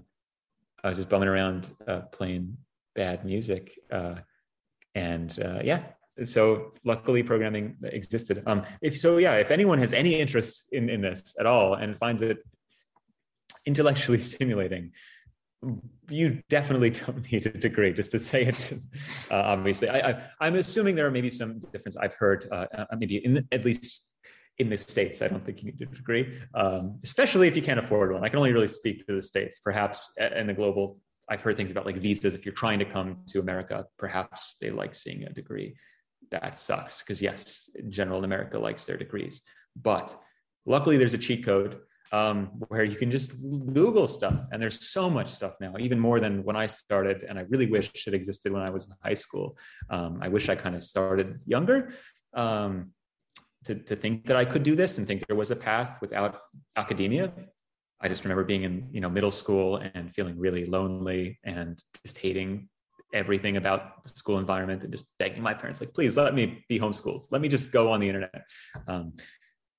I 0.83 0.89
was 0.89 0.99
just 0.99 1.09
bumming 1.09 1.29
around 1.29 1.75
uh, 1.87 2.03
playing 2.13 2.57
bad 2.95 3.25
music, 3.25 3.79
uh, 3.91 4.17
and 4.95 5.37
uh, 5.45 5.61
yeah, 5.65 5.83
so 6.25 6.73
luckily 6.85 7.23
programming 7.23 7.77
existed. 7.83 8.43
Um, 8.47 8.65
if 8.81 8.97
so 8.97 9.19
yeah 9.19 9.35
if 9.35 9.51
anyone 9.51 9.79
has 9.79 9.93
any 9.93 10.21
interest 10.21 10.67
in, 10.73 10.89
in 10.89 11.01
this 11.01 11.35
at 11.39 11.47
all 11.47 11.75
and 11.75 11.97
finds 11.97 12.23
it 12.23 12.39
intellectually 13.67 14.21
stimulating 14.33 14.93
you 16.09 16.41
definitely 16.49 16.91
don't 16.91 17.31
need 17.33 17.47
a 17.47 17.51
degree 17.51 17.93
just 17.93 18.13
to 18.13 18.19
say 18.19 18.45
it 18.45 18.73
uh, 19.31 19.35
obviously. 19.35 19.89
I, 19.89 20.23
I 20.41 20.47
am 20.47 20.55
assuming 20.55 20.95
there 20.95 21.07
are 21.07 21.11
maybe 21.11 21.31
some 21.31 21.61
difference. 21.73 21.97
I've 21.97 22.15
heard 22.15 22.49
uh, 22.53 22.67
uh, 22.73 22.85
maybe 22.97 23.17
in 23.17 23.47
at 23.53 23.65
least 23.65 24.05
in 24.59 24.69
the 24.69 24.77
states 24.77 25.23
i 25.23 25.29
don't 25.29 25.45
think 25.45 25.63
you 25.63 25.73
need 25.73 25.81
a 25.81 25.87
degree 25.87 26.39
um, 26.55 26.99
especially 27.05 27.49
if 27.49 27.57
you 27.57 27.63
can't 27.63 27.79
afford 27.79 28.13
one. 28.13 28.25
I 28.25 28.29
can 28.29 28.39
only 28.39 28.53
really 28.53 28.69
speak 28.69 29.07
to 29.07 29.15
the 29.15 29.23
states. 29.23 29.59
Perhaps 29.59 30.13
in 30.19 30.47
the 30.47 30.55
global 30.55 30.99
i've 31.29 31.41
heard 31.41 31.57
things 31.57 31.71
about 31.71 31.87
like 31.87 31.97
visas. 31.97 32.35
If 32.35 32.45
you're 32.45 32.55
trying 32.55 32.79
to 32.79 32.85
come 32.85 33.19
to 33.29 33.39
america 33.41 33.87
perhaps 33.99 34.57
they 34.61 34.71
like 34.71 34.95
seeing 34.95 35.25
a 35.25 35.33
degree. 35.33 35.77
That 36.31 36.57
sucks 36.57 37.03
because 37.03 37.23
yes, 37.23 37.71
general 37.89 38.23
America 38.23 38.59
likes 38.59 38.85
their 38.85 38.99
degrees, 38.99 39.41
but 39.81 40.15
luckily 40.67 40.99
there's 40.99 41.15
a 41.15 41.19
cheat 41.19 41.45
code 41.45 41.79
um, 42.13 42.47
where 42.69 42.85
you 42.85 42.97
can 42.97 43.11
just 43.11 43.41
Google 43.41 44.09
stuff, 44.09 44.35
and 44.53 44.61
there's 44.63 44.89
so 44.89 45.11
much 45.11 45.33
stuff 45.33 45.55
now, 45.61 45.75
even 45.79 45.99
more 45.99 46.21
than 46.21 46.43
when 46.45 46.57
I 46.57 46.67
started. 46.67 47.25
And 47.29 47.39
I 47.39 47.43
really 47.43 47.67
wish 47.67 48.07
it 48.07 48.15
existed 48.15 48.53
when 48.53 48.63
I 48.63 48.71
was 48.71 48.87
in 48.87 48.93
high 49.03 49.15
school. 49.15 49.57
Um, 49.91 50.19
I 50.23 50.29
wish 50.29 50.49
I 50.49 50.55
kind 50.55 50.75
of 50.75 50.83
started 50.83 51.43
younger. 51.47 51.93
Um, 52.35 52.93
to 53.65 53.75
to 53.75 53.97
think 53.97 54.27
that 54.27 54.37
I 54.37 54.45
could 54.45 54.63
do 54.63 54.77
this 54.77 54.99
and 54.99 55.07
think 55.07 55.27
there 55.27 55.37
was 55.37 55.51
a 55.51 55.57
path 55.57 55.99
without 56.01 56.41
academia. 56.77 57.33
I 58.01 58.09
just 58.09 58.25
remember 58.25 58.45
being 58.45 58.63
in 58.63 58.89
you 58.93 59.01
know 59.01 59.11
middle 59.11 59.31
school 59.31 59.77
and 59.95 60.13
feeling 60.13 60.39
really 60.39 60.67
lonely 60.67 61.39
and 61.45 61.83
just 62.05 62.19
hating 62.19 62.69
everything 63.13 63.57
about 63.57 64.03
the 64.03 64.11
school 64.11 64.39
environment 64.39 64.83
and 64.83 64.93
just 64.93 65.07
begging 65.19 65.43
my 65.43 65.55
parents, 65.55 65.81
like, 65.81 65.95
please 65.95 66.17
let 66.17 66.35
me 66.35 66.65
be 66.69 66.79
homeschooled. 66.79 67.27
Let 67.31 67.41
me 67.41 67.49
just 67.49 67.71
go 67.71 67.91
on 67.93 68.01
the 68.01 68.07
internet. 68.07 68.45
Um, 68.87 69.15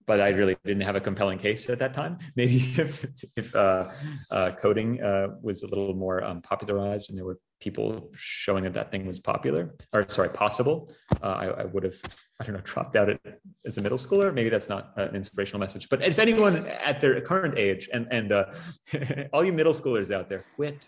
but 0.08 0.20
I 0.20 0.30
really 0.30 0.58
didn't 0.66 0.82
have 0.82 0.96
a 0.96 1.02
compelling 1.02 1.38
case 1.38 1.70
at 1.70 1.78
that 1.80 1.94
time. 1.94 2.18
Maybe 2.36 2.74
if, 2.78 3.06
if 3.36 3.56
uh, 3.56 3.90
uh, 4.32 4.52
coding 4.60 5.02
uh, 5.04 5.28
was 5.42 5.62
a 5.62 5.68
little 5.68 5.94
more 5.94 6.24
um, 6.24 6.42
popularized 6.42 7.10
and 7.10 7.18
there 7.18 7.26
were 7.26 7.38
people 7.60 8.10
showing 8.14 8.64
that 8.64 8.74
that 8.74 8.92
thing 8.92 9.06
was 9.06 9.20
popular 9.20 9.76
or 9.94 10.06
sorry 10.08 10.30
possible 10.30 10.92
uh, 11.22 11.28
I, 11.28 11.46
I, 11.62 11.66
would 11.66 11.84
have 11.84 11.98
i 12.40 12.46
don't 12.46 12.56
know 12.56 12.62
dropped 12.62 12.96
out 12.96 13.10
as 13.66 13.78
a 13.78 13.82
middle 13.82 13.98
schooler. 13.98 14.34
Maybe 14.34 14.50
that's 14.50 14.70
not 14.70 14.94
an 14.96 15.16
inspirational 15.16 15.60
message. 15.60 15.90
But 15.90 16.02
if 16.04 16.20
anyone 16.20 16.66
at 16.66 17.02
their 17.02 17.20
current 17.22 17.58
age 17.58 17.90
and 17.94 18.08
and 18.12 18.32
uh, 18.32 18.46
all 19.34 19.44
you 19.44 19.54
middle 19.54 19.74
schoolers 19.74 20.12
out 20.12 20.30
there 20.30 20.46
quit 20.56 20.88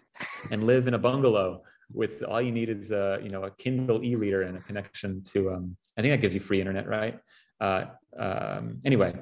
and 0.52 0.64
live 0.66 0.88
in 0.88 0.94
a 0.94 1.00
bungalow 1.00 1.64
with 1.94 2.24
all 2.24 2.42
you 2.42 2.52
need 2.52 2.70
is 2.70 2.92
a 2.92 3.20
you 3.22 3.30
know 3.30 3.44
a 3.44 3.52
kindle 3.52 4.04
e-reader 4.04 4.44
and 4.44 4.58
a 4.58 4.62
connection 4.62 5.22
to 5.24 5.52
um, 5.52 5.76
i 5.98 6.02
think 6.02 6.12
that 6.14 6.22
gives 6.22 6.34
you 6.34 6.42
free 6.42 6.60
internet 6.60 6.88
right? 6.88 7.20
Uh, 7.60 7.86
um, 8.18 8.80
anyway 8.86 9.14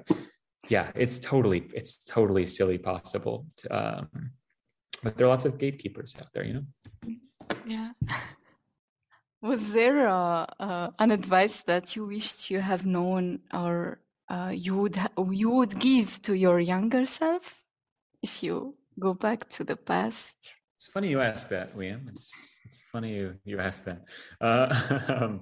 yeah 0.69 0.91
it's 0.95 1.19
totally 1.19 1.69
it's 1.73 2.05
totally 2.05 2.45
silly 2.45 2.77
possible 2.77 3.45
to, 3.57 3.67
um, 3.77 4.31
but 5.03 5.17
there 5.17 5.25
are 5.25 5.29
lots 5.29 5.45
of 5.45 5.57
gatekeepers 5.57 6.15
out 6.19 6.27
there 6.33 6.45
you 6.45 6.53
know 6.53 6.65
yeah. 7.65 7.91
Was 9.41 9.71
there 9.71 10.07
uh, 10.09 10.45
uh, 10.59 10.91
an 10.99 11.11
advice 11.11 11.61
that 11.61 11.95
you 11.95 12.05
wished 12.05 12.51
you 12.51 12.59
have 12.59 12.85
known, 12.85 13.39
or 13.53 13.99
uh, 14.29 14.51
you 14.53 14.75
would 14.75 14.97
ha- 14.97 15.11
you 15.31 15.49
would 15.49 15.79
give 15.79 16.21
to 16.23 16.33
your 16.33 16.59
younger 16.59 17.05
self 17.05 17.63
if 18.21 18.43
you 18.43 18.75
go 18.99 19.13
back 19.13 19.47
to 19.51 19.63
the 19.63 19.77
past? 19.77 20.35
It's 20.77 20.87
funny 20.87 21.09
you 21.09 21.21
ask 21.21 21.47
that, 21.49 21.73
William. 21.73 22.09
It's, 22.11 22.33
it's 22.65 22.83
funny 22.91 23.15
you 23.15 23.35
you 23.45 23.59
ask 23.59 23.85
that. 23.85 24.01
Uh, 24.41 24.99
um, 25.07 25.41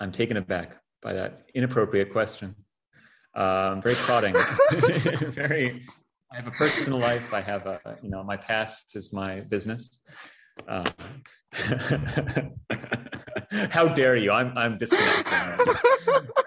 I'm 0.00 0.12
taken 0.12 0.38
aback 0.38 0.80
by 1.02 1.12
that 1.12 1.50
inappropriate 1.54 2.10
question. 2.10 2.54
Um, 3.34 3.82
very 3.82 3.94
prodding. 3.94 4.34
very. 4.70 5.82
I 6.32 6.36
have 6.36 6.46
a 6.46 6.50
personal 6.52 6.98
life. 6.98 7.32
I 7.32 7.40
have 7.42 7.66
a 7.66 7.98
you 8.02 8.08
know 8.08 8.22
my 8.24 8.38
past 8.38 8.96
is 8.96 9.12
my 9.12 9.40
business. 9.42 10.00
Uh, 10.66 10.90
how 13.70 13.88
dare 13.88 14.16
you? 14.16 14.32
I'm 14.32 14.56
I'm 14.56 14.78
disconnected. 14.78 15.76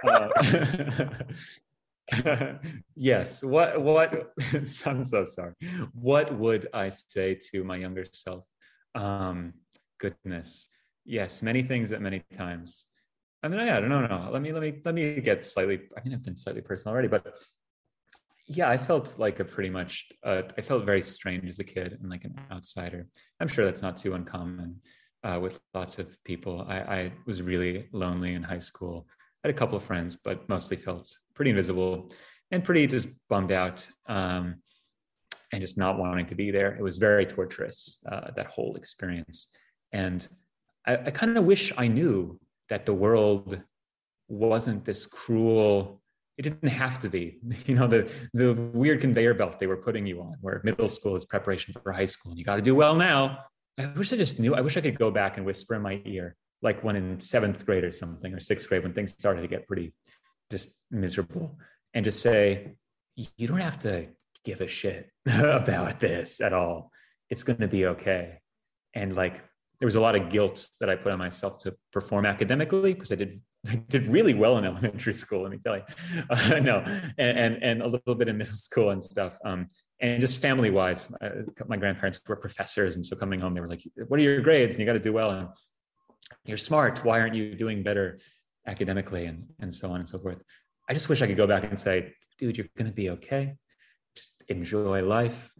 uh, 0.07 0.29
yes. 2.95 3.43
What 3.43 3.81
what? 3.81 4.33
I'm 4.85 5.05
so 5.05 5.25
sorry. 5.25 5.53
What 5.93 6.33
would 6.37 6.67
I 6.73 6.89
say 6.89 7.35
to 7.51 7.63
my 7.63 7.77
younger 7.77 8.05
self? 8.11 8.45
Um, 8.95 9.53
goodness. 9.99 10.69
Yes, 11.05 11.41
many 11.41 11.63
things 11.63 11.91
at 11.91 12.01
many 12.01 12.23
times. 12.35 12.85
I 13.43 13.47
mean, 13.47 13.59
yeah, 13.59 13.79
no, 13.79 14.01
no, 14.01 14.07
no. 14.07 14.29
Let 14.31 14.41
me 14.41 14.51
let 14.51 14.61
me 14.61 14.81
let 14.85 14.93
me 14.93 15.19
get 15.21 15.45
slightly. 15.45 15.81
I 15.97 16.01
mean, 16.03 16.13
I've 16.13 16.23
been 16.23 16.35
slightly 16.35 16.61
personal 16.61 16.93
already, 16.93 17.07
but 17.07 17.33
yeah, 18.53 18.69
I 18.69 18.77
felt 18.77 19.17
like 19.17 19.39
a 19.39 19.45
pretty 19.45 19.69
much, 19.69 20.07
uh, 20.23 20.41
I 20.57 20.61
felt 20.61 20.85
very 20.85 21.01
strange 21.01 21.47
as 21.47 21.59
a 21.59 21.63
kid 21.63 21.97
and 22.01 22.09
like 22.09 22.25
an 22.25 22.35
outsider. 22.51 23.07
I'm 23.39 23.47
sure 23.47 23.63
that's 23.63 23.81
not 23.81 23.95
too 23.95 24.13
uncommon 24.13 24.81
uh, 25.23 25.39
with 25.41 25.59
lots 25.73 25.99
of 25.99 26.21
people. 26.25 26.65
I, 26.67 26.79
I, 26.79 27.11
was 27.25 27.41
really 27.41 27.87
lonely 27.93 28.33
in 28.33 28.43
high 28.43 28.59
school. 28.59 29.07
I 29.43 29.47
had 29.47 29.55
a 29.55 29.57
couple 29.57 29.77
of 29.77 29.83
friends, 29.83 30.17
but 30.17 30.49
mostly 30.49 30.75
felt 30.75 31.17
pretty 31.33 31.51
invisible 31.51 32.11
and 32.51 32.63
pretty 32.63 32.87
just 32.87 33.07
bummed 33.29 33.53
out 33.53 33.87
um, 34.07 34.55
and 35.53 35.61
just 35.61 35.77
not 35.77 35.97
wanting 35.97 36.25
to 36.25 36.35
be 36.35 36.51
there. 36.51 36.75
It 36.75 36.81
was 36.81 36.97
very 36.97 37.25
torturous, 37.25 37.99
uh, 38.11 38.31
that 38.35 38.47
whole 38.47 38.75
experience. 38.75 39.47
And 39.93 40.27
I, 40.85 40.97
I 40.97 41.11
kind 41.11 41.37
of 41.37 41.45
wish 41.45 41.71
I 41.77 41.87
knew 41.87 42.37
that 42.67 42.85
the 42.85 42.93
world 42.93 43.61
wasn't 44.27 44.83
this 44.83 45.05
cruel 45.05 46.00
it 46.41 46.49
didn't 46.49 46.69
have 46.69 46.97
to 46.97 47.07
be 47.07 47.37
you 47.65 47.75
know 47.75 47.87
the 47.87 48.09
the 48.33 48.53
weird 48.73 48.99
conveyor 48.99 49.35
belt 49.35 49.59
they 49.59 49.67
were 49.67 49.77
putting 49.77 50.07
you 50.07 50.21
on 50.21 50.35
where 50.41 50.59
middle 50.63 50.89
school 50.89 51.15
is 51.15 51.25
preparation 51.25 51.73
for 51.83 51.91
high 51.91 52.05
school 52.05 52.31
and 52.31 52.39
you 52.39 52.45
got 52.45 52.55
to 52.55 52.61
do 52.61 52.75
well 52.75 52.95
now. 52.95 53.39
I 53.79 53.87
wish 53.95 54.11
i 54.13 54.17
just 54.17 54.39
knew 54.39 54.53
i 54.53 54.61
wish 54.61 54.75
i 54.77 54.81
could 54.81 54.97
go 54.97 55.11
back 55.11 55.37
and 55.37 55.45
whisper 55.45 55.75
in 55.75 55.81
my 55.81 56.01
ear 56.05 56.35
like 56.61 56.83
when 56.83 56.95
in 56.95 57.19
seventh 57.19 57.65
grade 57.65 57.83
or 57.83 57.91
something 57.91 58.33
or 58.33 58.39
sixth 58.39 58.67
grade 58.67 58.83
when 58.83 58.93
things 58.93 59.11
started 59.13 59.41
to 59.41 59.47
get 59.47 59.67
pretty 59.67 59.93
just 60.51 60.69
miserable 60.91 61.57
and 61.93 62.03
just 62.03 62.21
say 62.21 62.75
you 63.15 63.47
don't 63.47 63.59
have 63.59 63.79
to 63.79 64.07
give 64.43 64.61
a 64.61 64.67
shit 64.67 65.09
about 65.25 65.99
this 65.99 66.41
at 66.41 66.53
all. 66.53 66.91
It's 67.29 67.43
going 67.43 67.59
to 67.59 67.67
be 67.67 67.85
okay. 67.87 68.39
And 68.93 69.15
like 69.15 69.41
there 69.79 69.87
was 69.87 69.95
a 69.95 70.01
lot 70.01 70.15
of 70.15 70.29
guilt 70.29 70.67
that 70.79 70.89
i 70.89 70.95
put 70.95 71.11
on 71.11 71.17
myself 71.17 71.57
to 71.59 71.75
perform 71.91 72.25
academically 72.25 72.93
because 72.93 73.11
i 73.11 73.15
did 73.15 73.41
did 73.89 74.07
really 74.07 74.33
well 74.33 74.57
in 74.57 74.65
elementary 74.65 75.13
school, 75.13 75.43
let 75.43 75.51
me 75.51 75.59
tell 75.63 75.77
you. 75.77 75.83
Uh, 76.29 76.59
no, 76.59 76.79
and, 77.17 77.37
and, 77.37 77.63
and 77.63 77.81
a 77.81 77.87
little 77.87 78.15
bit 78.15 78.27
in 78.27 78.37
middle 78.37 78.55
school 78.55 78.91
and 78.91 79.03
stuff. 79.03 79.37
Um, 79.45 79.67
and 79.99 80.19
just 80.19 80.41
family 80.41 80.71
wise, 80.71 81.09
uh, 81.21 81.29
my 81.67 81.77
grandparents 81.77 82.19
were 82.27 82.35
professors, 82.35 82.95
and 82.95 83.05
so 83.05 83.15
coming 83.15 83.39
home, 83.39 83.53
they 83.53 83.61
were 83.61 83.67
like, 83.67 83.83
"What 84.07 84.19
are 84.19 84.23
your 84.23 84.41
grades? 84.41 84.73
And 84.73 84.79
you 84.79 84.85
got 84.85 84.93
to 84.93 84.99
do 84.99 85.13
well, 85.13 85.31
and 85.31 85.47
you're 86.45 86.57
smart. 86.57 87.03
Why 87.05 87.19
aren't 87.19 87.35
you 87.35 87.53
doing 87.55 87.83
better 87.83 88.19
academically?" 88.65 89.25
And 89.25 89.45
and 89.59 89.73
so 89.73 89.91
on 89.91 89.99
and 89.99 90.09
so 90.09 90.17
forth. 90.17 90.41
I 90.89 90.93
just 90.93 91.07
wish 91.07 91.21
I 91.21 91.27
could 91.27 91.37
go 91.37 91.47
back 91.47 91.63
and 91.63 91.77
say, 91.77 92.13
"Dude, 92.39 92.57
you're 92.57 92.67
to 92.77 92.91
be 92.91 93.11
okay. 93.11 93.55
Just 94.15 94.31
enjoy 94.47 95.03
life. 95.03 95.51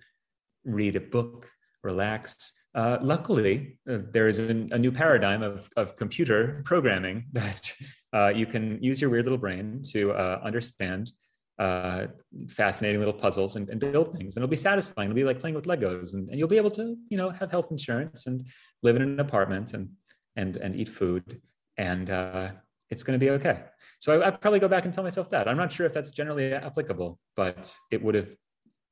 Read 0.66 0.96
a 0.96 1.02
book. 1.02 1.48
Relax." 1.84 2.54
Uh, 2.74 2.98
luckily, 3.02 3.78
uh, 3.90 3.98
there 4.12 4.30
is 4.30 4.40
a, 4.40 4.50
a, 4.72 4.78
new 4.78 4.92
paradigm 4.92 5.44
of, 5.44 5.70
of 5.76 5.98
computer 5.98 6.62
programming 6.64 7.26
that 7.34 7.74
uh, 8.14 8.30
you 8.30 8.46
can 8.46 8.82
use 8.82 9.02
your 9.02 9.10
weird 9.10 9.26
little 9.26 9.38
brain 9.38 9.82
to 9.92 10.12
uh, 10.14 10.40
understand 10.44 11.12
uh, 11.60 12.08
fascinating 12.50 13.00
little 13.00 13.14
puzzles 13.14 13.56
and, 13.56 13.70
and, 13.70 13.80
build 13.80 14.18
things. 14.18 14.36
And 14.36 14.42
it'll 14.42 14.50
be 14.50 14.58
satisfying. 14.58 15.10
It'll 15.10 15.16
be 15.16 15.24
like 15.24 15.40
playing 15.40 15.56
with 15.56 15.66
Legos, 15.66 16.14
and, 16.14 16.30
and, 16.30 16.40
you'll 16.40 16.48
be 16.48 16.58
able 16.58 16.72
to, 16.72 16.96
you 17.10 17.18
know, 17.18 17.30
have 17.30 17.52
health 17.52 17.68
insurance 17.72 18.26
and 18.26 18.44
live 18.82 18.96
in 18.96 19.02
an 19.02 19.20
apartment 19.20 19.74
and 19.74 19.90
and 20.38 20.58
and 20.58 20.76
eat 20.76 20.90
food, 20.90 21.42
and 21.78 22.10
uh, 22.10 22.50
it's 22.90 23.04
going 23.04 23.20
to 23.20 23.24
be 23.24 23.32
okay. 23.32 23.64
So 24.00 24.22
I, 24.22 24.28
I'd 24.28 24.42
probably 24.42 24.60
go 24.60 24.70
back 24.70 24.86
and 24.86 24.94
tell 24.94 25.04
myself 25.04 25.30
that. 25.32 25.48
I'm 25.48 25.58
not 25.58 25.72
sure 25.72 25.86
if 25.86 25.94
that's 25.94 26.12
generally 26.12 26.54
applicable, 26.54 27.20
but 27.36 27.76
it 27.92 28.02
would 28.02 28.16
have. 28.16 28.30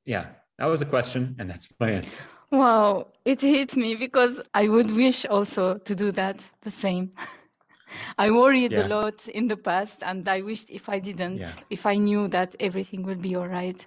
Yeah, 0.04 0.26
that 0.58 0.66
was 0.66 0.82
a 0.82 0.86
question, 0.86 1.34
and 1.38 1.48
that's 1.50 1.74
my 1.80 1.90
answer. 1.90 2.18
Wow, 2.50 3.06
it 3.24 3.40
hit 3.40 3.76
me 3.76 3.94
because 3.94 4.40
I 4.52 4.68
would 4.68 4.90
wish 4.90 5.24
also 5.26 5.78
to 5.78 5.94
do 5.94 6.10
that 6.12 6.40
the 6.62 6.70
same. 6.70 7.12
I 8.18 8.30
worried 8.30 8.72
yeah. 8.72 8.86
a 8.86 8.88
lot 8.88 9.28
in 9.28 9.48
the 9.48 9.56
past, 9.56 10.02
and 10.02 10.28
I 10.28 10.42
wished 10.42 10.68
if 10.68 10.88
I 10.88 10.98
didn't, 10.98 11.38
yeah. 11.38 11.52
if 11.70 11.86
I 11.86 11.96
knew 11.96 12.28
that 12.28 12.54
everything 12.60 13.02
would 13.04 13.22
be 13.22 13.36
all 13.36 13.48
right. 13.48 13.84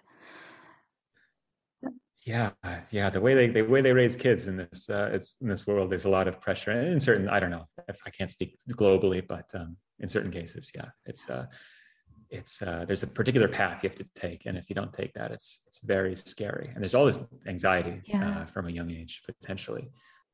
Yeah, 2.25 2.51
yeah. 2.91 3.09
The 3.09 3.19
way 3.19 3.33
they 3.33 3.47
the 3.47 3.63
way 3.63 3.81
they 3.81 3.91
raise 3.91 4.15
kids 4.15 4.47
in 4.47 4.55
this 4.55 4.89
uh, 4.89 5.09
it's 5.11 5.35
in 5.41 5.49
this 5.49 5.67
world, 5.67 5.89
there's 5.89 6.05
a 6.05 6.09
lot 6.09 6.29
of 6.29 6.39
pressure. 6.39 6.71
And 6.71 6.87
in 6.87 6.99
certain, 6.99 7.27
I 7.27 7.39
don't 7.39 7.51
know 7.51 7.67
if 7.89 7.99
I 8.05 8.09
can't 8.11 8.31
speak 8.31 8.57
globally, 8.71 9.25
but 9.27 9.49
um, 9.53 9.75
in 9.99 10.07
certain 10.07 10.31
cases, 10.31 10.71
yeah, 10.73 10.89
it's 11.05 11.29
uh, 11.29 11.47
it's 12.33 12.61
uh, 12.61 12.83
there's 12.87 13.03
a 13.03 13.07
particular 13.07 13.47
path 13.47 13.83
you 13.83 13.89
have 13.89 13.97
to 13.97 14.05
take, 14.15 14.45
and 14.45 14.57
if 14.57 14.69
you 14.69 14.75
don't 14.75 14.91
take 14.91 15.13
that, 15.13 15.31
it's 15.31 15.61
it's 15.67 15.79
very 15.79 16.15
scary. 16.15 16.69
And 16.73 16.81
there's 16.81 16.95
all 16.95 17.05
this 17.05 17.19
anxiety 17.47 18.01
yeah. 18.05 18.41
uh, 18.41 18.45
from 18.45 18.67
a 18.67 18.71
young 18.71 18.89
age 18.91 19.21
potentially. 19.25 19.89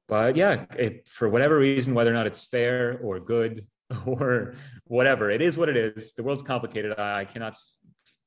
But 0.07 0.35
yeah, 0.35 0.65
it, 0.77 1.07
for 1.07 1.29
whatever 1.29 1.59
reason, 1.59 1.93
whether 1.93 2.09
or 2.09 2.13
not 2.13 2.25
it's 2.25 2.45
fair 2.45 2.99
or 3.03 3.19
good 3.19 3.67
or 4.05 4.55
whatever, 4.85 5.29
it 5.29 5.41
is 5.41 5.57
what 5.57 5.69
it 5.69 5.77
is. 5.77 6.13
The 6.13 6.23
world's 6.23 6.41
complicated. 6.41 6.97
I, 6.97 7.21
I 7.21 7.25
cannot 7.25 7.55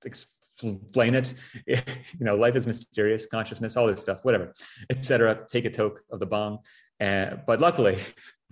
explain 0.04 1.14
it. 1.14 1.34
you 1.66 1.76
know, 2.20 2.36
life 2.36 2.54
is 2.54 2.66
mysterious, 2.66 3.26
consciousness, 3.26 3.76
all 3.76 3.86
this 3.86 4.00
stuff, 4.00 4.18
whatever, 4.22 4.52
etc. 4.90 5.44
Take 5.48 5.64
a 5.64 5.70
toke 5.70 6.00
of 6.10 6.20
the 6.20 6.26
bong. 6.26 6.58
Uh, 7.00 7.36
but 7.46 7.60
luckily, 7.60 7.98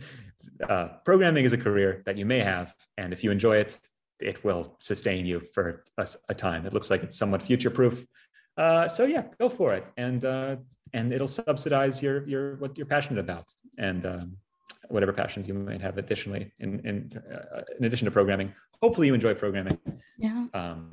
uh, 0.69 0.89
programming 1.05 1.45
is 1.45 1.53
a 1.53 1.59
career 1.59 2.03
that 2.07 2.17
you 2.17 2.27
may 2.27 2.41
have, 2.41 2.75
and 2.97 3.13
if 3.13 3.23
you 3.23 3.31
enjoy 3.31 3.59
it, 3.59 3.79
it 4.23 4.45
will 4.45 4.77
sustain 4.81 5.27
you 5.27 5.41
for 5.53 5.85
a, 5.99 6.07
a 6.29 6.35
time. 6.35 6.67
It 6.67 6.73
looks 6.73 6.91
like 6.91 7.03
it's 7.03 7.17
somewhat 7.17 7.43
future 7.43 7.71
proof. 7.71 8.07
Uh, 8.57 8.89
so 8.89 9.05
yeah, 9.05 9.25
go 9.39 9.49
for 9.49 9.73
it, 9.73 9.85
and 9.97 10.25
uh, 10.25 10.57
and 10.93 11.13
it'll 11.13 11.29
subsidize 11.29 12.03
your 12.03 12.27
your 12.29 12.57
what 12.57 12.77
you're 12.77 12.87
passionate 12.87 13.21
about, 13.21 13.53
and 13.79 14.07
um, 14.07 14.37
whatever 14.89 15.13
passions 15.13 15.49
you 15.49 15.55
might 15.55 15.81
have 15.81 15.99
additionally 15.99 16.53
in 16.59 16.81
in, 16.81 17.11
uh, 17.33 17.63
in 17.79 17.85
addition 17.85 18.05
to 18.05 18.11
programming. 18.11 18.53
Hopefully, 18.83 19.07
you 19.07 19.15
enjoy 19.15 19.35
programming. 19.35 19.79
Yeah. 20.19 20.47
Um, 20.55 20.91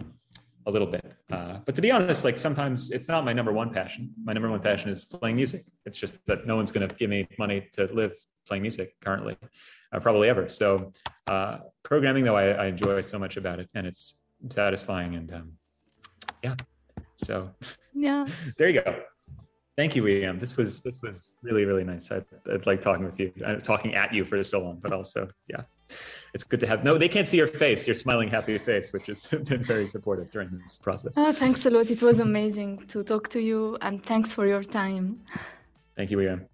a 0.66 0.72
little 0.72 0.88
bit, 0.88 1.14
uh, 1.32 1.60
but 1.66 1.76
to 1.76 1.82
be 1.82 1.92
honest, 1.92 2.26
like 2.26 2.38
sometimes 2.38 2.92
it's 2.92 3.08
not 3.08 3.24
my 3.24 3.32
number 3.32 3.54
one 3.54 3.70
passion. 3.74 4.14
My 4.22 4.34
number 4.34 4.50
one 4.50 4.60
passion 4.60 4.90
is 4.90 5.06
playing 5.06 5.38
music. 5.38 5.64
It's 5.86 5.96
just 5.98 6.26
that 6.26 6.46
no 6.46 6.58
one's 6.58 6.74
going 6.74 6.86
to 6.86 6.94
give 6.94 7.10
me 7.10 7.26
money 7.40 7.70
to 7.72 7.86
live 7.94 8.14
playing 8.46 8.64
music 8.64 8.94
currently 9.00 9.38
uh, 9.92 10.00
probably 10.00 10.30
ever. 10.30 10.48
So 10.48 10.92
uh, 11.28 11.60
programming, 11.84 12.24
though, 12.24 12.36
I, 12.36 12.50
I, 12.50 12.66
enjoy 12.68 13.02
so 13.02 13.18
much 13.20 13.38
about 13.38 13.60
it, 13.60 13.70
and 13.74 13.86
it's 13.86 14.16
satisfying. 14.50 15.16
And 15.16 15.34
um, 15.34 15.52
yeah, 16.44 16.56
so 17.16 17.50
yeah, 17.94 18.26
there 18.58 18.70
you 18.70 18.82
go. 18.82 19.02
Thank 19.76 19.96
you, 19.96 20.04
William. 20.04 20.40
This 20.40 20.58
was 20.58 20.82
this 20.82 21.02
was 21.02 21.34
really 21.42 21.66
really 21.66 21.84
nice. 21.84 22.12
I, 22.12 22.22
would 22.46 22.66
like 22.66 22.82
talking 22.82 23.06
with 23.06 23.20
you, 23.20 23.32
I'm 23.46 23.58
uh, 23.58 23.60
talking 23.60 23.96
at 23.96 24.14
you 24.14 24.26
for 24.26 24.44
so 24.44 24.60
long, 24.60 24.80
but 24.82 24.92
also 24.92 25.30
yeah, 25.48 25.62
it's 26.34 26.44
good 26.44 26.60
to 26.62 26.68
have. 26.68 26.84
No, 26.84 26.98
they 26.98 27.10
can't 27.10 27.28
see 27.28 27.38
your 27.38 27.48
face, 27.48 27.86
your 27.86 27.96
smiling 27.96 28.30
happy 28.30 28.58
face, 28.58 28.92
which 28.92 29.08
has 29.08 29.28
been 29.50 29.64
very 29.64 29.88
supportive 29.88 30.32
during 30.32 30.60
this 30.64 30.78
process. 30.78 31.14
Oh, 31.18 31.32
thanks 31.32 31.66
a 31.66 31.70
lot. 31.70 31.92
It 31.92 32.02
was 32.02 32.20
amazing 32.20 32.80
to 32.88 33.04
talk 33.04 33.30
to 33.30 33.40
you, 33.40 33.78
and 33.82 34.04
thanks 34.04 34.34
for 34.34 34.48
your 34.48 34.64
time. 34.64 35.22
Thank 35.96 36.12
you, 36.12 36.18
William. 36.18 36.46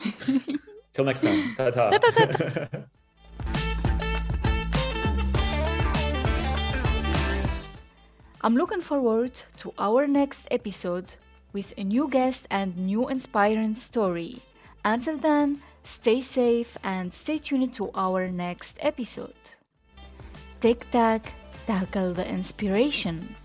Till 0.96 1.04
next 1.04 1.20
time. 1.20 1.54
Ta 1.58 1.70
ta. 1.70 1.92
I'm 8.40 8.56
looking 8.56 8.80
forward 8.80 9.32
to 9.58 9.74
our 9.76 10.06
next 10.06 10.48
episode 10.50 11.16
with 11.52 11.74
a 11.76 11.84
new 11.84 12.08
guest 12.08 12.48
and 12.50 12.74
new 12.78 13.10
inspiring 13.10 13.74
story. 13.74 14.40
Until 14.86 15.18
then, 15.18 15.60
stay 15.84 16.22
safe 16.22 16.78
and 16.82 17.12
stay 17.12 17.36
tuned 17.36 17.74
to 17.74 17.90
our 17.94 18.28
next 18.30 18.78
episode. 18.80 19.36
Tic 20.62 20.90
Tac, 20.90 21.30
tackle 21.66 22.14
the 22.14 22.26
inspiration. 22.26 23.36